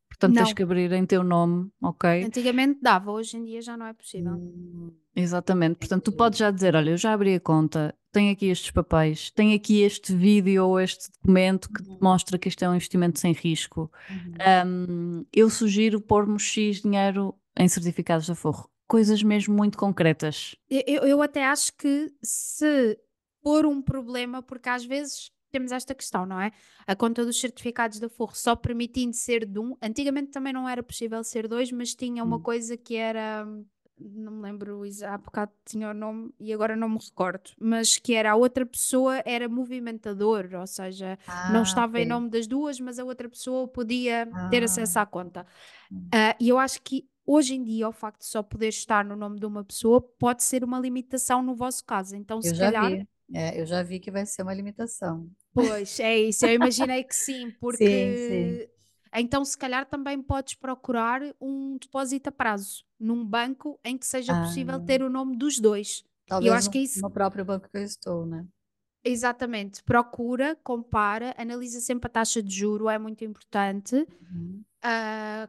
portanto 0.09 0.35
tens 0.37 0.49
Não. 0.49 0.55
que 0.55 0.63
abrir 0.63 0.93
em 0.93 1.07
teu 1.07 1.23
nome, 1.25 1.71
ok? 1.83 2.25
Antigamente 2.25 2.81
dava, 2.83 3.11
hoje 3.13 3.37
em 3.37 3.45
dia 3.45 3.61
já 3.63 3.77
não 3.77 3.87
é 3.87 3.93
possível. 3.93 4.33
hum, 4.35 4.93
Exatamente, 5.15 5.77
portanto 5.79 6.05
tu 6.05 6.11
entendi. 6.11 6.17
podes 6.17 6.39
já 6.39 6.51
dizer, 6.51 6.77
olha, 6.77 6.91
eu 6.91 6.97
já 6.97 7.13
abri 7.13 7.35
a 7.35 7.41
conta, 7.41 7.95
tenho 8.13 8.33
aqui 8.33 8.47
estes 8.47 8.71
papéis, 8.71 9.31
tenho 9.33 9.55
aqui 9.57 9.83
este 9.83 10.15
vídeo 10.15 10.65
ou 10.67 10.81
este 10.81 11.11
documento 11.13 11.69
que 11.73 11.83
Uhum, 11.83 11.99
mostra 12.01 12.39
que 12.39 12.49
isto 12.49 12.65
é 12.65 12.69
um 12.69 12.75
investimento 12.75 13.19
sem 13.19 13.33
risco. 13.33 13.91
uhum. 14.09 14.33
Ahm, 14.41 15.25
eu 15.33 15.51
sugiro 15.51 16.01
pormos 16.01 16.43
X 16.45 16.83
dinheiro 16.83 17.35
em 17.57 17.69
certificados 17.69 18.27
de 18.27 18.33
aforro. 18.33 18.71
Coisas 18.89 19.23
mesmo 19.23 19.55
muito 19.55 19.77
concretas. 19.79 20.57
Eu, 20.69 21.05
eu- 21.05 21.23
até 21.23 21.45
acho 21.45 21.73
que 21.77 22.13
se 22.23 22.99
for 23.43 23.67
um 23.67 23.81
problema, 23.83 24.43
porque 24.43 24.69
às 24.69 24.85
vezes 24.85 25.31
temos 25.51 25.73
esta 25.73 25.95
questão, 25.95 26.27
não 26.27 26.41
é? 26.41 26.53
A 26.87 26.95
conta 26.97 27.25
dos 27.25 27.41
certificados 27.41 27.99
da 27.99 28.09
Forro 28.09 28.35
só 28.35 28.57
permitindo 28.57 29.15
ser 29.15 29.47
de 29.47 29.59
um. 29.59 29.77
Antigamente 29.83 30.31
também 30.31 30.53
não 30.53 30.69
era 30.69 30.83
possível 30.83 31.23
ser 31.25 31.49
dois, 31.49 31.71
mas 31.73 31.95
tinha 31.95 32.23
uma 32.25 32.39
Hum. 32.39 32.43
coisa 32.43 32.77
que 32.77 32.97
era. 32.97 33.47
Não 34.01 34.31
me 34.33 34.43
lembro, 34.43 34.83
há 35.07 35.19
bocado 35.19 35.51
tinha 35.67 35.91
o 35.91 35.95
nome 35.95 36.33
e 36.39 36.53
agora 36.53 36.77
não 36.77 36.89
me 36.89 36.99
recordo, 36.99 37.51
mas 37.61 37.99
que 37.99 38.15
era 38.15 38.31
a 38.31 38.37
outra 38.37 38.65
pessoa 38.65 39.21
era 39.25 39.49
movimentador, 39.49 40.49
ou 40.55 40.67
seja, 40.69 41.19
não 41.49 41.61
Ah, 41.61 41.63
estava 41.63 41.99
em 42.01 42.05
ok. 42.05 42.07
nome 42.07 42.31
das 42.31 42.47
duas, 42.47 42.79
mas 42.79 43.01
a 43.01 43.05
outra 43.05 43.29
pessoa 43.29 43.67
podia 43.67 44.33
ter 44.49 44.63
acesso 44.63 44.99
Ah, 44.99 45.03
à 45.03 45.07
conta. 45.07 45.45
Ah, 46.13 46.37
e 46.41 46.49
eu 46.49 46.59
acho 46.59 46.81
que 46.83 47.09
hoje 47.29 47.55
em 47.55 47.65
dia 47.65 47.89
o 47.89 47.93
facto 47.93 48.21
de 48.21 48.27
só 48.27 48.43
poder 48.43 48.69
estar 48.69 49.05
no 49.05 49.17
nome 49.17 49.39
de 49.41 49.47
uma 49.47 49.65
pessoa 49.65 50.01
pode 50.03 50.43
ser 50.45 50.65
uma 50.65 50.81
limitação 50.81 51.43
no 51.43 51.55
vosso 51.57 51.85
caso. 51.85 52.17
Então, 52.17 52.43
se 52.43 52.53
eu 52.53 52.55
já 52.55 52.71
calhar, 52.71 52.73
vi. 52.73 53.07
É, 53.35 53.61
eu 53.61 53.67
já 53.67 53.83
vi 53.83 54.01
que 54.01 54.11
vai 54.11 54.25
ser 54.27 54.43
uma 54.43 54.55
limitação. 54.55 55.31
pois 55.53 55.99
é 56.01 56.19
isso, 56.19 56.47
eu 56.47 56.53
imaginei 56.55 57.05
que 57.05 57.15
sim, 57.15 57.51
Sim, 57.69 58.17
sim. 58.17 58.61
porque 58.61 58.71
então 59.15 59.45
se 59.45 59.57
calhar 59.59 59.87
também 59.87 60.23
podes 60.23 60.55
procurar 60.55 61.23
um 61.41 61.77
depósito 61.79 62.29
a 62.29 62.33
prazo 62.33 62.85
num 62.99 63.25
banco 63.25 63.79
em 63.85 63.97
que 63.99 64.07
seja 64.07 64.35
possível 64.35 64.79
Ah, 64.79 64.81
ter 64.81 65.03
o 65.03 65.11
nome 65.11 65.37
dos 65.37 65.59
dois. 65.59 66.05
E 66.39 66.47
eu 66.47 66.53
talvez 66.53 66.55
acho 66.55 66.71
que 66.71 66.79
no, 66.79 66.81
é 66.81 66.83
isso 66.83 67.03
no 67.03 67.11
próprio 67.11 67.45
banco 67.45 67.69
que 67.69 67.77
eu 67.79 67.83
estou, 67.83 68.25
né? 68.27 68.47
Exatamente, 69.05 69.83
procura, 69.85 70.57
compara, 70.57 71.35
analisa 71.39 71.81
sempre 71.81 72.07
a 72.09 72.11
taxa 72.11 72.43
de 72.43 72.55
juro, 72.55 72.89
é 72.89 72.99
muito 72.99 73.25
importante. 73.25 74.07
Uhum, 74.07 74.65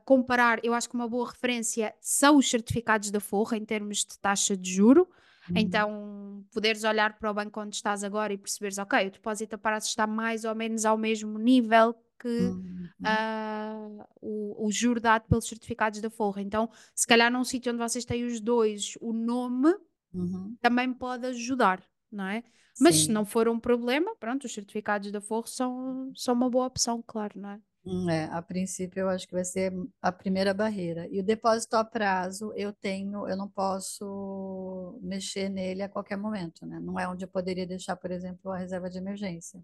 Comparar, 0.05 0.59
eu 0.63 0.73
acho 0.73 0.89
que 0.89 0.95
uma 0.95 1.07
boa 1.07 1.29
referência 1.29 1.93
são 2.01 2.37
os 2.37 2.49
certificados 2.49 3.11
da 3.11 3.19
Forra 3.19 3.57
em 3.57 3.65
termos 3.65 3.99
de 3.99 4.17
taxa 4.19 4.55
de 4.57 4.71
juro. 4.73 5.07
uhum, 5.49 5.55
Então, 5.57 6.45
poderes 6.51 6.83
olhar 6.83 7.17
para 7.17 7.29
o 7.29 7.33
banco 7.33 7.59
onde 7.61 7.75
estás 7.75 8.03
agora 8.03 8.33
e 8.33 8.37
perceberes, 8.37 8.77
ok, 8.77 9.07
o 9.07 9.11
depósito 9.11 9.55
a 9.55 9.57
prazo 9.57 9.87
está 9.87 10.05
mais 10.07 10.45
ou 10.45 10.55
menos 10.55 10.85
ao 10.85 10.97
mesmo 10.97 11.37
nível 11.37 11.93
que 12.19 12.27
uhum, 12.27 12.89
ah, 13.03 14.07
o, 14.21 14.67
o 14.67 14.71
juro 14.71 14.99
dado 14.99 15.23
pelos 15.27 15.47
certificados 15.47 16.01
da 16.01 16.09
Forra. 16.09 16.41
Então, 16.41 16.69
se 16.93 17.07
calhar 17.07 17.31
num 17.31 17.43
sítio 17.43 17.71
onde 17.71 17.81
vocês 17.81 18.03
têm 18.05 18.25
os 18.25 18.39
dois, 18.41 18.93
o 18.99 19.13
nome 19.13 19.73
uhum. 20.13 20.57
também 20.61 20.93
pode 20.93 21.25
ajudar, 21.27 21.81
não 22.11 22.25
é? 22.25 22.43
Mas 22.77 23.03
se 23.03 23.11
não 23.11 23.25
for 23.25 23.47
um 23.47 23.59
problema, 23.59 24.15
pronto, 24.17 24.45
os 24.45 24.53
certificados 24.53 25.11
da 25.11 25.21
Forro 25.21 25.47
são, 25.47 26.11
são 26.15 26.33
uma 26.33 26.49
boa 26.49 26.65
opção, 26.67 27.03
claro, 27.05 27.39
não 27.39 27.49
é? 27.51 27.61
É, 28.09 28.25
a 28.25 28.41
princípio 28.41 29.01
eu 29.01 29.09
acho 29.09 29.27
que 29.27 29.33
vai 29.33 29.43
ser 29.45 29.73
a 30.01 30.11
primeira 30.11 30.53
barreira. 30.53 31.07
E 31.09 31.19
o 31.19 31.23
depósito 31.23 31.75
a 31.75 31.83
prazo, 31.83 32.53
eu 32.55 32.71
tenho, 32.73 33.27
eu 33.27 33.35
não 33.37 33.47
posso 33.49 34.99
mexer 35.01 35.49
nele 35.49 35.81
a 35.81 35.89
qualquer 35.89 36.17
momento, 36.17 36.65
né? 36.67 36.79
Não 36.79 36.99
é 36.99 37.07
onde 37.07 37.25
eu 37.25 37.29
poderia 37.29 37.65
deixar, 37.65 37.95
por 37.95 38.11
exemplo, 38.11 38.51
a 38.51 38.57
reserva 38.57 38.89
de 38.89 38.97
emergência. 38.99 39.63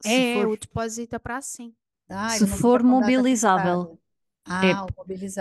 Se 0.00 0.22
É, 0.22 0.22
for, 0.22 0.46
o 0.46 0.56
depósito 0.56 1.16
a 1.16 1.20
prazo, 1.20 1.48
sim. 1.48 1.76
Ah, 2.08 2.38
se 2.38 2.46
for 2.46 2.82
mobilizável, 2.82 3.12
fixada. 3.12 3.98
é, 4.60 4.74
Ah, 4.74 4.84
o 4.86 4.92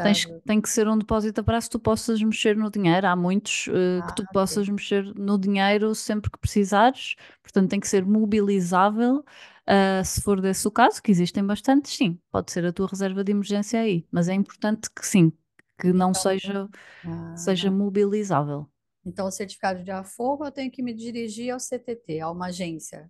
tens, 0.02 0.28
mobilizável. 0.36 0.44
tem 0.46 0.62
que 0.62 0.70
ser 0.70 0.88
um 0.88 0.98
depósito 0.98 1.42
a 1.42 1.44
prazo 1.44 1.68
que 1.68 1.72
tu 1.74 1.80
possas 1.80 2.22
mexer 2.24 2.58
no 2.58 2.72
dinheiro. 2.72 3.08
Há 3.08 3.16
muitos 3.16 3.66
que 4.08 4.14
Ah, 4.14 4.16
tu 4.16 4.28
ok. 4.28 4.28
possas 4.28 4.70
mexer 4.70 5.04
no 5.16 5.38
dinheiro 5.40 5.96
sempre 5.96 6.32
que 6.32 6.40
precisares, 6.40 7.16
portanto 7.44 7.70
tem 7.70 7.80
que 7.80 7.88
ser 7.88 8.06
mobilizável. 8.06 9.26
Ah, 9.68 10.04
se 10.04 10.22
for 10.22 10.42
desse 10.42 10.68
o 10.68 10.72
caso, 10.72 11.02
que 11.02 11.12
existem 11.12 11.46
bastantes, 11.46 11.94
sim, 11.96 12.20
pode 12.32 12.52
ser 12.52 12.66
a 12.66 12.74
tua 12.74 12.88
reserva 12.88 13.24
de 13.24 13.32
emergência 13.32 13.80
aí, 13.82 14.08
mas 14.12 14.28
é 14.30 14.34
importante 14.34 14.90
que 14.92 15.06
sim, 15.06 15.32
que 15.80 15.92
não 15.94 16.14
Então, 16.14 16.14
seja, 16.14 16.70
ah, 17.06 17.36
seja 17.36 17.72
mobilizável. 17.72 18.70
então 19.06 19.28
o 19.28 19.32
certificado 19.32 19.84
de 19.84 19.92
aforro 19.92 20.46
eu 20.46 20.52
tenho 20.52 20.72
que 20.72 20.82
me 20.84 20.94
dirigir 20.94 21.52
ao 21.54 21.60
CTT, 21.60 22.20
a 22.20 22.30
uma 22.30 22.48
agência. 22.48 23.10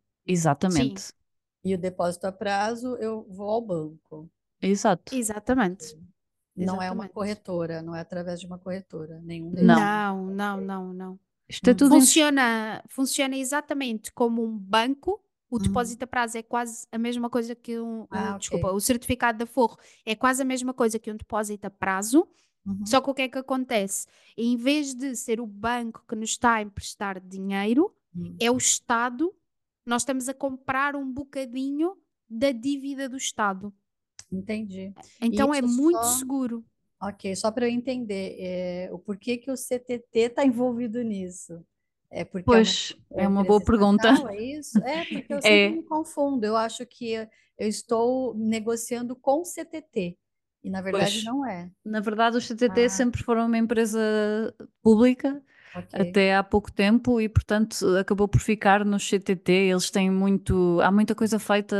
Sim, 0.68 1.04
Exatamente, 1.08 1.12
E 1.66 1.76
o 1.76 1.80
depósito 1.80 2.28
a 2.28 2.32
prazo 2.34 2.98
eu 2.98 3.26
vou 3.30 3.50
ao 3.52 3.62
banco. 3.62 4.32
exato. 4.62 5.14
exatamente. 5.20 5.96
Não 6.56 6.82
é 6.82 6.92
uma 6.92 7.08
Exatamente. 7.08 7.10
corretora, 7.10 7.82
não 7.82 7.96
é 7.96 8.02
através 8.02 8.40
de 8.42 8.46
uma 8.48 8.60
corretora, 8.60 9.22
nenhum 9.22 9.54
deles. 9.54 9.80
Não, 9.80 9.92
Não, 10.28 10.30
não, 10.32 10.62
não, 10.62 10.94
não. 10.94 11.20
isto 11.50 11.70
é 11.70 11.74
tudo 11.74 11.98
Funciona, 11.98 12.84
funciona 12.90 13.38
exatamente 13.38 14.12
como 14.12 14.44
um 14.44 14.58
banco. 14.58 15.24
O 15.50 15.58
Uhum. 15.58 15.62
depósito 15.64 16.04
a 16.04 16.08
prazo 16.08 16.38
é 16.38 16.44
quase 16.44 16.88
a 16.92 16.98
mesma 16.98 17.30
coisa 17.30 17.56
que 17.56 17.80
um, 17.80 18.08
Ah, 18.10 18.38
desculpa, 18.38 18.68
ok. 18.68 18.78
o 18.78 18.80
certificado 18.80 19.38
de 19.38 19.44
aforro 19.44 19.78
é 20.06 20.16
quase 20.16 20.42
a 20.42 20.46
mesma 20.46 20.74
coisa 20.74 20.98
que 20.98 21.12
um 21.12 21.16
depósito 21.16 21.68
a 21.68 21.70
prazo. 21.70 22.28
Uhum. 22.66 22.84
Só 22.86 23.00
que 23.00 23.10
o 23.10 23.14
que 23.14 23.22
é 23.22 23.30
que 23.30 23.38
acontece? 23.38 24.08
Em 24.36 24.58
vez 24.58 24.96
de 24.96 25.16
ser 25.16 25.40
o 25.40 25.46
banco 25.46 26.04
que 26.08 26.16
nos 26.16 26.32
está 26.32 26.56
a 26.56 26.62
emprestar 26.64 27.20
dinheiro, 27.20 27.94
Hum. 28.16 28.36
é 28.42 28.50
o 28.50 28.58
Estado. 28.58 29.32
Nós 29.86 30.02
estamos 30.02 30.28
a 30.28 30.34
comprar 30.34 30.96
um 30.96 31.12
bocadinho 31.12 31.96
da 32.28 32.52
dívida 32.52 33.08
do 33.08 33.18
Estado. 33.18 33.72
Entendi. 34.32 34.92
Então 35.22 35.54
é 35.54 35.62
muito 35.62 35.98
só- 36.04 36.18
seguro. 36.18 36.66
Ok, 37.00 37.36
só 37.36 37.52
para 37.52 37.68
eu 37.68 37.72
entender, 37.72 38.36
é, 38.40 38.90
o 38.92 38.98
porquê 38.98 39.38
que 39.38 39.52
o 39.52 39.56
CTT 39.56 40.20
está 40.22 40.44
envolvido 40.44 41.04
nisso? 41.04 41.64
É 42.12 42.24
porque 42.24 42.50
é 42.50 42.58
uma, 42.58 42.64
Pois, 42.64 42.96
é 43.12 43.24
é 43.24 43.28
uma 43.28 43.44
boa 43.44 43.62
pergunta. 43.62 44.08
é 44.30 44.42
isso? 44.42 44.78
É, 44.84 45.06
porque 45.06 45.34
eu 45.34 45.42
sempre 45.42 45.54
É, 45.54 45.70
me 45.70 45.84
confundo. 45.84 46.46
Eu 46.46 46.56
acho 46.56 46.86
que 46.86 47.14
eu 47.14 47.68
estou 47.68 48.34
negociando 48.36 49.16
com 49.16 49.42
o 49.42 49.46
CTT 49.46 50.18
e 50.64 50.70
na 50.70 50.82
verdade 50.82 51.12
pois, 51.12 51.24
não 51.24 51.46
é. 51.46 51.70
na 51.84 52.00
verdade 52.00 52.38
os 52.38 52.46
CTT 52.48 52.82
Ah, 52.86 52.90
sempre 52.90 53.24
foram 53.24 53.46
uma 53.46 53.58
empresa 53.58 54.00
pública 54.82 55.42
ok. 55.76 56.00
até 56.00 56.36
há 56.36 56.44
pouco 56.44 56.72
tempo 56.72 57.20
e, 57.20 57.28
portanto, 57.30 57.86
acabou 57.98 58.28
por 58.28 58.40
ficar 58.40 58.86
nos 58.86 59.08
CTT. 59.08 59.52
Eles 59.52 59.90
têm 59.92 60.10
muito, 60.10 60.80
há 60.82 60.92
muita 60.92 61.14
coisa 61.16 61.40
feita 61.40 61.76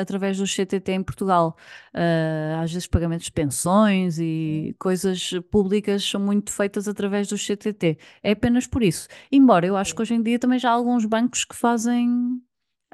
através 0.00 0.38
dos 0.38 0.54
CTT 0.54 0.92
em 0.92 1.02
Portugal. 1.02 1.56
Ah, 1.92 2.60
às 2.62 2.72
vezes 2.72 2.86
pagamentos 2.86 3.26
de 3.26 3.32
pensões 3.32 4.18
e 4.18 4.74
coisas 4.78 5.30
públicas 5.50 6.02
são 6.04 6.20
muito 6.20 6.52
feitas 6.52 6.88
através 6.88 7.28
dos 7.28 7.44
CTT. 7.46 7.98
É 8.22 8.32
apenas 8.32 8.66
por 8.66 8.82
isso. 8.82 9.08
Embora 9.30 9.66
eu 9.66 9.76
acho 9.76 9.94
que 9.94 10.02
hoje 10.02 10.14
em 10.14 10.22
dia 10.22 10.38
também 10.38 10.58
já 10.58 10.70
há 10.70 10.72
alguns 10.72 11.04
bancos 11.04 11.44
que 11.44 11.54
fazem 11.54 12.40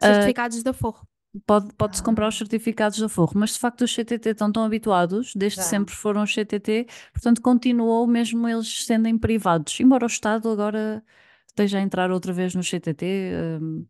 Certificados 0.02 0.62
de 0.62 0.70
aforro. 0.70 1.06
Pode, 1.46 1.72
pode-se 1.74 2.02
comprar 2.02 2.26
os 2.28 2.36
Ah, 2.36 2.38
certificados 2.38 2.98
de 2.98 3.04
aforro, 3.04 3.32
mas 3.36 3.52
de 3.52 3.60
facto 3.60 3.82
os 3.82 3.92
CTT 3.94 4.30
estão 4.30 4.50
tão 4.50 4.64
habituados, 4.64 5.32
desde 5.34 5.62
já. 5.62 5.64
sempre 5.64 5.94
foram 5.94 6.24
os 6.24 6.34
CTT, 6.34 6.86
portanto 7.12 7.40
continuou 7.40 8.04
mesmo 8.06 8.48
eles 8.48 8.84
sendo 8.84 9.06
em 9.06 9.16
privados, 9.16 9.78
embora 9.78 10.04
o 10.04 10.08
Estado 10.08 10.48
agora 10.50 11.04
esteja 11.46 11.78
a 11.78 11.82
entrar 11.82 12.10
outra 12.10 12.32
vez 12.32 12.52
no 12.54 12.64
CTT, 12.64 13.06
hum. 13.60 13.86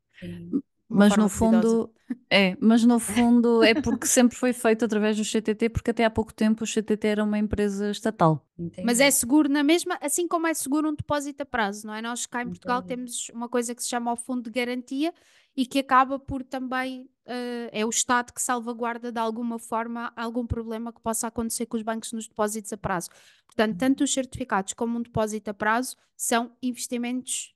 Uma 0.88 1.06
mas 1.06 1.16
no 1.16 1.28
fundo 1.28 1.92
é, 2.30 2.56
mas 2.60 2.84
no 2.84 2.98
fundo 3.00 3.62
é 3.62 3.74
porque 3.74 4.06
sempre 4.06 4.36
foi 4.36 4.52
feito 4.52 4.84
através 4.84 5.16
do 5.16 5.24
CTT, 5.24 5.68
porque 5.70 5.90
até 5.90 6.04
há 6.04 6.10
pouco 6.10 6.32
tempo 6.34 6.64
o 6.64 6.66
CTT 6.66 7.08
era 7.08 7.24
uma 7.24 7.38
empresa 7.38 7.90
estatal. 7.90 8.46
Mas 8.82 8.98
é 9.00 9.10
Entendi. 9.10 9.10
seguro 9.10 9.48
na 9.48 9.62
mesma, 9.62 9.98
assim 10.00 10.26
como 10.26 10.46
é 10.46 10.54
seguro 10.54 10.88
um 10.88 10.94
depósito 10.94 11.42
a 11.42 11.46
prazo, 11.46 11.86
não 11.86 11.94
é? 11.94 12.00
Nós 12.00 12.24
cá 12.26 12.42
em 12.42 12.48
Portugal 12.48 12.82
Entendi. 12.82 12.82
temos 12.82 13.28
uma 13.30 13.48
coisa 13.48 13.74
que 13.74 13.82
se 13.82 13.88
chama 13.90 14.12
o 14.12 14.16
Fundo 14.16 14.44
de 14.44 14.50
Garantia 14.50 15.12
e 15.56 15.66
que 15.66 15.80
acaba 15.80 16.18
por 16.18 16.42
também, 16.42 17.08
eh, 17.30 17.70
é 17.72 17.86
o 17.86 17.88
Estado 17.90 18.32
que 18.32 18.42
salvaguarda 18.42 19.12
de 19.12 19.20
alguma 19.20 19.58
forma 19.58 20.12
algum 20.16 20.44
problema 20.44 20.92
que 20.92 21.00
possa 21.00 21.28
acontecer 21.28 21.66
com 21.66 21.76
os 21.76 21.82
bancos 21.84 22.12
nos 22.12 22.26
depósitos 22.26 22.72
a 22.72 22.76
prazo. 22.76 23.08
Portanto, 23.46 23.78
tanto 23.78 24.02
os 24.04 24.12
certificados 24.12 24.72
como 24.74 24.98
um 24.98 25.02
depósito 25.02 25.48
a 25.48 25.54
prazo 25.54 25.96
são 26.16 26.56
investimentos 26.60 27.54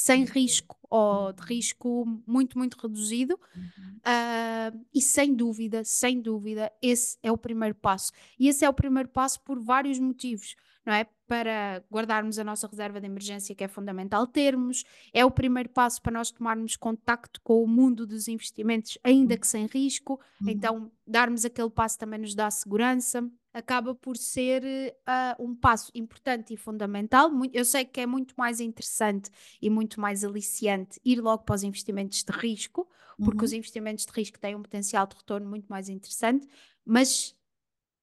sem 0.00 0.24
risco 0.24 0.76
ou 0.88 1.32
de 1.32 1.42
risco 1.42 2.04
muito, 2.26 2.56
muito 2.56 2.76
reduzido. 2.80 3.38
Uhum. 3.54 3.98
Ah, 4.04 4.72
e 4.94 5.02
sem 5.02 5.34
dúvida, 5.34 5.82
sem 5.84 6.20
dúvida, 6.20 6.72
esse 6.80 7.18
é 7.22 7.32
o 7.32 7.36
primeiro 7.36 7.74
passo. 7.74 8.12
E 8.38 8.48
esse 8.48 8.64
é 8.64 8.68
o 8.68 8.72
primeiro 8.72 9.08
passo 9.08 9.40
por 9.42 9.58
vários 9.60 9.98
motivos, 9.98 10.54
não 10.86 10.92
é? 10.94 11.04
Para 11.26 11.84
guardarmos 11.92 12.38
a 12.38 12.44
nossa 12.44 12.68
reserva 12.68 13.00
de 13.00 13.06
emergência, 13.06 13.54
que 13.56 13.64
é 13.64 13.68
fundamental 13.68 14.24
termos, 14.26 14.84
é 15.12 15.24
o 15.24 15.30
primeiro 15.32 15.68
passo 15.68 16.00
para 16.00 16.12
nós 16.12 16.30
tomarmos 16.30 16.76
contacto 16.76 17.40
com 17.42 17.62
o 17.62 17.66
mundo 17.66 18.06
dos 18.06 18.28
investimentos, 18.28 18.96
ainda 19.02 19.36
que 19.36 19.46
sem 19.46 19.66
risco, 19.66 20.20
Uhum. 20.40 20.48
então 20.48 20.92
darmos 21.06 21.44
aquele 21.44 21.70
passo 21.70 21.98
também 21.98 22.20
nos 22.20 22.34
dá 22.36 22.48
segurança. 22.50 23.28
Acaba 23.58 23.94
por 23.94 24.16
ser 24.16 24.62
ah, 25.06 25.36
um 25.38 25.54
passo 25.54 25.90
importante 25.94 26.54
e 26.54 26.56
fundamental. 26.56 27.30
Eu 27.52 27.64
sei 27.64 27.84
que 27.84 28.00
é 28.00 28.06
muito 28.06 28.34
mais 28.36 28.60
interessante 28.60 29.30
e 29.60 29.68
muito 29.68 30.00
mais 30.00 30.24
aliciante 30.24 31.00
ir 31.04 31.20
logo 31.20 31.42
para 31.44 31.56
os 31.56 31.62
investimentos 31.62 32.22
de 32.22 32.32
risco, 32.32 32.88
porque 33.20 33.44
os 33.44 33.52
Uhum. 33.52 33.58
investimentos 33.58 34.06
de 34.06 34.12
risco 34.12 34.38
têm 34.38 34.54
um 34.54 34.62
potencial 34.62 35.06
de 35.06 35.16
retorno 35.16 35.48
muito 35.48 35.66
mais 35.66 35.88
interessante, 35.88 36.46
mas 36.84 37.34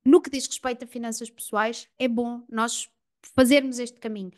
no 0.05 0.21
que 0.21 0.29
diz 0.29 0.45
respeito 0.45 0.83
a 0.83 0.87
finanças 0.87 1.29
pessoais, 1.29 1.87
é 1.97 2.07
bom 2.07 2.43
nós 2.49 2.89
fazermos 3.35 3.79
este 3.79 3.99
caminho. 3.99 4.31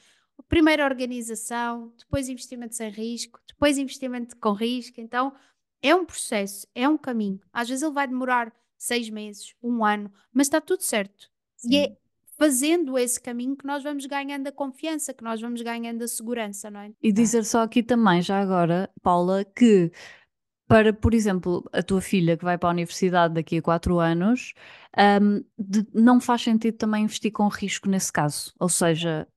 Primeiro 0.47 0.83
organização, 0.83 1.93
depois 1.97 2.29
investimento 2.29 2.75
sem 2.75 2.89
risco, 2.89 3.39
depois 3.47 3.77
investimento 3.77 4.37
com 4.37 4.53
risco. 4.53 5.01
Então, 5.01 5.33
é 5.81 5.93
um 5.95 6.05
processo, 6.05 6.67
é 6.73 6.87
um 6.87 6.97
caminho. 6.97 7.41
Às 7.51 7.67
vezes 7.69 7.83
ele 7.83 7.93
vai 7.93 8.07
demorar 8.07 8.53
seis 8.77 9.09
meses, 9.09 9.53
um 9.61 9.83
ano, 9.83 10.11
mas 10.33 10.47
está 10.47 10.61
tudo 10.61 10.81
certo. 10.83 11.29
E 11.69 11.77
é 11.77 11.87
Sim. 11.87 11.97
fazendo 12.37 12.97
esse 12.97 13.19
caminho 13.19 13.55
que 13.55 13.65
nós 13.65 13.83
vamos 13.83 14.05
ganhando 14.05 14.47
a 14.47 14.51
confiança, 14.51 15.13
que 15.13 15.23
nós 15.23 15.41
vamos 15.41 15.61
ganhando 15.61 16.03
a 16.03 16.07
segurança, 16.07 16.69
não 16.69 16.81
é? 16.81 16.91
E 17.01 17.11
dizer 17.11 17.43
só 17.43 17.61
aqui 17.63 17.81
também, 17.81 18.21
já 18.21 18.39
agora, 18.39 18.89
Paula, 19.01 19.43
que 19.43 19.91
para, 20.67 20.93
por 20.93 21.13
exemplo, 21.13 21.63
a 21.71 21.81
tua 21.81 22.01
filha 22.01 22.37
que 22.37 22.43
vai 22.43 22.57
para 22.57 22.69
a 22.69 22.71
universidade 22.73 23.33
daqui 23.33 23.57
a 23.57 23.61
quatro 23.61 23.99
anos, 23.99 24.53
hum, 25.21 25.43
de- 25.57 25.87
não 25.93 26.19
faz 26.19 26.41
sentido 26.41 26.77
também 26.77 27.03
investir 27.05 27.31
com 27.31 27.47
risco 27.47 27.87
nesse 27.89 28.11
caso. 28.11 28.53
Ou 28.59 28.67
seja, 28.69 29.27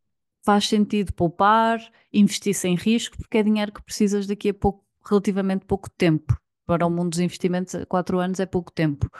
faz 0.44 0.66
sentido 0.68 1.12
poupar, 1.12 1.80
investir 2.12 2.54
sem 2.54 2.74
risco, 2.74 3.16
porque 3.18 3.38
é 3.38 3.42
dinheiro 3.42 3.72
que 3.72 3.82
precisas 3.82 4.26
daqui 4.26 4.48
a 4.48 4.54
pouco, 4.54 4.84
relativamente 5.04 5.64
pouco 5.66 5.88
tempo. 5.90 6.36
Para 6.70 6.86
o 6.86 6.90
mundo 6.90 7.10
dos 7.10 7.18
investimentos, 7.18 7.74
quatro 7.88 8.20
anos 8.20 8.38
é 8.38 8.46
pouco 8.46 8.70
tempo. 8.70 9.10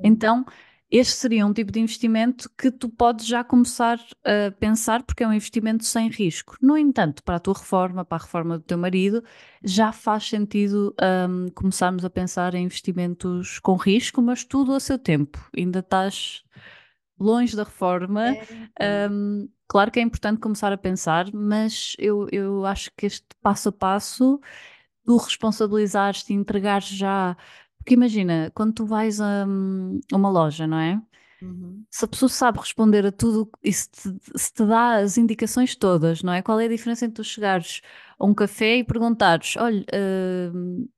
Então, 0.00 0.46
este 0.88 1.14
seria 1.14 1.44
um 1.44 1.52
tipo 1.52 1.72
de 1.72 1.80
investimento 1.80 2.48
que 2.56 2.70
tu 2.70 2.88
podes 2.88 3.26
já 3.26 3.42
começar 3.42 3.98
a 4.24 4.52
pensar, 4.52 5.02
porque 5.02 5.24
é 5.24 5.26
um 5.26 5.32
investimento 5.32 5.84
sem 5.84 6.08
risco. 6.08 6.56
No 6.62 6.78
entanto, 6.78 7.24
para 7.24 7.34
a 7.34 7.40
tua 7.40 7.54
reforma, 7.54 8.04
para 8.04 8.22
a 8.22 8.24
reforma 8.24 8.58
do 8.58 8.64
teu 8.64 8.78
marido, 8.78 9.24
já 9.64 9.90
faz 9.90 10.28
sentido 10.28 10.94
hum, 11.28 11.46
começarmos 11.52 12.04
a 12.04 12.10
pensar 12.10 12.54
em 12.54 12.64
investimentos 12.64 13.58
com 13.58 13.74
risco, 13.74 14.22
mas 14.22 14.44
tudo 14.44 14.72
a 14.72 14.78
seu 14.78 14.96
tempo. 14.96 15.38
Ainda 15.56 15.80
estás 15.80 16.44
longe 17.18 17.56
da 17.56 17.64
reforma. 17.64 18.36
É. 18.78 19.08
Hum, 19.10 19.48
claro 19.66 19.90
que 19.90 19.98
é 19.98 20.02
importante 20.02 20.38
começar 20.38 20.72
a 20.72 20.78
pensar, 20.78 21.26
mas 21.32 21.96
eu, 21.98 22.28
eu 22.30 22.64
acho 22.64 22.92
que 22.96 23.06
este 23.06 23.26
passo 23.42 23.68
a 23.68 23.72
passo, 23.72 24.40
tu 25.04 25.16
responsabilizares-te 25.16 26.32
entregares 26.32 26.88
já. 26.88 27.36
Porque 27.78 27.94
imagina, 27.94 28.50
quando 28.54 28.74
tu 28.74 28.86
vais 28.86 29.20
a, 29.20 29.44
a 29.44 30.16
uma 30.16 30.30
loja, 30.30 30.66
não 30.66 30.78
é? 30.78 31.00
Uhum. 31.42 31.86
Se 31.90 32.04
a 32.04 32.08
pessoa 32.08 32.28
sabe 32.28 32.58
responder 32.60 33.04
a 33.06 33.12
tudo 33.12 33.50
e 33.62 33.72
se 33.72 33.90
te, 33.90 34.00
se 34.36 34.52
te 34.52 34.64
dá 34.66 34.96
as 34.98 35.18
indicações 35.18 35.74
todas, 35.76 36.22
não 36.22 36.32
é? 36.32 36.42
Qual 36.42 36.60
é 36.60 36.66
a 36.66 36.68
diferença 36.68 37.04
entre 37.04 37.16
tu 37.16 37.24
chegares 37.24 37.80
a 38.18 38.24
um 38.26 38.34
café 38.34 38.76
e 38.78 38.84
perguntares: 38.84 39.56
olha, 39.56 39.84
hum, 40.54 40.88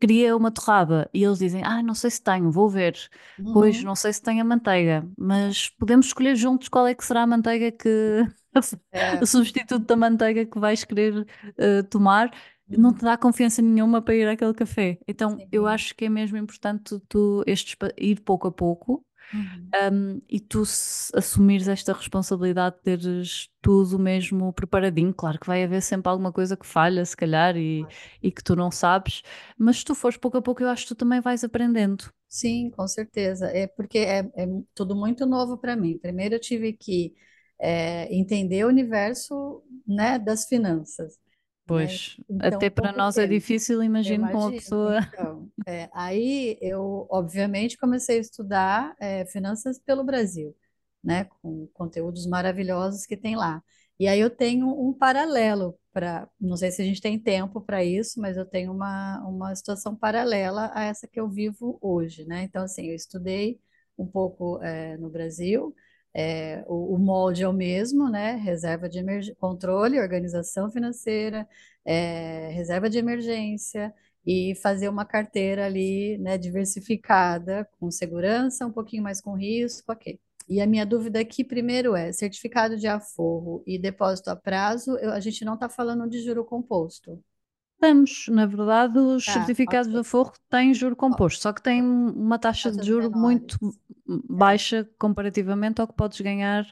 queria 0.00 0.36
uma 0.36 0.50
torrada, 0.50 1.08
e 1.14 1.22
eles 1.24 1.38
dizem: 1.38 1.62
ah, 1.64 1.82
não 1.82 1.94
sei 1.94 2.10
se 2.10 2.22
tenho, 2.22 2.50
vou 2.50 2.68
ver. 2.68 2.96
Pois, 3.52 3.78
Uhum. 3.78 3.84
não 3.84 3.94
sei 3.96 4.12
se 4.12 4.22
tem 4.22 4.40
a 4.40 4.44
manteiga, 4.44 5.08
mas 5.18 5.68
podemos 5.70 6.06
escolher 6.06 6.36
juntos 6.36 6.68
qual 6.68 6.86
é 6.86 6.94
que 6.94 7.04
será 7.04 7.22
a 7.22 7.26
manteiga 7.26 7.70
que. 7.72 7.88
É. 8.92 9.22
o 9.22 9.26
substituto 9.26 9.84
da 9.86 9.96
manteiga 9.96 10.44
que 10.46 10.58
vais 10.58 10.84
querer 10.84 11.26
eh, 11.56 11.82
tomar. 11.84 12.30
Não 12.76 12.92
te 12.94 13.02
dá 13.02 13.16
confiança 13.18 13.62
nenhuma 13.62 14.02
para 14.02 14.14
ir 14.14 14.28
àquele 14.28 14.54
café. 14.54 14.98
Então, 15.08 15.44
eu 15.52 15.66
Sim. 15.66 15.68
acho 15.68 15.94
que 15.94 16.04
é 16.06 16.08
mesmo 16.08 16.36
importante 16.38 16.98
tu 17.08 17.42
estes, 17.46 17.74
pa- 17.74 17.92
ir 17.98 18.20
pouco 18.22 18.48
a 18.48 18.52
pouco 18.52 19.04
Uhum. 19.32 19.74
um, 19.92 20.20
e 20.28 20.40
tu 20.40 20.62
assumires 21.14 21.68
esta 21.68 21.92
responsabilidade 21.92 22.76
de 22.76 22.82
teres 22.82 23.48
tudo 23.62 23.98
mesmo 23.98 24.52
preparadinho. 24.52 25.14
Claro 25.14 25.38
que 25.38 25.46
vai 25.46 25.62
haver 25.64 25.82
sempre 25.82 26.10
alguma 26.10 26.32
coisa 26.32 26.56
que 26.56 26.66
falha, 26.66 27.04
se 27.04 27.16
calhar, 27.16 27.56
e, 27.56 27.88
e 28.22 28.30
que 28.32 28.42
tu 28.42 28.56
não 28.56 28.70
sabes, 28.70 29.22
mas 29.58 29.78
se 29.78 29.84
tu 29.84 29.94
fores 29.94 30.16
pouco 30.18 30.38
a 30.38 30.42
pouco, 30.42 30.62
eu 30.62 30.68
acho 30.68 30.82
que 30.84 30.88
tu 30.88 30.94
também 30.96 31.20
vais 31.20 31.44
aprendendo. 31.44 32.10
Sim, 32.28 32.70
com 32.70 32.86
certeza. 32.86 33.46
É 33.48 33.66
porque 33.66 33.98
é, 33.98 34.20
é 34.20 34.46
tudo 34.74 34.94
muito 34.94 35.26
novo 35.26 35.58
para 35.58 35.74
mim. 35.76 35.98
Primeiro 35.98 36.36
eu 36.36 36.40
tive 36.40 36.72
que 36.72 37.14
é, 37.58 38.12
entender 38.14 38.64
o 38.64 38.68
universo, 38.68 39.62
né, 39.86 40.18
das 40.18 40.46
finanças, 40.46 41.18
né? 41.70 42.00
Pois, 42.00 42.16
Então, 42.28 42.48
até 42.58 42.68
para 42.70 42.92
nós 42.92 43.16
é 43.18 43.26
tempo. 43.26 43.28
difícil, 43.28 43.82
imagino 43.82 44.28
com 44.28 44.38
uma 44.38 44.52
pessoa. 44.52 44.98
Então, 45.12 45.50
é, 45.66 45.88
aí 45.92 46.58
eu, 46.60 47.06
obviamente, 47.10 47.76
comecei 47.78 48.18
a 48.18 48.20
estudar 48.20 48.96
é, 49.00 49.24
finanças 49.26 49.78
pelo 49.78 50.04
Brasil, 50.04 50.56
né, 51.02 51.24
com 51.42 51.66
conteúdos 51.74 52.26
maravilhosos 52.26 53.06
que 53.06 53.16
tem 53.16 53.36
lá. 53.36 53.62
E 53.98 54.08
aí 54.08 54.18
eu 54.20 54.30
tenho 54.30 54.68
um 54.68 54.92
paralelo 54.94 55.78
para, 55.92 56.28
não 56.40 56.56
sei 56.56 56.70
se 56.70 56.80
a 56.82 56.84
gente 56.84 57.00
tem 57.00 57.18
tempo 57.18 57.60
para 57.60 57.84
isso, 57.84 58.20
mas 58.20 58.36
eu 58.36 58.46
tenho 58.46 58.72
uma, 58.72 59.18
uma 59.28 59.54
situação 59.54 59.94
paralela 59.96 60.70
a 60.74 60.84
essa 60.84 61.06
que 61.08 61.20
eu 61.20 61.28
vivo 61.28 61.78
hoje, 61.82 62.24
né? 62.24 62.42
Então, 62.44 62.64
assim, 62.64 62.86
eu 62.88 62.94
estudei 62.94 63.60
um 63.98 64.06
pouco 64.06 64.62
é, 64.62 64.96
no 64.96 65.10
Brasil. 65.10 65.74
É, 66.14 66.64
o, 66.66 66.94
o 66.96 66.98
molde 66.98 67.42
é 67.42 67.48
o 67.48 67.52
mesmo, 67.52 68.08
né? 68.10 68.36
Reserva 68.36 68.88
de 68.88 69.02
controle, 69.36 70.00
organização 70.00 70.70
financeira, 70.70 71.48
é, 71.84 72.48
reserva 72.52 72.88
de 72.90 72.98
emergência 72.98 73.94
e 74.26 74.54
fazer 74.56 74.88
uma 74.88 75.04
carteira 75.04 75.64
ali, 75.66 76.18
né, 76.18 76.36
diversificada, 76.36 77.66
com 77.78 77.90
segurança, 77.90 78.66
um 78.66 78.72
pouquinho 78.72 79.02
mais 79.02 79.20
com 79.20 79.34
risco, 79.34 79.90
ok. 79.92 80.20
E 80.48 80.60
a 80.60 80.66
minha 80.66 80.84
dúvida 80.84 81.20
aqui, 81.20 81.42
primeiro, 81.44 81.94
é 81.96 82.12
certificado 82.12 82.76
de 82.76 82.86
aforro 82.86 83.62
e 83.66 83.78
depósito 83.78 84.30
a 84.30 84.36
prazo, 84.36 84.96
eu- 84.98 85.12
a 85.12 85.20
gente 85.20 85.44
não 85.44 85.54
está 85.54 85.68
falando 85.68 86.08
de 86.08 86.20
juro 86.22 86.44
composto. 86.44 87.22
Estamos, 87.82 88.26
na 88.28 88.44
verdade, 88.44 88.98
os 88.98 89.24
Tá, 89.24 89.32
certificados 89.32 89.90
de 89.90 89.98
aforro 89.98 90.32
têm 90.50 90.74
juro 90.74 90.94
composto, 90.94 91.40
só 91.40 91.50
que 91.52 91.62
têm 91.62 91.82
uma 91.82 92.38
taxa 92.38 92.70
de 92.70 92.86
juro 92.86 93.10
muito 93.10 93.56
menores. 93.58 93.78
baixa 94.28 94.84
comparativamente 94.98 95.80
ao 95.80 95.88
que 95.88 95.94
podes 95.94 96.20
ganhar 96.20 96.66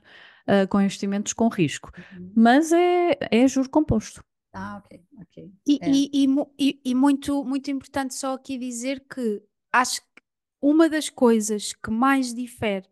ah, 0.46 0.66
com 0.66 0.80
investimentos 0.82 1.32
com 1.32 1.48
risco. 1.48 1.90
Uhum. 1.96 2.30
Mas 2.34 2.72
é, 2.72 3.16
é 3.30 3.48
juro 3.48 3.70
composto. 3.70 4.22
Ah, 4.52 4.78
ok, 4.84 5.00
ok. 5.20 5.52
E, 5.66 5.80
É. 5.80 5.90
e- 6.24 6.26
e- 6.58 6.80
e 6.84 6.94
muito, 6.94 7.44
muito 7.44 7.70
importante 7.70 8.14
só 8.14 8.34
aqui 8.34 8.58
dizer 8.58 9.00
que 9.08 9.42
acho 9.72 10.00
que 10.02 10.22
uma 10.60 10.88
das 10.88 11.08
coisas 11.08 11.72
que 11.72 11.90
mais 11.90 12.34
difere 12.34 12.86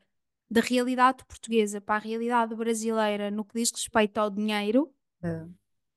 da 0.50 0.60
realidade 0.60 1.24
portuguesa 1.24 1.80
para 1.80 1.96
a 1.96 1.98
realidade 1.98 2.54
brasileira 2.54 3.30
no 3.30 3.44
que 3.44 3.54
diz 3.58 3.70
respeito 3.72 4.18
ao 4.18 4.30
dinheiro 4.30 4.92
É. 5.22 5.46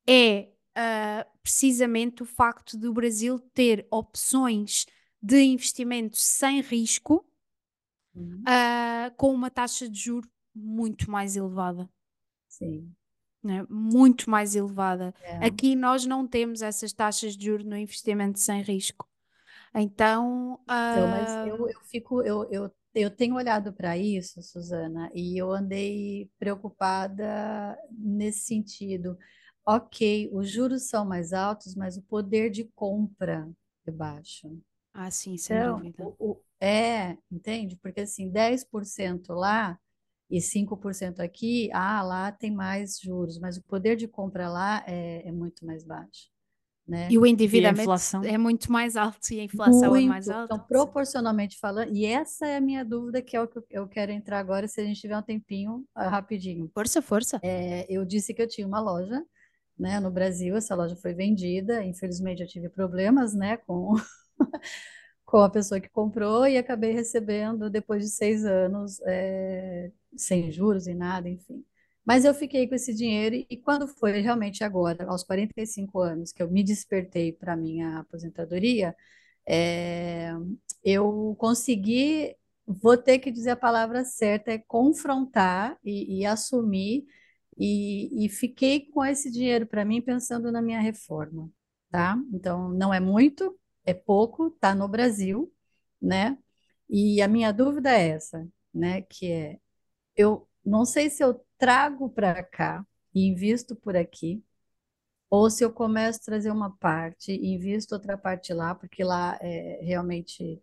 é 0.07 0.49
ah, 0.82 1.27
precisamente 1.43 2.23
o 2.23 2.25
facto 2.25 2.77
do 2.77 2.93
Brasil 2.93 3.38
ter 3.53 3.86
opções 3.91 4.86
de 5.21 5.41
investimento 5.41 6.15
sem 6.15 6.61
risco 6.61 7.25
Uhum. 8.15 8.41
ah, 8.45 9.11
com 9.17 9.34
uma 9.34 9.51
taxa 9.51 9.89
de 9.89 9.99
juro 9.99 10.27
muito 10.55 11.11
mais 11.11 11.36
elevada. 11.36 11.89
Sim. 12.47 12.91
né? 13.43 13.65
Muito 13.69 14.30
mais 14.30 14.55
elevada. 14.55 15.13
É. 15.21 15.45
Aqui 15.45 15.75
nós 15.75 16.05
não 16.05 16.25
temos 16.27 16.61
essas 16.61 16.93
taxas 16.93 17.36
de 17.36 17.45
juros 17.45 17.65
no 17.65 17.77
investimento 17.77 18.39
sem 18.39 18.61
risco. 18.61 19.07
Então, 19.75 20.59
Então, 20.63 21.07
mas 21.07 21.30
ah, 21.30 21.45
eu, 21.47 21.69
eu 21.69 21.80
fico, 21.84 22.21
eu, 22.23 22.49
eu, 22.49 22.71
eu 22.95 23.11
tenho 23.11 23.36
olhado 23.36 23.71
para 23.73 23.97
isso, 23.97 24.41
Suzana, 24.41 25.11
e 25.13 25.38
eu 25.39 25.51
andei 25.51 26.30
preocupada 26.39 27.77
nesse 27.91 28.41
sentido. 28.41 29.17
Ok, 29.70 30.30
os 30.34 30.49
juros 30.49 30.84
são 30.89 31.05
mais 31.05 31.32
altos, 31.34 31.76
mas 31.76 31.95
o 31.97 32.01
poder 32.03 32.49
de 32.49 32.63
compra 32.76 33.47
é 33.86 33.91
baixo. 33.91 34.59
ah, 34.93 35.09
sim, 35.11 35.36
sem 35.38 35.59
Então, 35.59 35.63
dúvida. 35.63 36.11
o, 36.20 36.32
o- 36.34 36.43
é, 36.59 37.17
entende? 37.32 37.78
Porque 37.78 38.01
assim, 38.01 38.30
10% 38.30 39.34
lá 39.34 39.80
e 40.30 40.41
5% 40.41 41.22
aqui, 41.22 41.70
ah, 41.74 42.03
lá 42.03 42.32
tem 42.32 42.51
mais 42.51 42.99
juros, 42.99 43.39
mas 43.39 43.57
o 43.57 43.63
poder 43.63 43.95
de 43.97 44.07
compra 44.07 44.49
lá 44.49 44.84
é, 44.88 45.28
é 45.28 45.32
muito 45.32 45.65
mais 45.65 45.84
baixo, 45.84 46.30
né? 46.88 47.11
E 47.11 47.17
o 47.17 47.26
endividamento 47.26 47.93
inflação? 47.93 48.24
é 48.24 48.38
muito 48.38 48.72
mais 48.72 48.95
alto 48.95 49.34
e 49.34 49.39
a 49.41 49.43
inflação 49.43 49.93
é 49.95 50.01
mais 50.01 50.30
Muito. 50.30 50.30
alta. 50.30 50.45
Então, 50.45 50.59
proporcionalmente 50.59 51.57
falando, 51.59 51.93
e 51.95 52.05
essa 52.05 52.45
é 52.47 52.57
a 52.57 52.61
minha 52.61 52.84
dúvida, 52.86 53.22
que 53.22 53.36
é 53.36 53.41
o 53.41 53.47
que 53.47 53.57
eu- 53.57 53.65
eu 53.70 53.88
quero 53.88 54.11
entrar 54.11 54.39
agora, 54.39 54.67
se 54.67 54.80
a 54.82 54.84
gente 54.86 55.01
tiver 55.01 55.17
um 55.17 55.22
tempinho, 55.22 55.86
ah, 55.95 56.07
rapidinho. 56.09 56.72
Força, 56.74 57.01
força. 57.01 57.43
É, 57.43 57.86
eu 57.89 58.05
disse 58.05 58.34
que 58.34 58.41
eu 58.41 58.47
tinha 58.47 58.67
uma 58.67 58.80
loja, 58.80 59.24
né, 59.80 59.99
no 59.99 60.11
Brasil, 60.11 60.55
essa 60.57 60.75
loja 60.75 60.95
foi 60.95 61.13
vendida, 61.13 61.84
infelizmente 61.84 62.41
eu 62.41 62.47
tive 62.47 62.69
problemas, 62.69 63.34
né, 63.34 63.57
com, 63.57 63.93
com 65.25 65.38
a 65.38 65.49
pessoa 65.49 65.80
que 65.80 65.89
comprou 65.89 66.47
e 66.47 66.57
acabei 66.57 66.91
recebendo 66.93 67.69
depois 67.69 68.03
de 68.03 68.09
seis 68.09 68.45
anos, 68.45 68.99
é, 69.05 69.91
sem 70.17 70.51
juros 70.51 70.88
e 70.88 70.93
nada, 70.93 71.30
enfim. 71.30 71.63
Mas 72.05 72.25
eu 72.25 72.34
fiquei 72.34 72.67
com 72.67 72.75
esse 72.75 72.93
dinheiro 72.93 73.36
e 73.49 73.57
quando 73.57 73.88
foi 73.88 74.19
realmente 74.21 74.63
agora, 74.63 75.05
aos 75.07 75.23
45 75.23 75.99
anos, 76.01 76.32
que 76.32 76.41
eu 76.41 76.49
me 76.49 76.63
despertei 76.63 77.32
para 77.32 77.55
minha 77.55 77.99
aposentadoria, 77.99 78.95
é, 79.47 80.32
eu 80.84 81.36
consegui, 81.39 82.36
vou 82.65 82.97
ter 82.97 83.19
que 83.19 83.32
dizer 83.32 83.51
a 83.51 83.55
palavra 83.55 84.03
certa, 84.03 84.51
é 84.51 84.57
confrontar 84.57 85.77
e, 85.84 86.19
e 86.21 86.25
assumir, 86.25 87.05
e, 87.60 88.26
e 88.26 88.30
fiquei 88.30 88.88
com 88.91 89.05
esse 89.05 89.32
dinheiro 89.32 89.68
para 89.68 89.86
mim 89.86 90.01
pensando 90.01 90.51
na 90.51 90.62
minha 90.62 90.80
reforma, 90.80 91.51
tá? 91.91 92.18
Então, 92.34 92.70
não 92.70 92.93
é 92.93 92.99
muito, 92.99 93.60
é 93.86 93.93
pouco, 93.93 94.51
tá 94.51 94.74
no 94.76 94.88
Brasil, 94.88 95.53
né? 96.01 96.38
E 96.89 97.22
a 97.22 97.28
minha 97.28 97.51
dúvida 97.51 97.91
é 97.91 98.10
essa, 98.10 98.47
né? 98.74 99.01
Que 99.03 99.32
é, 99.32 99.60
eu 100.16 100.47
não 100.66 100.86
sei 100.86 101.10
se 101.10 101.24
eu 101.24 101.45
trago 101.57 102.10
para 102.10 102.43
cá 102.43 102.86
e 103.14 103.28
invisto 103.28 103.76
por 103.76 103.97
aqui, 103.97 104.43
ou 105.30 105.49
se 105.49 105.64
eu 105.64 105.72
começo 105.72 106.20
a 106.22 106.26
trazer 106.26 106.51
uma 106.51 106.76
parte 106.78 107.32
e 107.32 107.53
invisto 107.55 107.93
outra 107.95 108.18
parte 108.18 108.53
lá, 108.53 108.76
porque 108.76 109.03
lá 109.03 109.38
é 109.41 109.80
realmente 109.84 110.62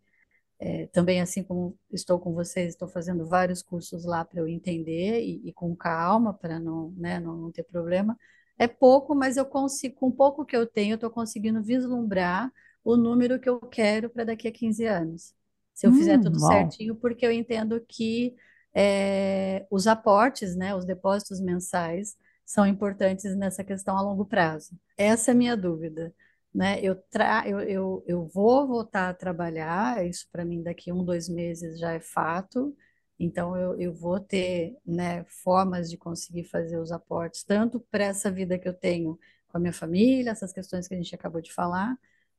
é, 0.58 0.86
também 0.88 1.20
assim 1.20 1.42
como 1.42 1.78
estou 1.92 2.18
com 2.18 2.32
vocês, 2.32 2.68
estou 2.74 2.88
fazendo 2.88 3.26
vários 3.26 3.62
cursos 3.62 4.04
lá 4.04 4.24
para 4.24 4.40
eu 4.40 4.48
entender 4.48 5.20
e, 5.22 5.48
e 5.48 5.52
com 5.52 5.74
calma 5.76 6.32
para 6.34 6.58
não, 6.58 6.90
né, 6.96 7.20
não, 7.20 7.36
não 7.36 7.52
ter 7.52 7.64
problema. 7.64 8.16
É 8.58 8.66
pouco, 8.66 9.14
mas 9.14 9.36
eu 9.36 9.44
consigo, 9.46 9.94
com 9.96 10.10
pouco 10.10 10.44
que 10.44 10.56
eu 10.56 10.66
tenho, 10.66 10.92
eu 10.92 10.94
estou 10.96 11.10
conseguindo 11.10 11.62
vislumbrar 11.62 12.50
o 12.84 12.96
número 12.96 13.38
que 13.38 13.48
eu 13.48 13.60
quero 13.60 14.08
para 14.10 14.24
daqui 14.24 14.48
a 14.48 14.52
15 14.52 14.84
anos. 14.86 15.34
Se 15.74 15.86
eu 15.86 15.92
fizer 15.92 16.18
Hum, 16.18 16.18
tudo 16.18 16.38
uau. 16.40 16.78
certinho, 16.78 16.96
porque 16.96 17.26
eu 17.26 17.32
entendo 17.32 17.78
que 17.86 18.34
é, 18.74 19.66
os 19.70 19.86
aportes, 19.86 20.56
né, 20.56 20.74
os 20.74 20.84
depósitos 20.86 21.40
mensais, 21.40 22.16
são 22.44 22.66
importantes 22.66 23.36
nessa 23.36 23.62
questão 23.64 23.96
a 23.96 24.00
longo 24.02 24.24
prazo. 24.24 24.78
Essa 24.96 25.30
é 25.30 25.34
a 25.34 25.34
minha 25.36 25.56
dúvida 25.56 26.14
né? 26.56 26.80
Eu, 26.82 26.96
tra 27.10 27.46
eu, 27.46 27.60
eu, 27.60 28.04
eu 28.06 28.26
vou 28.26 28.66
voltar 28.66 29.10
a 29.10 29.14
trabalhar, 29.14 30.06
isso 30.06 30.26
para 30.32 30.44
mim 30.44 30.62
daqui 30.62 30.90
um, 30.90 31.04
dois 31.04 31.28
meses 31.28 31.78
já 31.78 31.92
é 31.92 32.00
fato, 32.00 32.74
então 33.18 33.54
eu, 33.56 33.78
eu 33.78 33.92
vou 33.94 34.18
ter, 34.18 34.74
né, 34.84 35.22
formas 35.44 35.90
de 35.90 35.98
conseguir 35.98 36.44
fazer 36.44 36.78
os 36.78 36.90
aportes, 36.90 37.44
tanto 37.44 37.78
para 37.90 38.04
essa 38.04 38.30
vida 38.30 38.58
que 38.58 38.66
eu 38.68 38.72
tenho 38.74 39.18
com 39.48 39.58
a 39.58 39.60
minha 39.60 39.72
família, 39.72 40.30
essas 40.30 40.52
questões 40.52 40.88
que 40.88 40.94
a 40.94 40.96
gente 40.96 41.14
acabou 41.14 41.42
de 41.42 41.52
falar, 41.52 41.94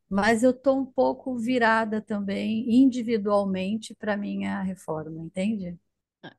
mas 0.09 0.41
eu 0.41 0.51
estou 0.51 0.79
um 0.79 0.85
pouco 0.85 1.37
virada 1.37 2.01
também 2.01 2.65
individualmente 2.83 3.93
para 3.93 4.17
minha 4.17 4.63
reforma, 4.63 5.21
entende? 5.21 5.77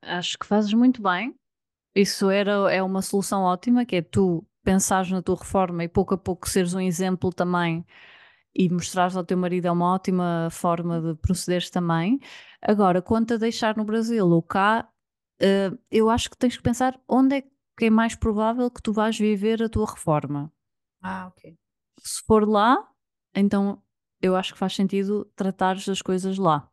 Acho 0.01 0.37
que 0.37 0.45
fazes 0.45 0.73
muito 0.73 1.01
bem. 1.01 1.33
Isso 1.95 2.29
era, 2.29 2.51
é 2.73 2.83
uma 2.83 3.01
solução 3.01 3.43
ótima, 3.43 3.85
que 3.85 3.97
é 3.97 4.01
tu 4.01 4.45
pensares 4.69 5.09
na 5.09 5.19
tua 5.19 5.35
reforma 5.35 5.83
e 5.83 5.87
pouco 5.87 6.13
a 6.13 6.17
pouco 6.17 6.47
seres 6.47 6.75
um 6.75 6.79
exemplo 6.79 7.33
também 7.33 7.83
e 8.53 8.69
mostrares 8.69 9.17
ao 9.17 9.23
teu 9.23 9.35
marido 9.35 9.65
é 9.65 9.71
uma 9.71 9.95
ótima 9.95 10.47
forma 10.51 11.01
de 11.01 11.15
procederes 11.15 11.71
também. 11.71 12.19
Agora, 12.61 13.01
quanto 13.01 13.33
a 13.33 13.37
deixar 13.37 13.75
no 13.75 13.83
Brasil 13.83 14.27
ou 14.27 14.43
cá, 14.43 14.87
eh, 15.41 15.71
eu 15.89 16.07
acho 16.07 16.29
que 16.29 16.37
tens 16.37 16.55
que 16.55 16.61
pensar 16.61 16.99
onde 17.07 17.37
é 17.37 17.41
que 17.75 17.85
é 17.85 17.89
mais 17.89 18.13
provável 18.15 18.69
que 18.69 18.79
tu 18.79 18.93
vais 18.93 19.17
viver 19.17 19.63
a 19.63 19.69
tua 19.69 19.89
reforma. 19.89 20.53
Ah, 21.01 21.27
ok. 21.29 21.57
Se 22.03 22.21
for 22.27 22.47
lá, 22.47 22.77
então 23.33 23.81
eu 24.21 24.35
acho 24.35 24.53
que 24.53 24.59
faz 24.59 24.75
sentido 24.75 25.25
tratares 25.35 25.89
as 25.89 26.01
coisas 26.01 26.37
lá. 26.37 26.69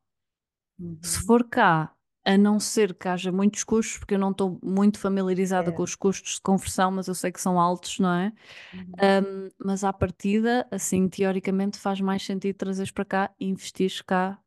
Uhum. 0.78 0.98
Se 1.00 1.24
for 1.24 1.48
cá, 1.48 1.95
a 2.26 2.38
não 2.38 2.60
ser 2.60 2.94
que 2.94 3.08
haja 3.08 3.32
muitos 3.32 3.64
custos, 3.64 3.98
porque 3.98 4.14
eu 4.14 4.20
não 4.20 4.32
estou 4.32 4.60
muito 4.64 4.98
familiarizada 5.00 5.72
É. 5.72 5.72
com 5.72 5.84
os 5.84 5.94
custos 5.96 6.34
de 6.36 6.42
conversão, 6.42 6.90
mas 6.92 7.08
eu 7.08 7.14
sei 7.14 7.32
que 7.32 7.40
são 7.40 7.60
altos, 7.60 7.98
não 8.00 8.12
é? 8.14 8.32
Uhum. 8.72 9.24
Um, 9.24 9.48
mas 9.64 9.84
à 9.84 9.92
partida, 9.92 10.66
assim, 10.70 11.08
teoricamente 11.08 11.78
faz 11.78 12.00
mais 12.00 12.24
sentido 12.24 12.56
trazeres 12.56 12.90
para 12.90 13.04
cá 13.04 13.34
e 13.40 13.46
investires 13.48 14.00
cá 14.02 14.38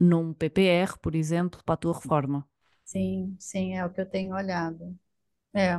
num 0.00 0.32
PPR, 0.34 0.98
por 1.00 1.14
exemplo, 1.14 1.62
para 1.64 1.74
a 1.74 1.76
tua 1.78 1.94
reforma. 1.94 2.46
Sim, 2.84 3.36
sim, 3.40 3.74
é 3.76 3.84
o 3.84 3.90
que 3.92 4.00
eu 4.00 4.06
tenho 4.08 4.34
olhado. 4.34 4.96
É, 5.54 5.74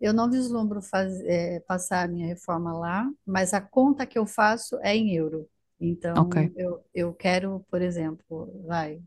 eu 0.00 0.12
não 0.14 0.30
vislumbro 0.30 0.82
faz, 0.82 1.20
é, 1.22 1.60
passar 1.60 2.04
a 2.06 2.08
minha 2.08 2.26
reforma 2.28 2.72
lá, 2.78 3.10
mas 3.26 3.54
a 3.54 3.60
conta 3.60 4.06
que 4.06 4.18
eu 4.18 4.26
faço 4.26 4.78
é 4.82 4.96
em 4.96 5.14
euro. 5.16 5.48
Então, 5.80 6.12
Ok. 6.14 6.52
eu, 6.56 6.84
eu 6.94 7.14
quero, 7.14 7.60
por 7.70 7.82
exemplo, 7.82 8.52
vai, 8.66 9.02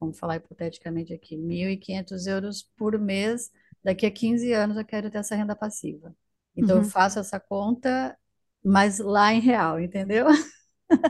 vamos 0.00 0.18
falar 0.18 0.36
hipoteticamente 0.36 1.12
aqui, 1.12 1.36
1.500 1.36 2.26
euros 2.26 2.62
por 2.76 2.98
mês, 2.98 3.50
daqui 3.84 4.06
a 4.06 4.10
15 4.10 4.52
anos 4.52 4.76
eu 4.76 4.84
quero 4.84 5.10
ter 5.10 5.18
essa 5.18 5.34
renda 5.36 5.56
passiva. 5.56 6.14
Então, 6.56 6.76
eu 6.78 6.82
Uhum. 6.82 6.84
faço 6.84 7.18
essa 7.18 7.38
conta, 7.40 8.16
mas 8.64 8.98
lá 8.98 9.32
em 9.32 9.40
real, 9.40 9.80
entendeu? 9.80 10.26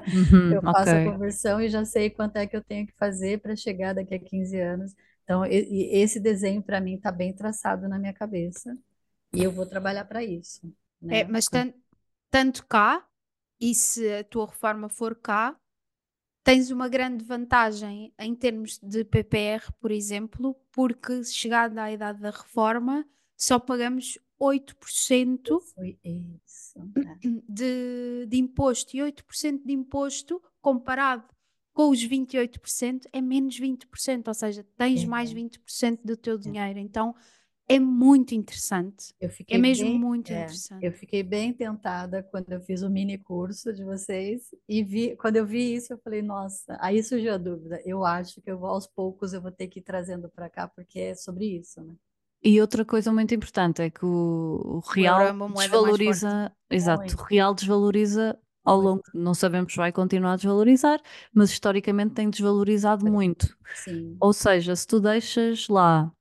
Uhum, 0.07 0.37
Eu 0.51 0.63
faço 0.71 0.97
a 0.97 1.01
ok. 1.01 1.01
conversão 1.01 1.61
e 1.61 1.69
já 1.69 1.85
sei 1.85 2.11
quanto 2.11 2.37
é 2.37 2.47
que 2.47 2.57
eu 2.57 2.63
tenho 2.65 2.87
que 2.87 2.95
fazer 2.97 3.41
para 3.41 3.57
chegar 3.57 3.95
daqui 3.95 4.15
a 4.15 4.19
15 4.19 4.59
anos. 4.61 4.95
Então, 5.25 5.45
e- 5.45 5.93
e 5.97 5.97
esse 6.03 6.21
desenho 6.21 6.63
para 6.63 6.81
mim 6.81 6.95
está 6.97 7.11
bem 7.13 7.33
traçado 7.35 7.89
na 7.89 7.99
minha 7.99 8.13
cabeça 8.15 8.77
e 9.35 9.43
eu 9.43 9.53
vou 9.53 9.67
trabalhar 9.67 10.05
para 10.07 10.23
isso, 10.25 10.63
É, 11.09 11.25
né? 11.25 11.25
mas 11.25 11.49
tan- 11.49 11.73
tanto 12.31 12.67
cá, 12.67 13.07
e 13.61 13.75
se 13.75 14.13
a 14.15 14.25
tua 14.25 14.47
reforma 14.47 14.89
for 14.89 15.15
cá, 15.17 15.57
tens 16.47 16.71
uma 16.71 16.89
grande 16.89 17.25
vantagem 17.25 18.15
em 18.19 18.35
termos 18.35 18.79
de 18.81 19.05
PPR, 19.05 19.71
por 19.81 19.91
exemplo, 19.91 20.55
porque 20.71 21.25
chegada 21.25 21.83
à 21.83 21.91
idade 21.93 22.21
da 22.21 22.31
reforma, 22.31 23.05
só 23.37 23.59
pagamos 23.59 24.17
8% 24.41 25.61
Foi 25.75 25.99
isso. 26.05 26.79
né? 26.95 27.19
de, 27.49 28.27
de 28.29 28.37
imposto 28.39 28.97
e 28.97 29.01
8% 29.01 29.65
de 29.65 29.73
imposto 29.73 30.41
comparado 30.61 31.25
com 31.73 31.91
os 31.91 31.99
28% 32.07 33.03
é 33.13 33.21
menos 33.21 33.59
20%, 33.61 34.29
ou 34.29 34.35
seja, 34.35 34.65
tens 34.77 35.03
É. 35.03 35.07
mais 35.07 35.35
20% 35.35 35.99
do 36.05 36.17
teu 36.17 36.39
dinheiro. 36.39 36.79
Então 36.79 37.15
é 37.69 37.79
muito 37.81 38.35
interessante. 38.35 39.15
Eu 39.21 39.31
É 39.51 39.59
fiquei 39.59 39.59
mesmo 39.59 39.91
bem, 39.91 39.99
muito 39.99 40.33
é, 40.33 40.33
interessante. 40.33 40.87
eu 40.87 40.93
fiquei 40.93 41.23
bem 41.23 41.53
tentada 41.53 42.23
quando 42.23 42.51
eu 42.53 42.61
fiz 42.61 42.83
o 42.83 42.91
mini 42.91 43.17
curso 43.19 43.73
de 43.73 43.83
vocês 43.85 44.55
e 44.69 44.83
vi, 44.85 45.17
quando 45.17 45.37
eu 45.37 45.47
vi 45.47 45.75
isso, 45.75 45.93
eu 45.93 45.99
falei, 45.99 46.23
nossa, 46.23 46.77
aí 46.81 47.03
surgiu 47.03 47.33
a 47.35 47.39
dúvida. 47.39 47.81
Eu 47.85 48.05
acho 48.05 48.41
que 48.43 48.51
eu 48.51 48.59
vou 48.59 48.69
aos 48.71 48.87
poucos 48.87 49.33
eu 49.33 49.41
vou 49.43 49.51
ter 49.53 49.69
que 49.69 49.81
ir 49.81 49.83
trazendo 49.83 50.29
para 50.31 50.51
cá 50.51 50.69
porque 50.69 50.99
é 51.01 51.15
sobre 51.15 51.47
isso, 51.59 51.81
né? 51.83 51.95
E 52.43 52.61
outra 52.61 52.85
coisa 52.85 53.13
muito 53.13 53.35
importante 53.35 53.83
é 53.83 53.91
que 53.91 54.05
o, 54.05 54.09
o 54.77 54.81
real 54.81 55.27
é 55.27 55.33
desvaloriza, 55.55 56.53
exato, 56.71 57.05
Muito. 57.05 57.21
o 57.21 57.25
real 57.25 57.55
desvaloriza 57.55 58.39
ao 58.65 58.81
longo, 58.81 59.03
não 59.15 59.35
sabemos 59.35 59.73
se 59.73 59.79
vai 59.79 59.93
continuar 59.93 60.35
a 60.35 60.37
desvalorizar, 60.37 61.01
mas 61.33 61.51
historicamente 61.51 62.15
tem 62.15 62.31
desvalorizado 62.31 63.05
muito. 63.07 63.57
Sim, 63.73 64.21
Ou 64.21 64.33
seja, 64.33 64.77
se 64.77 64.87
tu 64.87 65.01
deixas 65.01 65.69
lá, 65.69 66.13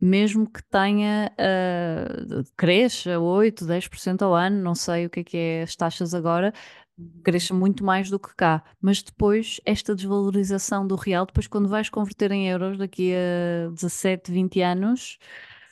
mesmo 0.00 0.48
que 0.50 0.62
tenha, 0.70 1.32
ah, 1.38 2.42
cresça 2.56 3.18
8, 3.18 3.64
10% 3.66 4.22
ao 4.22 4.34
ano, 4.34 4.62
não 4.62 4.74
sei 4.74 5.06
o 5.06 5.10
que 5.10 5.20
é 5.20 5.24
que 5.24 5.36
é 5.36 5.62
as 5.62 5.76
taxas 5.76 6.14
agora, 6.14 6.52
Uhum. 6.98 7.20
cresça 7.22 7.52
muito 7.54 7.84
mais 7.84 8.08
do 8.10 8.18
que 8.18 8.34
cá. 8.36 8.62
Mas 8.80 9.02
depois, 9.02 9.60
esta 9.66 9.94
desvalorização 9.94 10.86
do 10.86 10.96
real, 10.96 11.26
depois 11.26 11.46
quando 11.46 11.68
vais 11.68 11.90
converter 11.90 12.32
em 12.32 12.48
euros 12.48 12.78
daqui 12.78 13.12
a 13.14 13.70
17, 13.70 14.32
20 14.32 14.60
anos, 14.62 15.18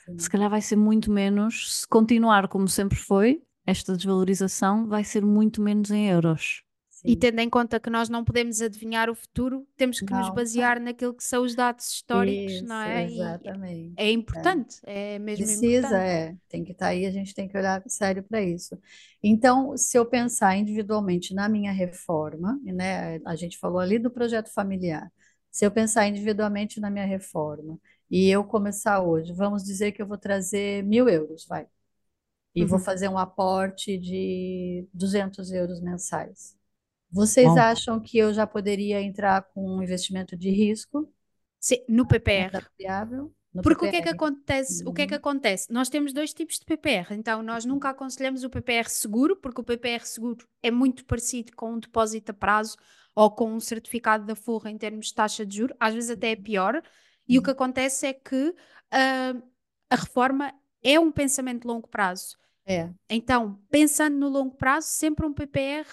sim, 0.05 0.17
se 0.17 0.29
calhar 0.29 0.49
vai 0.49 0.61
ser 0.61 0.75
muito 0.75 1.11
menos, 1.11 1.79
se 1.81 1.87
continuar 1.87 2.47
como 2.47 2.67
sempre 2.67 2.97
foi, 2.97 3.41
esta 3.65 3.95
desvalorização 3.95 4.87
vai 4.87 5.03
ser 5.03 5.25
muito 5.25 5.61
menos 5.61 5.89
em 5.91 6.09
euros. 6.09 6.64
E 7.05 7.15
tendo 7.15 7.39
em 7.39 7.49
conta 7.49 7.79
que 7.79 7.89
nós 7.89 8.09
não 8.09 8.23
podemos 8.25 8.61
adivinhar 8.61 9.09
o 9.09 9.15
futuro, 9.15 9.67
temos 9.77 10.01
que 10.01 10.13
nos 10.13 10.29
Não. 10.29 10.29
basear 10.29 10.79
naquilo 10.79 11.13
que 11.13 11.23
são 11.23 11.43
os 11.43 11.55
dados 11.55 11.87
históricos, 11.91 12.61
não 12.61 12.75
Isso, 12.75 12.81
é? 12.81 13.09
E 13.09 13.37
exatamente. 13.47 13.97
é 13.97 14.11
importante, 14.11 14.79
é 14.83 15.19
mesmo 15.19 15.51
Precisa, 15.51 15.97
importante. 16.03 16.03
é. 16.03 16.37
Tem 16.49 16.63
que 16.63 16.71
estar 16.71 16.87
aí, 16.89 17.05
a 17.05 17.11
gente 17.11 17.33
tem 17.35 17.47
que 17.47 17.57
olhar 17.57 17.83
sério 17.89 18.23
para 18.23 18.41
isso. 18.41 18.79
Então, 19.21 19.75
se 19.77 19.97
eu 19.97 20.05
pensar 20.05 20.55
individualmente 20.57 21.33
na 21.33 21.49
minha 21.49 21.71
reforma, 21.73 22.59
né, 22.63 23.17
a 23.25 23.35
gente 23.35 23.57
falou 23.59 23.79
ali 23.79 23.99
do 23.99 24.09
projeto 24.11 24.49
familiar. 24.53 25.11
Se 25.51 25.65
eu 25.65 25.71
pensar 25.71 26.07
individualmente 26.07 26.79
na 26.79 26.89
minha 26.89 27.05
reforma 27.05 27.79
e 28.09 28.29
eu 28.29 28.43
começar 28.45 29.01
hoje, 29.03 29.33
vamos 29.33 29.63
dizer 29.63 29.91
que 29.91 30.01
eu 30.01 30.07
vou 30.07 30.17
trazer 30.17 30.83
mil 30.83 31.09
euros, 31.09 31.45
vai, 31.47 31.67
e 32.55 32.65
vou 32.65 32.77
Uhum. 32.77 32.81
fazer 32.81 33.09
um 33.09 33.17
aporte 33.17 33.97
de 33.97 34.87
200 34.93 35.51
euros 35.51 35.81
mensais. 35.81 36.55
Vocês 37.11 37.47
Bom. 37.47 37.57
acham 37.57 37.99
que 37.99 38.17
eu 38.17 38.33
já 38.33 38.45
poderia 38.45 39.01
entrar 39.01 39.41
com 39.53 39.77
um 39.77 39.81
investimento 39.83 40.37
de 40.37 40.49
risco, 40.51 41.11
Sim, 41.59 41.77
no 41.87 42.05
PPR. 42.07 42.51
variável, 42.77 43.33
no 43.53 43.61
Porque 43.61 43.85
o 43.85 43.89
que 43.89 43.95
é 43.97 44.01
que 44.01 44.09
PPR? 44.09 44.15
acontece? 44.15 44.83
O 44.85 44.93
que 44.93 45.01
é 45.03 45.07
que 45.07 45.13
Uhum. 45.13 45.19
acontece? 45.19 45.71
Nós 45.73 45.89
temos 45.89 46.13
dois 46.13 46.33
tipos 46.33 46.59
de 46.59 46.65
PPR, 46.65 47.15
então 47.15 47.41
nós 47.43 47.65
nunca 47.65 47.89
aconselhamos 47.89 48.43
o 48.43 48.49
PPR 48.49 48.89
seguro, 48.89 49.35
porque 49.37 49.61
o 49.61 49.63
PPR 49.63 50.05
seguro 50.05 50.47
é 50.61 50.69
muito 50.71 51.05
parecido 51.05 51.51
com 51.55 51.73
um 51.73 51.79
depósito 51.79 52.31
a 52.31 52.35
prazo 52.35 52.77
ou 53.15 53.31
com 53.31 53.51
um 53.53 53.59
certificado 53.59 54.25
da 54.25 54.35
Forra 54.35 54.69
em 54.71 54.77
termos 54.77 55.07
de 55.07 55.15
taxa 55.15 55.45
de 55.45 55.57
juros, 55.57 55.75
às 55.79 55.93
vezes 55.93 56.11
até 56.11 56.31
é 56.31 56.35
pior. 56.35 56.81
E 57.27 57.39
o 57.39 57.43
que 57.43 57.49
acontece 57.51 58.05
é 58.07 58.13
que 58.13 58.53
ah, 58.91 59.33
a 59.89 59.95
reforma 59.95 60.53
é 60.83 60.99
um 60.99 61.11
pensamento 61.11 61.61
de 61.61 61.67
longo 61.67 61.87
prazo. 61.87 62.37
É, 62.65 62.93
Então, 63.09 63.61
pensando 63.69 64.17
no 64.17 64.29
longo 64.29 64.55
prazo, 64.55 64.87
sempre 64.89 65.25
um 65.25 65.33
PPR 65.33 65.87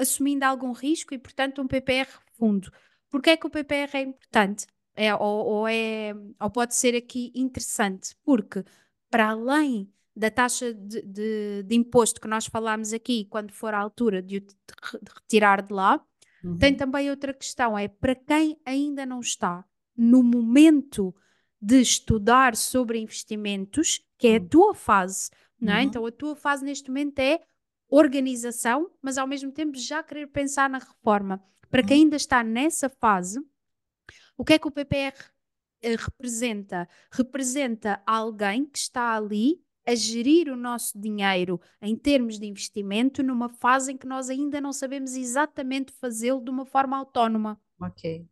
assumindo 0.00 0.44
algum 0.44 0.72
risco 0.72 1.14
e, 1.14 1.18
portanto, 1.18 1.60
um 1.62 1.66
PPR 1.68 2.08
fundo. 2.38 2.70
Porquê 3.10 3.30
é 3.30 3.36
que 3.36 3.46
o 3.46 3.50
PPR 3.50 3.90
é 3.98 4.00
importante? 4.02 4.66
É, 4.94 5.14
ou, 5.14 5.46
ou 5.46 5.68
é, 5.68 6.12
ou 6.40 6.50
pode 6.50 6.74
ser 6.74 6.94
aqui 6.96 7.32
interessante? 7.34 8.14
Porque, 8.24 8.64
para 9.10 9.30
além 9.30 9.92
da 10.14 10.30
taxa 10.30 10.74
de, 10.74 11.02
de- 11.02 11.62
de 11.64 11.74
imposto 11.76 12.20
que 12.20 12.28
nós 12.28 12.46
falámos 12.46 12.92
aqui, 12.92 13.24
quando 13.30 13.52
for 13.52 13.72
a 13.74 13.78
altura 13.78 14.20
de 14.22 14.38
o 14.38 14.42
retirar 15.14 15.62
de 15.62 15.72
lá, 15.72 16.04
uhum. 16.44 16.58
tem 16.58 16.74
também 16.74 17.08
outra 17.10 17.32
questão: 17.32 17.78
é 17.78 17.88
para 17.88 18.14
quem 18.14 18.58
ainda 18.64 19.06
não 19.06 19.20
está 19.20 19.64
no 19.96 20.22
momento 20.22 21.14
de 21.60 21.80
estudar 21.80 22.56
sobre 22.56 22.98
investimentos, 22.98 24.00
que 24.18 24.28
é 24.28 24.36
a 24.36 24.40
Hum. 24.40 24.48
tua 24.48 24.74
fase, 24.74 25.30
não 25.60 25.72
é? 25.74 25.76
Uhum. 25.80 25.82
Então 25.82 26.06
a 26.06 26.12
tua 26.12 26.34
fase 26.36 26.64
neste 26.64 26.88
momento 26.90 27.18
é 27.18 27.40
organização, 27.90 28.90
mas 29.02 29.18
ao 29.18 29.26
mesmo 29.26 29.52
tempo 29.52 29.76
já 29.78 30.02
querer 30.02 30.26
pensar 30.28 30.70
na 30.70 30.78
reforma. 30.78 31.42
Para 31.70 31.82
quem 31.82 31.98
Uhum. 31.98 32.04
ainda 32.04 32.16
está 32.16 32.42
nessa 32.42 32.88
fase, 32.88 33.40
o 34.36 34.44
que 34.44 34.54
é 34.54 34.58
que 34.58 34.68
o 34.68 34.70
PPR 34.70 35.16
eh, 35.82 35.96
representa? 35.96 36.88
Representa 37.12 38.02
alguém 38.06 38.66
que 38.66 38.78
está 38.78 39.14
ali 39.16 39.62
a 39.86 39.94
gerir 39.94 40.48
o 40.50 40.56
nosso 40.56 40.98
dinheiro 41.00 41.60
em 41.80 41.96
termos 41.96 42.38
de 42.38 42.46
investimento 42.46 43.22
numa 43.22 43.48
fase 43.48 43.92
em 43.92 43.96
que 43.96 44.06
nós 44.06 44.28
ainda 44.30 44.60
não 44.60 44.72
sabemos 44.72 45.14
exatamente 45.14 45.92
fazê-lo 45.92 46.42
de 46.44 46.50
uma 46.50 46.66
forma 46.66 46.96
autónoma. 46.96 47.60
Ok. 47.80 48.28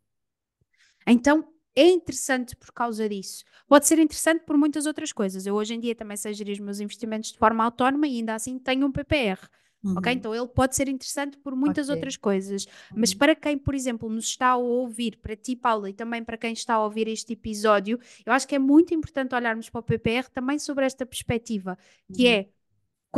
Então 1.06 1.52
é 1.80 1.88
interessante 1.88 2.56
por 2.56 2.72
causa 2.72 3.08
disso. 3.08 3.44
Pode 3.66 3.86
ser 3.86 3.98
interessante 3.98 4.44
por 4.44 4.56
muitas 4.56 4.86
outras 4.86 5.12
coisas. 5.12 5.46
Eu 5.46 5.54
hoje 5.54 5.74
em 5.74 5.80
dia 5.80 5.94
também 5.94 6.16
sei 6.16 6.32
gerir 6.34 6.54
os 6.54 6.60
meus 6.60 6.80
investimentos 6.80 7.32
de 7.32 7.38
forma 7.38 7.64
autónoma 7.64 8.06
e 8.08 8.16
ainda 8.16 8.34
assim 8.34 8.58
tenho 8.58 8.86
um 8.86 8.92
PPR. 8.92 9.48
Ok? 9.94 10.12
Uhum. 10.12 10.12
Então 10.12 10.34
ele 10.34 10.46
pode 10.48 10.76
ser 10.76 10.88
interessante 10.88 11.36
por 11.38 11.56
muitas 11.56 11.88
Ok. 11.88 11.90
outras 11.90 12.16
coisas. 12.16 12.66
Mas 12.94 13.12
Uhum. 13.12 13.18
para 13.18 13.34
quem, 13.34 13.56
por 13.58 13.74
exemplo, 13.74 14.08
nos 14.08 14.26
está 14.26 14.48
a 14.48 14.56
ouvir, 14.56 15.18
para 15.18 15.34
ti, 15.36 15.56
Paula, 15.56 15.90
e 15.90 15.92
também 15.94 16.22
para 16.24 16.36
quem 16.36 16.52
está 16.52 16.74
a 16.74 16.84
ouvir 16.84 17.08
este 17.08 17.32
episódio, 17.32 17.98
eu 18.24 18.32
acho 18.32 18.46
que 18.46 18.54
é 18.54 18.58
muito 18.58 18.94
importante 18.94 19.34
olharmos 19.34 19.68
para 19.70 19.80
o 19.80 19.82
PPR 19.82 20.28
também 20.30 20.58
sobre 20.58 20.84
esta 20.84 21.04
perspectiva, 21.06 21.76
que 22.12 22.26
Uhum. 22.26 22.28
é 22.28 22.48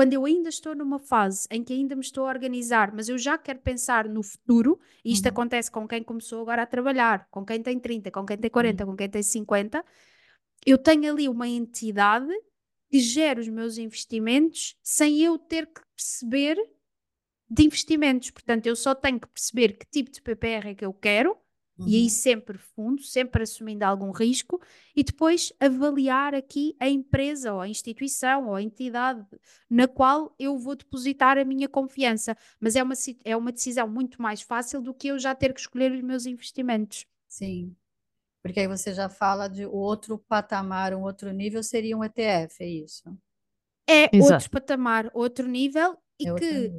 quando 0.01 0.14
eu 0.14 0.24
ainda 0.24 0.48
estou 0.48 0.74
numa 0.74 0.98
fase 0.98 1.46
em 1.51 1.62
que 1.62 1.74
ainda 1.74 1.94
me 1.94 2.01
estou 2.01 2.24
a 2.24 2.30
organizar, 2.30 2.90
mas 2.94 3.11
eu 3.11 3.18
já 3.18 3.36
quero 3.36 3.59
pensar 3.59 4.09
no 4.09 4.22
futuro, 4.22 4.80
e 5.05 5.12
isto 5.12 5.26
Uhum. 5.26 5.30
acontece 5.32 5.70
com 5.70 5.86
quem 5.86 6.03
começou 6.03 6.40
agora 6.40 6.62
a 6.62 6.66
trabalhar, 6.66 7.28
com 7.30 7.44
quem 7.44 7.62
tem 7.62 7.78
30, 7.78 8.11
com 8.11 8.24
quem 8.24 8.38
tem 8.38 8.51
40, 8.51 8.82
Uhum. 8.82 8.92
com 8.92 8.96
quem 8.96 9.11
tem 9.11 9.22
50, 9.22 9.84
eu 10.64 10.78
tenho 10.78 11.12
ali 11.12 11.28
uma 11.28 11.46
entidade 11.46 12.32
que 12.90 12.98
gera 12.98 13.40
os 13.40 13.48
meus 13.48 13.76
investimentos 13.76 14.74
sem 14.82 15.20
eu 15.20 15.36
ter 15.38 15.66
que 15.66 15.82
perceber 15.94 16.57
de 17.51 17.62
investimentos. 17.62 18.30
Portanto, 18.30 18.66
eu 18.68 18.76
só 18.76 18.94
tenho 18.94 19.20
que 19.20 19.28
perceber 19.28 19.76
que 19.76 19.84
tipo 19.84 20.11
de 20.11 20.22
PPR 20.22 20.70
é 20.70 20.74
que 20.74 20.84
eu 20.86 20.94
quero, 20.94 21.36
e 21.85 21.97
aí 21.97 22.09
Uhum. 22.09 22.11
sempre 22.11 22.59
fundo, 22.59 23.03
sempre 23.03 23.43
assumindo 23.43 23.85
algum 23.85 24.11
risco, 24.11 24.61
e 24.95 25.03
depois 25.03 25.53
avaliar 25.61 26.35
aqui 26.35 26.76
a 26.81 26.89
empresa 26.89 27.53
ou 27.55 27.61
a 27.61 27.68
instituição 27.68 28.49
ou 28.49 28.55
a 28.55 28.62
entidade 28.62 29.26
na 29.68 29.89
qual 29.89 30.35
eu 30.39 30.59
vou 30.59 30.76
depositar 30.76 31.39
a 31.39 31.45
minha 31.45 31.68
confiança. 31.68 32.37
Mas 32.61 32.76
é 32.76 32.83
uma, 32.83 32.95
é 33.24 33.37
uma 33.37 33.53
decisão 33.53 33.89
muito 33.89 34.20
mais 34.20 34.43
fácil 34.43 34.81
do 34.83 34.95
que 34.95 35.09
eu 35.09 35.18
já 35.18 35.35
ter 35.35 35.53
que 35.55 35.61
escolher 35.61 35.93
os 35.93 36.01
meus 36.03 36.26
investimentos. 36.26 37.07
Sim. 37.28 37.76
Porque 38.43 38.61
aí 38.61 38.68
você 38.68 38.95
já 38.95 39.09
fala 39.09 39.49
de 39.49 39.66
outro 39.66 40.18
patamar, 40.18 40.95
um 40.95 41.03
outro 41.03 41.33
nível, 41.33 41.62
seria 41.62 41.97
um 41.97 42.05
ETF, 42.05 42.62
é 42.64 42.68
isso? 42.68 43.18
É 43.89 44.03
Exato. 44.12 44.20
outro 44.22 44.51
patamar, 44.51 45.11
outro 45.14 45.47
nível 45.49 45.99
e 46.21 46.29
É 46.29 46.35
que 46.35 46.71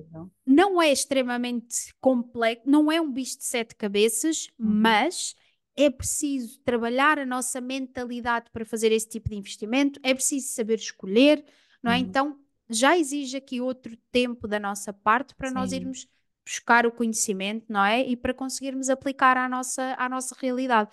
não 0.46 0.82
é 0.82 0.92
extremamente 0.92 1.94
complexo, 2.00 2.64
não 2.70 2.92
é 2.92 3.00
um 3.02 3.12
bicho 3.12 3.38
de 3.38 3.44
sete 3.46 3.76
cabeças, 3.76 4.48
Uhum. 4.60 4.82
mas 4.82 5.36
é 5.76 5.90
preciso 5.90 6.60
trabalhar 6.62 7.18
a 7.20 7.26
nossa 7.26 7.62
mentalidade 7.62 8.50
para 8.52 8.66
fazer 8.66 8.92
esse 8.92 9.08
tipo 9.08 9.30
de 9.30 9.36
investimento, 9.36 10.00
é 10.04 10.14
preciso 10.14 10.48
saber 10.54 10.76
escolher, 10.80 11.44
não 11.82 11.92
é? 11.92 11.98
Uhum. 11.98 12.04
Então 12.06 12.40
já 12.70 12.98
exige 12.98 13.38
aqui 13.38 13.60
outro 13.62 13.96
tempo 14.12 14.48
da 14.48 14.60
nossa 14.60 14.94
parte 14.94 15.36
para 15.36 15.52
nós 15.52 15.72
Sim. 15.72 15.78
irmos 15.78 16.08
buscar 16.46 16.86
o 16.86 16.92
conhecimento, 16.92 17.66
não 17.70 17.84
é? 17.84 18.02
E 18.08 18.16
para 18.16 18.34
conseguirmos 18.34 18.90
aplicar 18.90 19.38
à 19.38 19.48
nossa, 19.48 19.96
à 19.98 20.10
nossa 20.10 20.36
realidade. 20.40 20.90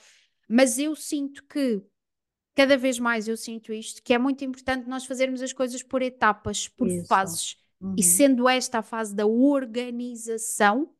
Mas 0.48 0.78
eu 0.78 0.94
sinto 0.96 1.44
que 1.44 1.82
cada 2.54 2.76
vez 2.76 2.98
mais 2.98 3.28
eu 3.28 3.36
sinto 3.36 3.72
isto, 3.72 4.02
que 4.02 4.12
é 4.12 4.18
muito 4.18 4.44
importante 4.44 4.88
nós 4.88 5.04
fazermos 5.06 5.40
as 5.42 5.52
coisas 5.52 5.82
por 5.82 6.02
etapas, 6.02 6.68
por 6.68 6.88
Isso. 6.88 7.06
fases. 7.06 7.56
Uhum. 7.80 7.94
E 7.96 8.02
sendo 8.02 8.48
esta 8.48 8.78
a 8.78 8.82
fase 8.82 9.14
da 9.14 9.26
organização, 9.26 10.92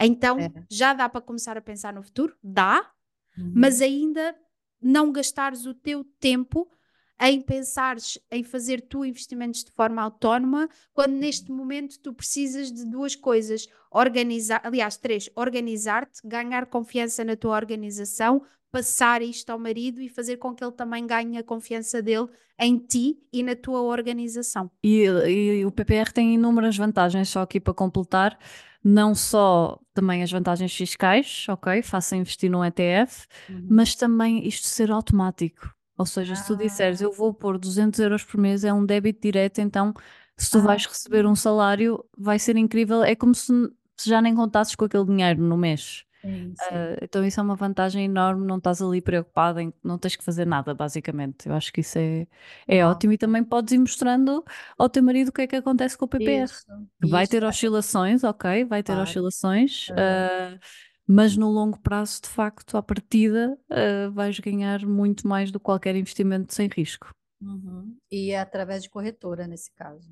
então 0.00 0.38
É. 0.38 0.52
já 0.70 0.92
dá 0.94 1.08
para 1.08 1.20
começar 1.20 1.56
a 1.56 1.60
pensar 1.60 1.92
no 1.94 2.02
futuro? 2.02 2.36
Dá, 2.42 2.90
Uhum. 3.36 3.52
mas 3.54 3.80
ainda 3.80 4.34
não 4.80 5.10
gastares 5.12 5.66
o 5.66 5.74
teu 5.74 6.04
tempo 6.20 6.70
em 7.18 7.40
pensares 7.40 8.18
em 8.30 8.44
fazer 8.44 8.82
tu 8.82 9.04
investimentos 9.04 9.64
de 9.64 9.70
forma 9.72 10.02
autónoma, 10.02 10.68
quando 10.92 11.12
neste 11.14 11.50
momento 11.50 11.98
tu 11.98 12.12
precisas 12.12 12.70
de 12.70 12.84
duas 12.84 13.16
coisas: 13.16 13.66
organizar, 13.90 14.60
aliás, 14.64 14.96
três, 14.98 15.30
organizar-te, 15.34 16.20
ganhar 16.24 16.66
confiança 16.66 17.24
na 17.24 17.34
tua 17.34 17.56
organização, 17.56 18.42
passar 18.78 19.22
isto 19.22 19.50
ao 19.50 19.58
marido 19.58 20.00
e 20.00 20.08
fazer 20.08 20.36
com 20.36 20.54
que 20.54 20.62
ele 20.64 20.72
também 20.72 21.06
ganhe 21.06 21.38
a 21.38 21.42
confiança 21.42 22.02
dele 22.02 22.28
em 22.58 22.78
ti 22.78 23.18
e 23.32 23.42
na 23.42 23.54
tua 23.54 23.80
organização. 23.82 24.70
E, 24.82 25.04
e 25.04 25.64
o 25.64 25.70
PPR 25.70 26.12
tem 26.12 26.34
inúmeras 26.34 26.76
vantagens, 26.76 27.28
só 27.28 27.42
aqui 27.42 27.60
para 27.60 27.74
completar, 27.74 28.38
não 28.82 29.14
só 29.14 29.78
também 29.92 30.22
as 30.22 30.30
vantagens 30.30 30.74
fiscais, 30.74 31.46
ok, 31.48 31.82
faça 31.82 32.16
investir 32.16 32.50
num 32.50 32.64
ETF, 32.64 33.26
Uhum. 33.48 33.66
mas 33.70 33.94
também 33.94 34.46
isto 34.46 34.66
ser 34.66 34.90
automático. 34.90 35.70
Ou 35.98 36.04
seja, 36.06 36.34
se 36.36 36.46
tu 36.46 36.56
disseres 36.56 37.00
Ah. 37.00 37.04
eu 37.04 37.12
vou 37.12 37.32
pôr 37.32 37.58
200 37.58 37.98
euros 38.00 38.22
por 38.22 38.38
mês, 38.38 38.64
é 38.64 38.72
um 38.72 38.84
débito 38.84 39.20
direto, 39.22 39.60
então 39.60 39.92
se 40.36 40.50
tu 40.50 40.58
Ah. 40.58 40.62
vais 40.62 40.86
receber 40.86 41.26
um 41.26 41.34
salário, 41.34 42.04
vai 42.16 42.38
ser 42.38 42.56
incrível. 42.56 43.02
É 43.02 43.14
como 43.16 43.34
se 43.34 43.52
já 44.04 44.20
nem 44.20 44.34
contasses 44.34 44.74
com 44.74 44.84
aquele 44.84 45.06
dinheiro 45.06 45.40
no 45.42 45.56
mês. 45.56 46.04
Sim, 46.26 46.54
sim. 46.56 46.74
Ah, 46.74 46.96
então 47.02 47.24
isso 47.24 47.38
é 47.38 47.42
uma 47.42 47.54
vantagem 47.56 48.04
enorme, 48.06 48.46
não 48.46 48.58
estás 48.58 48.80
ali 48.82 49.00
preocupada 49.00 49.62
em 49.62 49.72
não 49.84 49.98
tens 49.98 50.16
que 50.16 50.24
fazer 50.24 50.46
nada, 50.46 50.74
basicamente. 50.74 51.48
Eu 51.48 51.54
acho 51.54 51.72
que 51.72 51.80
isso 51.82 51.98
é, 51.98 52.26
é 52.66 52.84
ótimo 52.86 53.12
e 53.12 53.18
também 53.18 53.44
podes 53.44 53.72
ir 53.72 53.78
mostrando 53.78 54.44
ao 54.78 54.88
teu 54.88 55.02
marido 55.02 55.28
o 55.28 55.32
que 55.32 55.42
é 55.42 55.46
que 55.46 55.56
acontece 55.56 55.96
com 55.98 56.06
o 56.06 56.08
PPR. 56.08 56.44
Isso, 56.44 56.66
Que 57.00 57.08
vai 57.08 57.24
isso. 57.24 57.30
ter 57.30 57.44
oscilações, 57.44 58.24
ok, 58.24 58.64
vai 58.64 58.82
ter 58.82 58.92
Claro. 58.92 59.02
oscilações, 59.02 59.88
ah, 59.96 60.58
mas 61.06 61.36
no 61.36 61.48
longo 61.50 61.78
prazo, 61.80 62.22
de 62.22 62.28
facto, 62.28 62.76
à 62.76 62.82
partida, 62.82 63.58
ah, 63.70 64.08
vais 64.10 64.38
ganhar 64.40 64.84
muito 64.86 65.26
mais 65.28 65.50
do 65.50 65.58
que 65.60 65.64
qualquer 65.64 65.94
investimento 65.96 66.54
sem 66.54 66.68
risco. 66.68 67.10
Uhum. 67.40 67.96
E 68.10 68.30
é 68.32 68.40
através 68.40 68.82
de 68.82 68.90
corretora, 68.90 69.46
nesse 69.46 69.70
caso. 69.72 70.10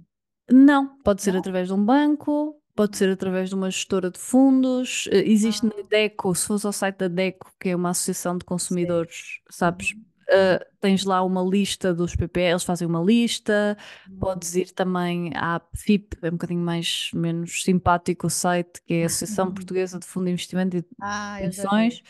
Não, 0.50 0.98
pode 1.02 1.22
ser 1.22 1.32
Não? 1.32 1.40
através 1.40 1.68
de 1.68 1.74
um 1.74 1.82
banco, 1.84 2.60
pode 2.74 2.96
ser 2.96 3.10
através 3.10 3.48
de 3.48 3.54
uma 3.54 3.70
gestora 3.70 4.10
de 4.10 4.18
fundos. 4.18 5.08
eh, 5.12 5.18
Existe 5.30 5.64
na 5.66 5.72
Ah. 5.78 5.82
DECO, 5.88 6.34
se 6.34 6.46
fores 6.46 6.64
ao 6.64 6.72
site 6.72 6.98
da 6.98 7.08
DECO, 7.08 7.52
que 7.60 7.70
é 7.70 7.76
uma 7.76 7.90
associação 7.90 8.36
de 8.38 8.44
consumidores, 8.44 9.40
sabes? 9.50 9.92
Uhum. 9.92 10.04
eh, 10.30 10.66
tens 10.80 11.04
lá 11.04 11.22
uma 11.22 11.42
lista 11.42 11.92
dos 11.94 12.16
PPR, 12.16 12.52
eles 12.52 12.64
fazem 12.64 12.88
uma 12.88 13.00
lista. 13.02 13.76
Uhum. 14.08 14.18
Podes 14.18 14.54
ir 14.54 14.70
também 14.72 15.30
à 15.36 15.60
FIP, 15.74 16.16
é 16.22 16.28
um 16.28 16.32
bocadinho 16.32 16.60
mais 16.62 17.10
menos 17.14 17.62
simpático 17.62 18.26
o 18.26 18.30
site, 18.30 18.80
que 18.86 18.94
é 18.94 19.02
a 19.02 19.06
Associação 19.06 19.52
Portuguesa 19.52 19.98
de 19.98 20.06
Fundo 20.06 20.24
de 20.26 20.32
Investimento 20.32 20.76
e 20.78 20.84
Ah, 21.00 21.36
Pensões. 21.40 22.02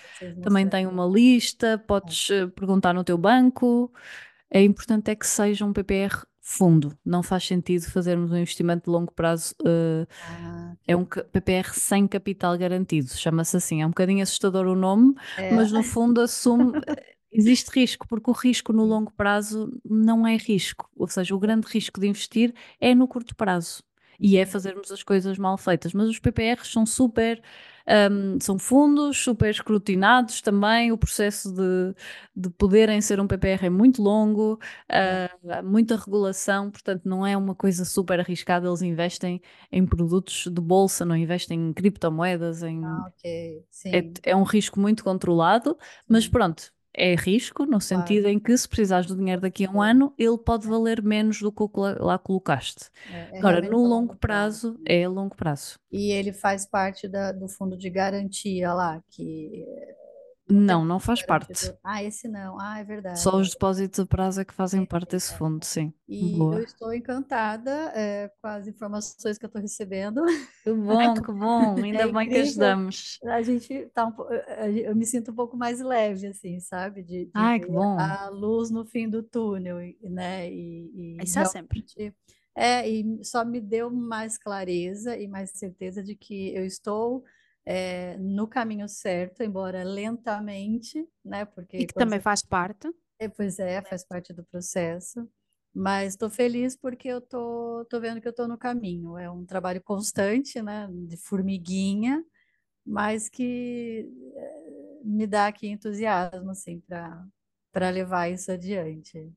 Também 0.42 0.68
tem 0.68 0.86
uma 0.86 1.06
lista, 1.06 1.76
podes 1.86 2.30
eh, 2.30 2.46
perguntar 2.46 2.92
no 2.94 3.02
teu 3.04 3.18
banco. 3.18 3.92
É 4.50 4.62
importante 4.62 5.10
é 5.10 5.16
que 5.16 5.26
seja 5.26 5.64
um 5.64 5.72
PPR 5.72 6.24
fundo. 6.46 6.96
Não 7.02 7.22
faz 7.22 7.46
sentido 7.46 7.90
fazermos 7.90 8.30
um 8.30 8.36
investimento 8.36 8.84
de 8.84 8.90
longo 8.90 9.10
prazo. 9.10 9.54
eh, 9.64 10.06
Ah, 10.28 10.74
é 10.86 10.94
um 10.94 11.04
PPR 11.04 11.72
sem 11.72 12.06
capital 12.06 12.56
garantido, 12.58 13.08
chama-se 13.08 13.56
assim. 13.56 13.80
É 13.80 13.86
um 13.86 13.88
bocadinho 13.88 14.22
assustador 14.22 14.66
o 14.66 14.76
nome, 14.76 15.14
é. 15.38 15.50
mas 15.52 15.72
no 15.72 15.82
fundo 15.82 16.20
assume. 16.20 16.72
Existe 17.36 17.68
risco, 17.74 18.06
porque 18.06 18.30
o 18.30 18.32
risco 18.32 18.72
no 18.72 18.84
longo 18.84 19.10
prazo 19.12 19.68
não 19.84 20.24
é 20.24 20.36
risco. 20.36 20.88
Ou 20.94 21.08
seja, 21.08 21.34
o 21.34 21.38
grande 21.38 21.66
risco 21.66 21.98
de 21.98 22.06
investir 22.06 22.54
é 22.80 22.94
no 22.94 23.08
curto 23.08 23.34
prazo. 23.34 23.82
E 24.20 24.36
é 24.36 24.46
fazermos 24.46 24.90
as 24.90 25.02
coisas 25.02 25.38
mal 25.38 25.56
feitas. 25.58 25.92
Mas 25.92 26.08
os 26.08 26.18
PPRs 26.18 26.68
são 26.72 26.86
super. 26.86 27.42
hum, 28.10 28.38
são 28.40 28.58
fundos, 28.58 29.18
super 29.18 29.50
escrutinados 29.50 30.40
também. 30.40 30.92
O 30.92 30.98
processo 30.98 31.52
de, 31.52 31.94
de 32.34 32.50
poderem 32.50 33.00
ser 33.00 33.20
um 33.20 33.26
PPR 33.26 33.66
é 33.66 33.70
muito 33.70 34.02
longo, 34.02 34.58
há 34.88 35.62
muita 35.62 35.96
regulação, 35.96 36.70
portanto, 36.70 37.02
não 37.08 37.26
é 37.26 37.36
uma 37.36 37.54
coisa 37.54 37.84
super 37.84 38.20
arriscada. 38.20 38.66
Eles 38.68 38.82
investem 38.82 39.40
em 39.70 39.86
produtos 39.86 40.46
de 40.50 40.60
bolsa, 40.60 41.04
não 41.04 41.16
investem 41.16 41.68
em 41.70 41.72
criptomoedas, 41.72 42.62
em, 42.62 42.80
Ah, 42.82 43.06
ok. 43.08 43.24
é, 43.92 44.04
é 44.32 44.36
um 44.36 44.44
risco 44.44 44.80
muito 44.80 45.04
controlado, 45.04 45.78
mas 46.08 46.28
pronto, 46.28 46.72
é 46.96 47.14
risco 47.14 47.66
no 47.66 47.80
sentido 47.80 48.28
em 48.28 48.38
que 48.38 48.56
se 48.56 48.68
precisares 48.68 49.06
do 49.06 49.16
dinheiro 49.16 49.40
daqui 49.42 49.66
a 49.66 49.70
um 49.70 49.82
ano, 49.82 50.14
ele 50.18 50.38
pode 50.38 50.66
valer 50.66 51.02
menos 51.02 51.40
do 51.40 51.50
que 51.52 51.62
o 51.62 51.68
que 51.68 51.80
lá, 51.80 52.18
colocaste. 52.18 52.88
É, 53.12 53.36
é 53.36 53.38
Agora, 53.38 53.60
no 53.60 53.78
longo 53.86 54.16
prazo. 54.16 54.78
é 54.86 55.06
longo 55.08 55.34
prazo. 55.34 55.78
E 55.90 56.10
ele 56.12 56.32
faz 56.32 56.66
parte 56.66 57.08
da- 57.08 57.32
do 57.32 57.48
fundo 57.48 57.76
de 57.76 57.90
garantia 57.90 58.72
lá, 58.72 59.02
que 59.10 59.64
não 60.48 60.84
Não, 60.84 60.98
faz 61.00 61.22
parte. 61.22 61.60
garantido. 61.60 61.78
Ah, 61.82 62.02
esse 62.02 62.28
não. 62.28 62.58
Ah, 62.60 62.78
é 62.80 62.84
verdade. 62.84 63.16
Só 63.16 63.38
os 63.38 63.48
depósitos 63.50 64.00
a 64.00 64.06
prazo 64.06 64.40
é 64.42 64.44
que 64.44 64.52
fazem 64.52 64.84
É, 64.84 64.84
parte 64.84 65.12
desse 65.12 65.32
é. 65.34 65.38
fundo, 65.38 65.64
sim. 65.64 65.92
E 66.08 66.48
eu 66.54 66.60
Boa. 66.60 66.64
estou 66.64 66.92
encantada 66.94 67.70
é, 67.96 68.28
com 68.40 68.48
as 68.48 68.66
informações 68.68 69.38
que 69.38 69.44
eu 69.46 69.48
estou 69.48 69.62
recebendo. 69.62 70.22
Que 70.62 70.72
bom, 70.74 71.22
que 71.22 71.32
bom. 71.32 71.82
Ainda 71.82 72.06
É 72.06 72.08
bem 72.08 72.28
que 72.28 72.38
ajudamos. 72.38 73.22
A 73.24 73.42
gente 73.42 73.86
tá 73.94 74.06
um, 74.06 74.12
po- 74.12 74.24
a 74.28 74.70
gen- 74.70 74.84
eu 74.84 74.96
me 74.96 75.06
sinto 75.06 75.30
um 75.32 75.34
pouco 75.34 75.56
mais 75.56 75.80
leve, 75.80 76.26
assim, 76.28 76.60
sabe? 76.60 77.02
De, 77.02 77.26
de 77.26 77.46
Ai, 77.46 77.60
que 77.60 77.70
bom. 77.70 78.18
a 78.18 78.28
luz 78.30 78.70
no 78.70 78.84
fim 78.86 79.08
do 79.08 79.22
túnel, 79.22 79.78
né? 80.02 80.50
E, 80.52 81.22
e 81.24 81.24
Isso 81.24 81.38
há 81.40 81.44
sempre. 81.44 81.84
é, 82.54 82.88
e 82.88 83.24
só 83.24 83.44
me 83.44 83.60
deu 83.60 83.90
mais 83.90 84.38
clareza 84.38 85.16
e 85.18 85.26
mais 85.28 85.50
certeza 85.52 86.02
de 86.02 86.14
que 86.16 86.54
eu 86.54 86.64
estou 86.64 87.24
é, 87.66 88.16
no 88.18 88.48
caminho 88.48 88.88
certo, 88.88 89.42
embora 89.42 89.82
lentamente, 89.84 91.06
né? 91.24 91.44
Porque 91.44 91.82
E 91.82 91.86
que 91.86 91.94
também 91.94 92.20
você 92.20 92.20
faz 92.20 92.42
parte. 92.42 92.88
é, 93.18 93.28
pois 93.28 93.58
é, 93.58 93.82
faz 93.82 94.04
parte 94.04 94.32
do 94.32 94.44
processo. 94.44 95.28
Mas 95.74 96.14
estou 96.14 96.30
feliz 96.30 96.76
porque 96.76 97.08
eu 97.08 97.20
tô, 97.20 97.84
tô 97.90 98.00
vendo 98.00 98.20
que 98.20 98.28
eu 98.28 98.30
estou 98.30 98.48
no 98.48 98.58
caminho. 98.58 99.18
É 99.18 99.30
um 99.30 99.44
trabalho 99.46 99.82
constante, 99.82 100.62
né? 100.62 100.88
De 101.08 101.16
formiguinha, 101.16 102.24
mas 102.86 103.28
que 103.28 104.10
eh, 104.36 105.00
me 105.04 105.26
dá 105.26 105.48
aqui 105.48 105.68
entusiasmo, 105.68 106.50
assim, 106.52 106.80
para 106.80 107.26
para 107.72 107.90
levar 107.90 108.30
isso 108.30 108.52
adiante. 108.52 109.32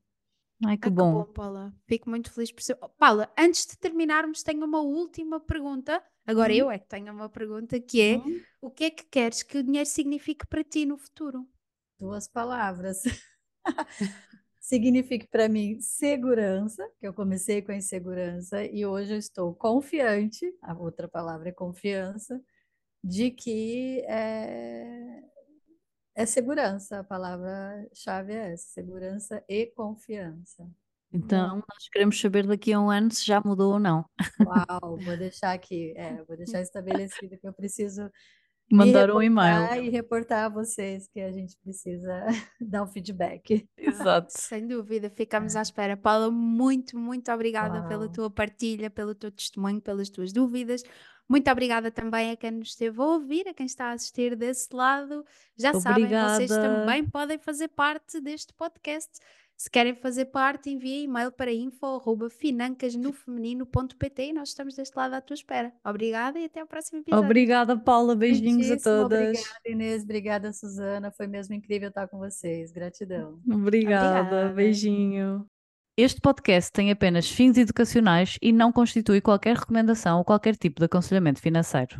Ai, 0.65 0.77
que 0.77 0.89
Ah, 0.89 0.91
que 0.91 1.03
bom. 1.03 1.13
bom, 1.13 1.25
Paula. 1.25 1.73
Fico 1.87 2.09
muito 2.09 2.31
feliz 2.31 2.51
por 2.51 2.61
ser. 2.61 2.75
Paula, 2.97 3.31
antes 3.37 3.65
de 3.65 3.77
terminarmos, 3.77 4.43
tenho 4.43 4.65
uma 4.65 4.81
última 4.81 5.39
pergunta. 5.39 6.03
Agora 6.27 6.53
Hum, 6.53 6.59
eu 6.61 6.69
é 6.71 6.77
que 6.79 6.87
tenho 6.87 7.11
uma 7.13 7.29
pergunta 7.29 7.79
que 7.79 8.01
é: 8.01 8.15
hum, 8.15 8.45
o 8.61 8.69
que 8.71 8.85
é 8.85 8.91
que 8.91 9.05
queres 9.05 9.43
que 9.43 9.57
o 9.57 9.63
dinheiro 9.63 9.89
signifique 9.89 10.45
para 10.47 10.63
ti 10.63 10.85
no 10.85 10.97
futuro? 10.97 11.47
duas 11.99 12.27
palavras. 12.27 13.03
Significa 14.59 15.25
para 15.31 15.47
mim 15.47 15.79
segurança, 15.79 16.85
que 16.99 17.07
eu 17.07 17.13
comecei 17.13 17.61
com 17.61 17.71
a 17.71 17.75
insegurança 17.75 18.63
e 18.65 18.85
hoje 18.85 19.13
eu 19.13 19.17
estou 19.17 19.53
confiante, 19.55 20.45
a 20.61 20.73
outra 20.73 21.07
palavra 21.07 21.49
é 21.49 21.51
confiança, 21.53 22.41
de 23.03 23.31
que 23.31 24.01
é, 24.07 25.23
é 26.15 26.25
segurança, 26.25 26.99
a 26.99 27.03
palavra-chave 27.03 28.33
é 28.33 28.53
essa, 28.53 28.67
segurança 28.69 29.43
e 29.49 29.67
confiança. 29.67 30.69
Então, 31.11 31.57
nós 31.57 31.89
queremos 31.91 32.19
saber 32.19 32.45
daqui 32.45 32.73
a 32.73 32.79
um 32.79 32.89
ano 32.89 33.11
se 33.11 33.25
já 33.25 33.41
mudou 33.43 33.73
ou 33.73 33.79
não. 33.79 34.05
Uau, 34.45 34.97
vou 34.97 35.17
deixar 35.17 35.53
aqui, 35.53 35.93
é, 35.95 36.23
vou 36.23 36.35
deixar 36.37 36.61
estabelecido 36.61 37.37
que 37.39 37.47
eu 37.47 37.53
preciso 37.53 38.09
Mandar 38.69 39.09
um 39.11 39.21
e-mail. 39.21 39.85
e 39.85 39.89
reportar 39.89 40.45
a 40.45 40.49
vocês 40.49 41.07
que 41.07 41.21
a 41.21 41.31
gente 41.31 41.55
precisa 41.63 42.25
dar 42.59 42.83
um 42.83 42.87
feedback. 42.87 43.65
Exato. 43.77 44.27
Sem 44.35 44.67
dúvida, 44.67 45.09
ficamos 45.09 45.55
à 45.55 45.61
espera. 45.61 45.95
Paula, 45.95 46.29
muito, 46.29 46.97
muito 46.97 47.31
obrigada 47.31 47.87
pela 47.87 48.05
Uau. 48.05 48.11
tua 48.11 48.29
partilha, 48.29 48.89
pelo 48.89 49.15
teu 49.15 49.31
testemunho, 49.31 49.81
pelas 49.81 50.09
tuas 50.09 50.33
dúvidas. 50.33 50.83
Muito 51.29 51.49
obrigada 51.49 51.89
também 51.91 52.31
a 52.31 52.37
quem 52.37 52.51
nos 52.51 52.69
esteve 52.69 53.01
a 53.01 53.05
ouvir, 53.05 53.47
a 53.47 53.53
quem 53.53 53.65
está 53.65 53.87
a 53.87 53.91
assistir 53.93 54.35
desse 54.35 54.73
lado. 54.73 55.25
Já 55.57 55.73
sabem, 55.73 56.05
vocês 56.05 56.51
Obrigada. 56.51 56.79
também 56.81 57.05
podem 57.05 57.37
fazer 57.37 57.69
parte 57.69 58.19
deste 58.19 58.53
podcast. 58.53 59.09
Se 59.57 59.71
querem 59.71 59.95
fazer 59.95 60.25
parte, 60.25 60.69
enviem 60.69 61.05
e-mail 61.05 61.31
para 61.31 61.51
info.financasnofeminino.pt 61.51 64.27
e 64.27 64.33
nós 64.33 64.49
estamos 64.49 64.75
deste 64.75 64.95
lado 64.95 65.15
à 65.15 65.21
tua 65.21 65.33
espera. 65.33 65.73
Obrigada 65.83 66.39
e 66.39 66.45
até 66.45 66.59
ao 66.59 66.67
próximo 66.67 66.99
episódio. 66.99 67.25
Obrigada, 67.25 67.75
Paula. 67.75 68.15
Beijinhos 68.15 68.69
a 68.69 68.77
todas. 68.77 69.19
Obrigada, 69.19 69.59
Inês. 69.65 70.03
Obrigada, 70.03 70.53
Suzana. 70.53 71.09
Foi 71.09 71.25
mesmo 71.25 71.55
incrível 71.55 71.89
estar 71.89 72.07
com 72.07 72.19
vocês. 72.19 72.71
Gratidão. 72.71 73.39
Obrigada, 73.49 74.19
Obrigada. 74.19 74.53
beijinho. 74.53 75.43
Este 75.97 76.21
podcast 76.21 76.71
tem 76.71 76.91
apenas 76.91 77.27
fins 77.27 77.57
educacionais 77.57 78.37
e 78.39 78.53
não 78.53 78.71
constitui 78.71 79.21
qualquer 79.21 79.55
recomendação 79.55 80.19
ou 80.19 80.23
qualquer 80.23 80.55
tipo 80.55 80.79
de 80.79 80.85
aconselhamento 80.85 81.41
financeiro. 81.41 81.97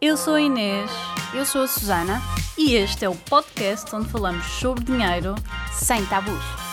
Eu 0.00 0.16
sou 0.16 0.34
a 0.34 0.40
Inês 0.40 0.90
Eu 1.34 1.44
sou 1.46 1.62
a 1.62 1.68
Susana, 1.68 2.20
e 2.56 2.74
este 2.74 3.04
é 3.04 3.08
o 3.08 3.14
podcast 3.14 3.94
onde 3.94 4.08
falamos 4.08 4.44
sobre 4.44 4.84
dinheiro 4.84 5.34
sem 5.72 6.04
tabus. 6.06 6.65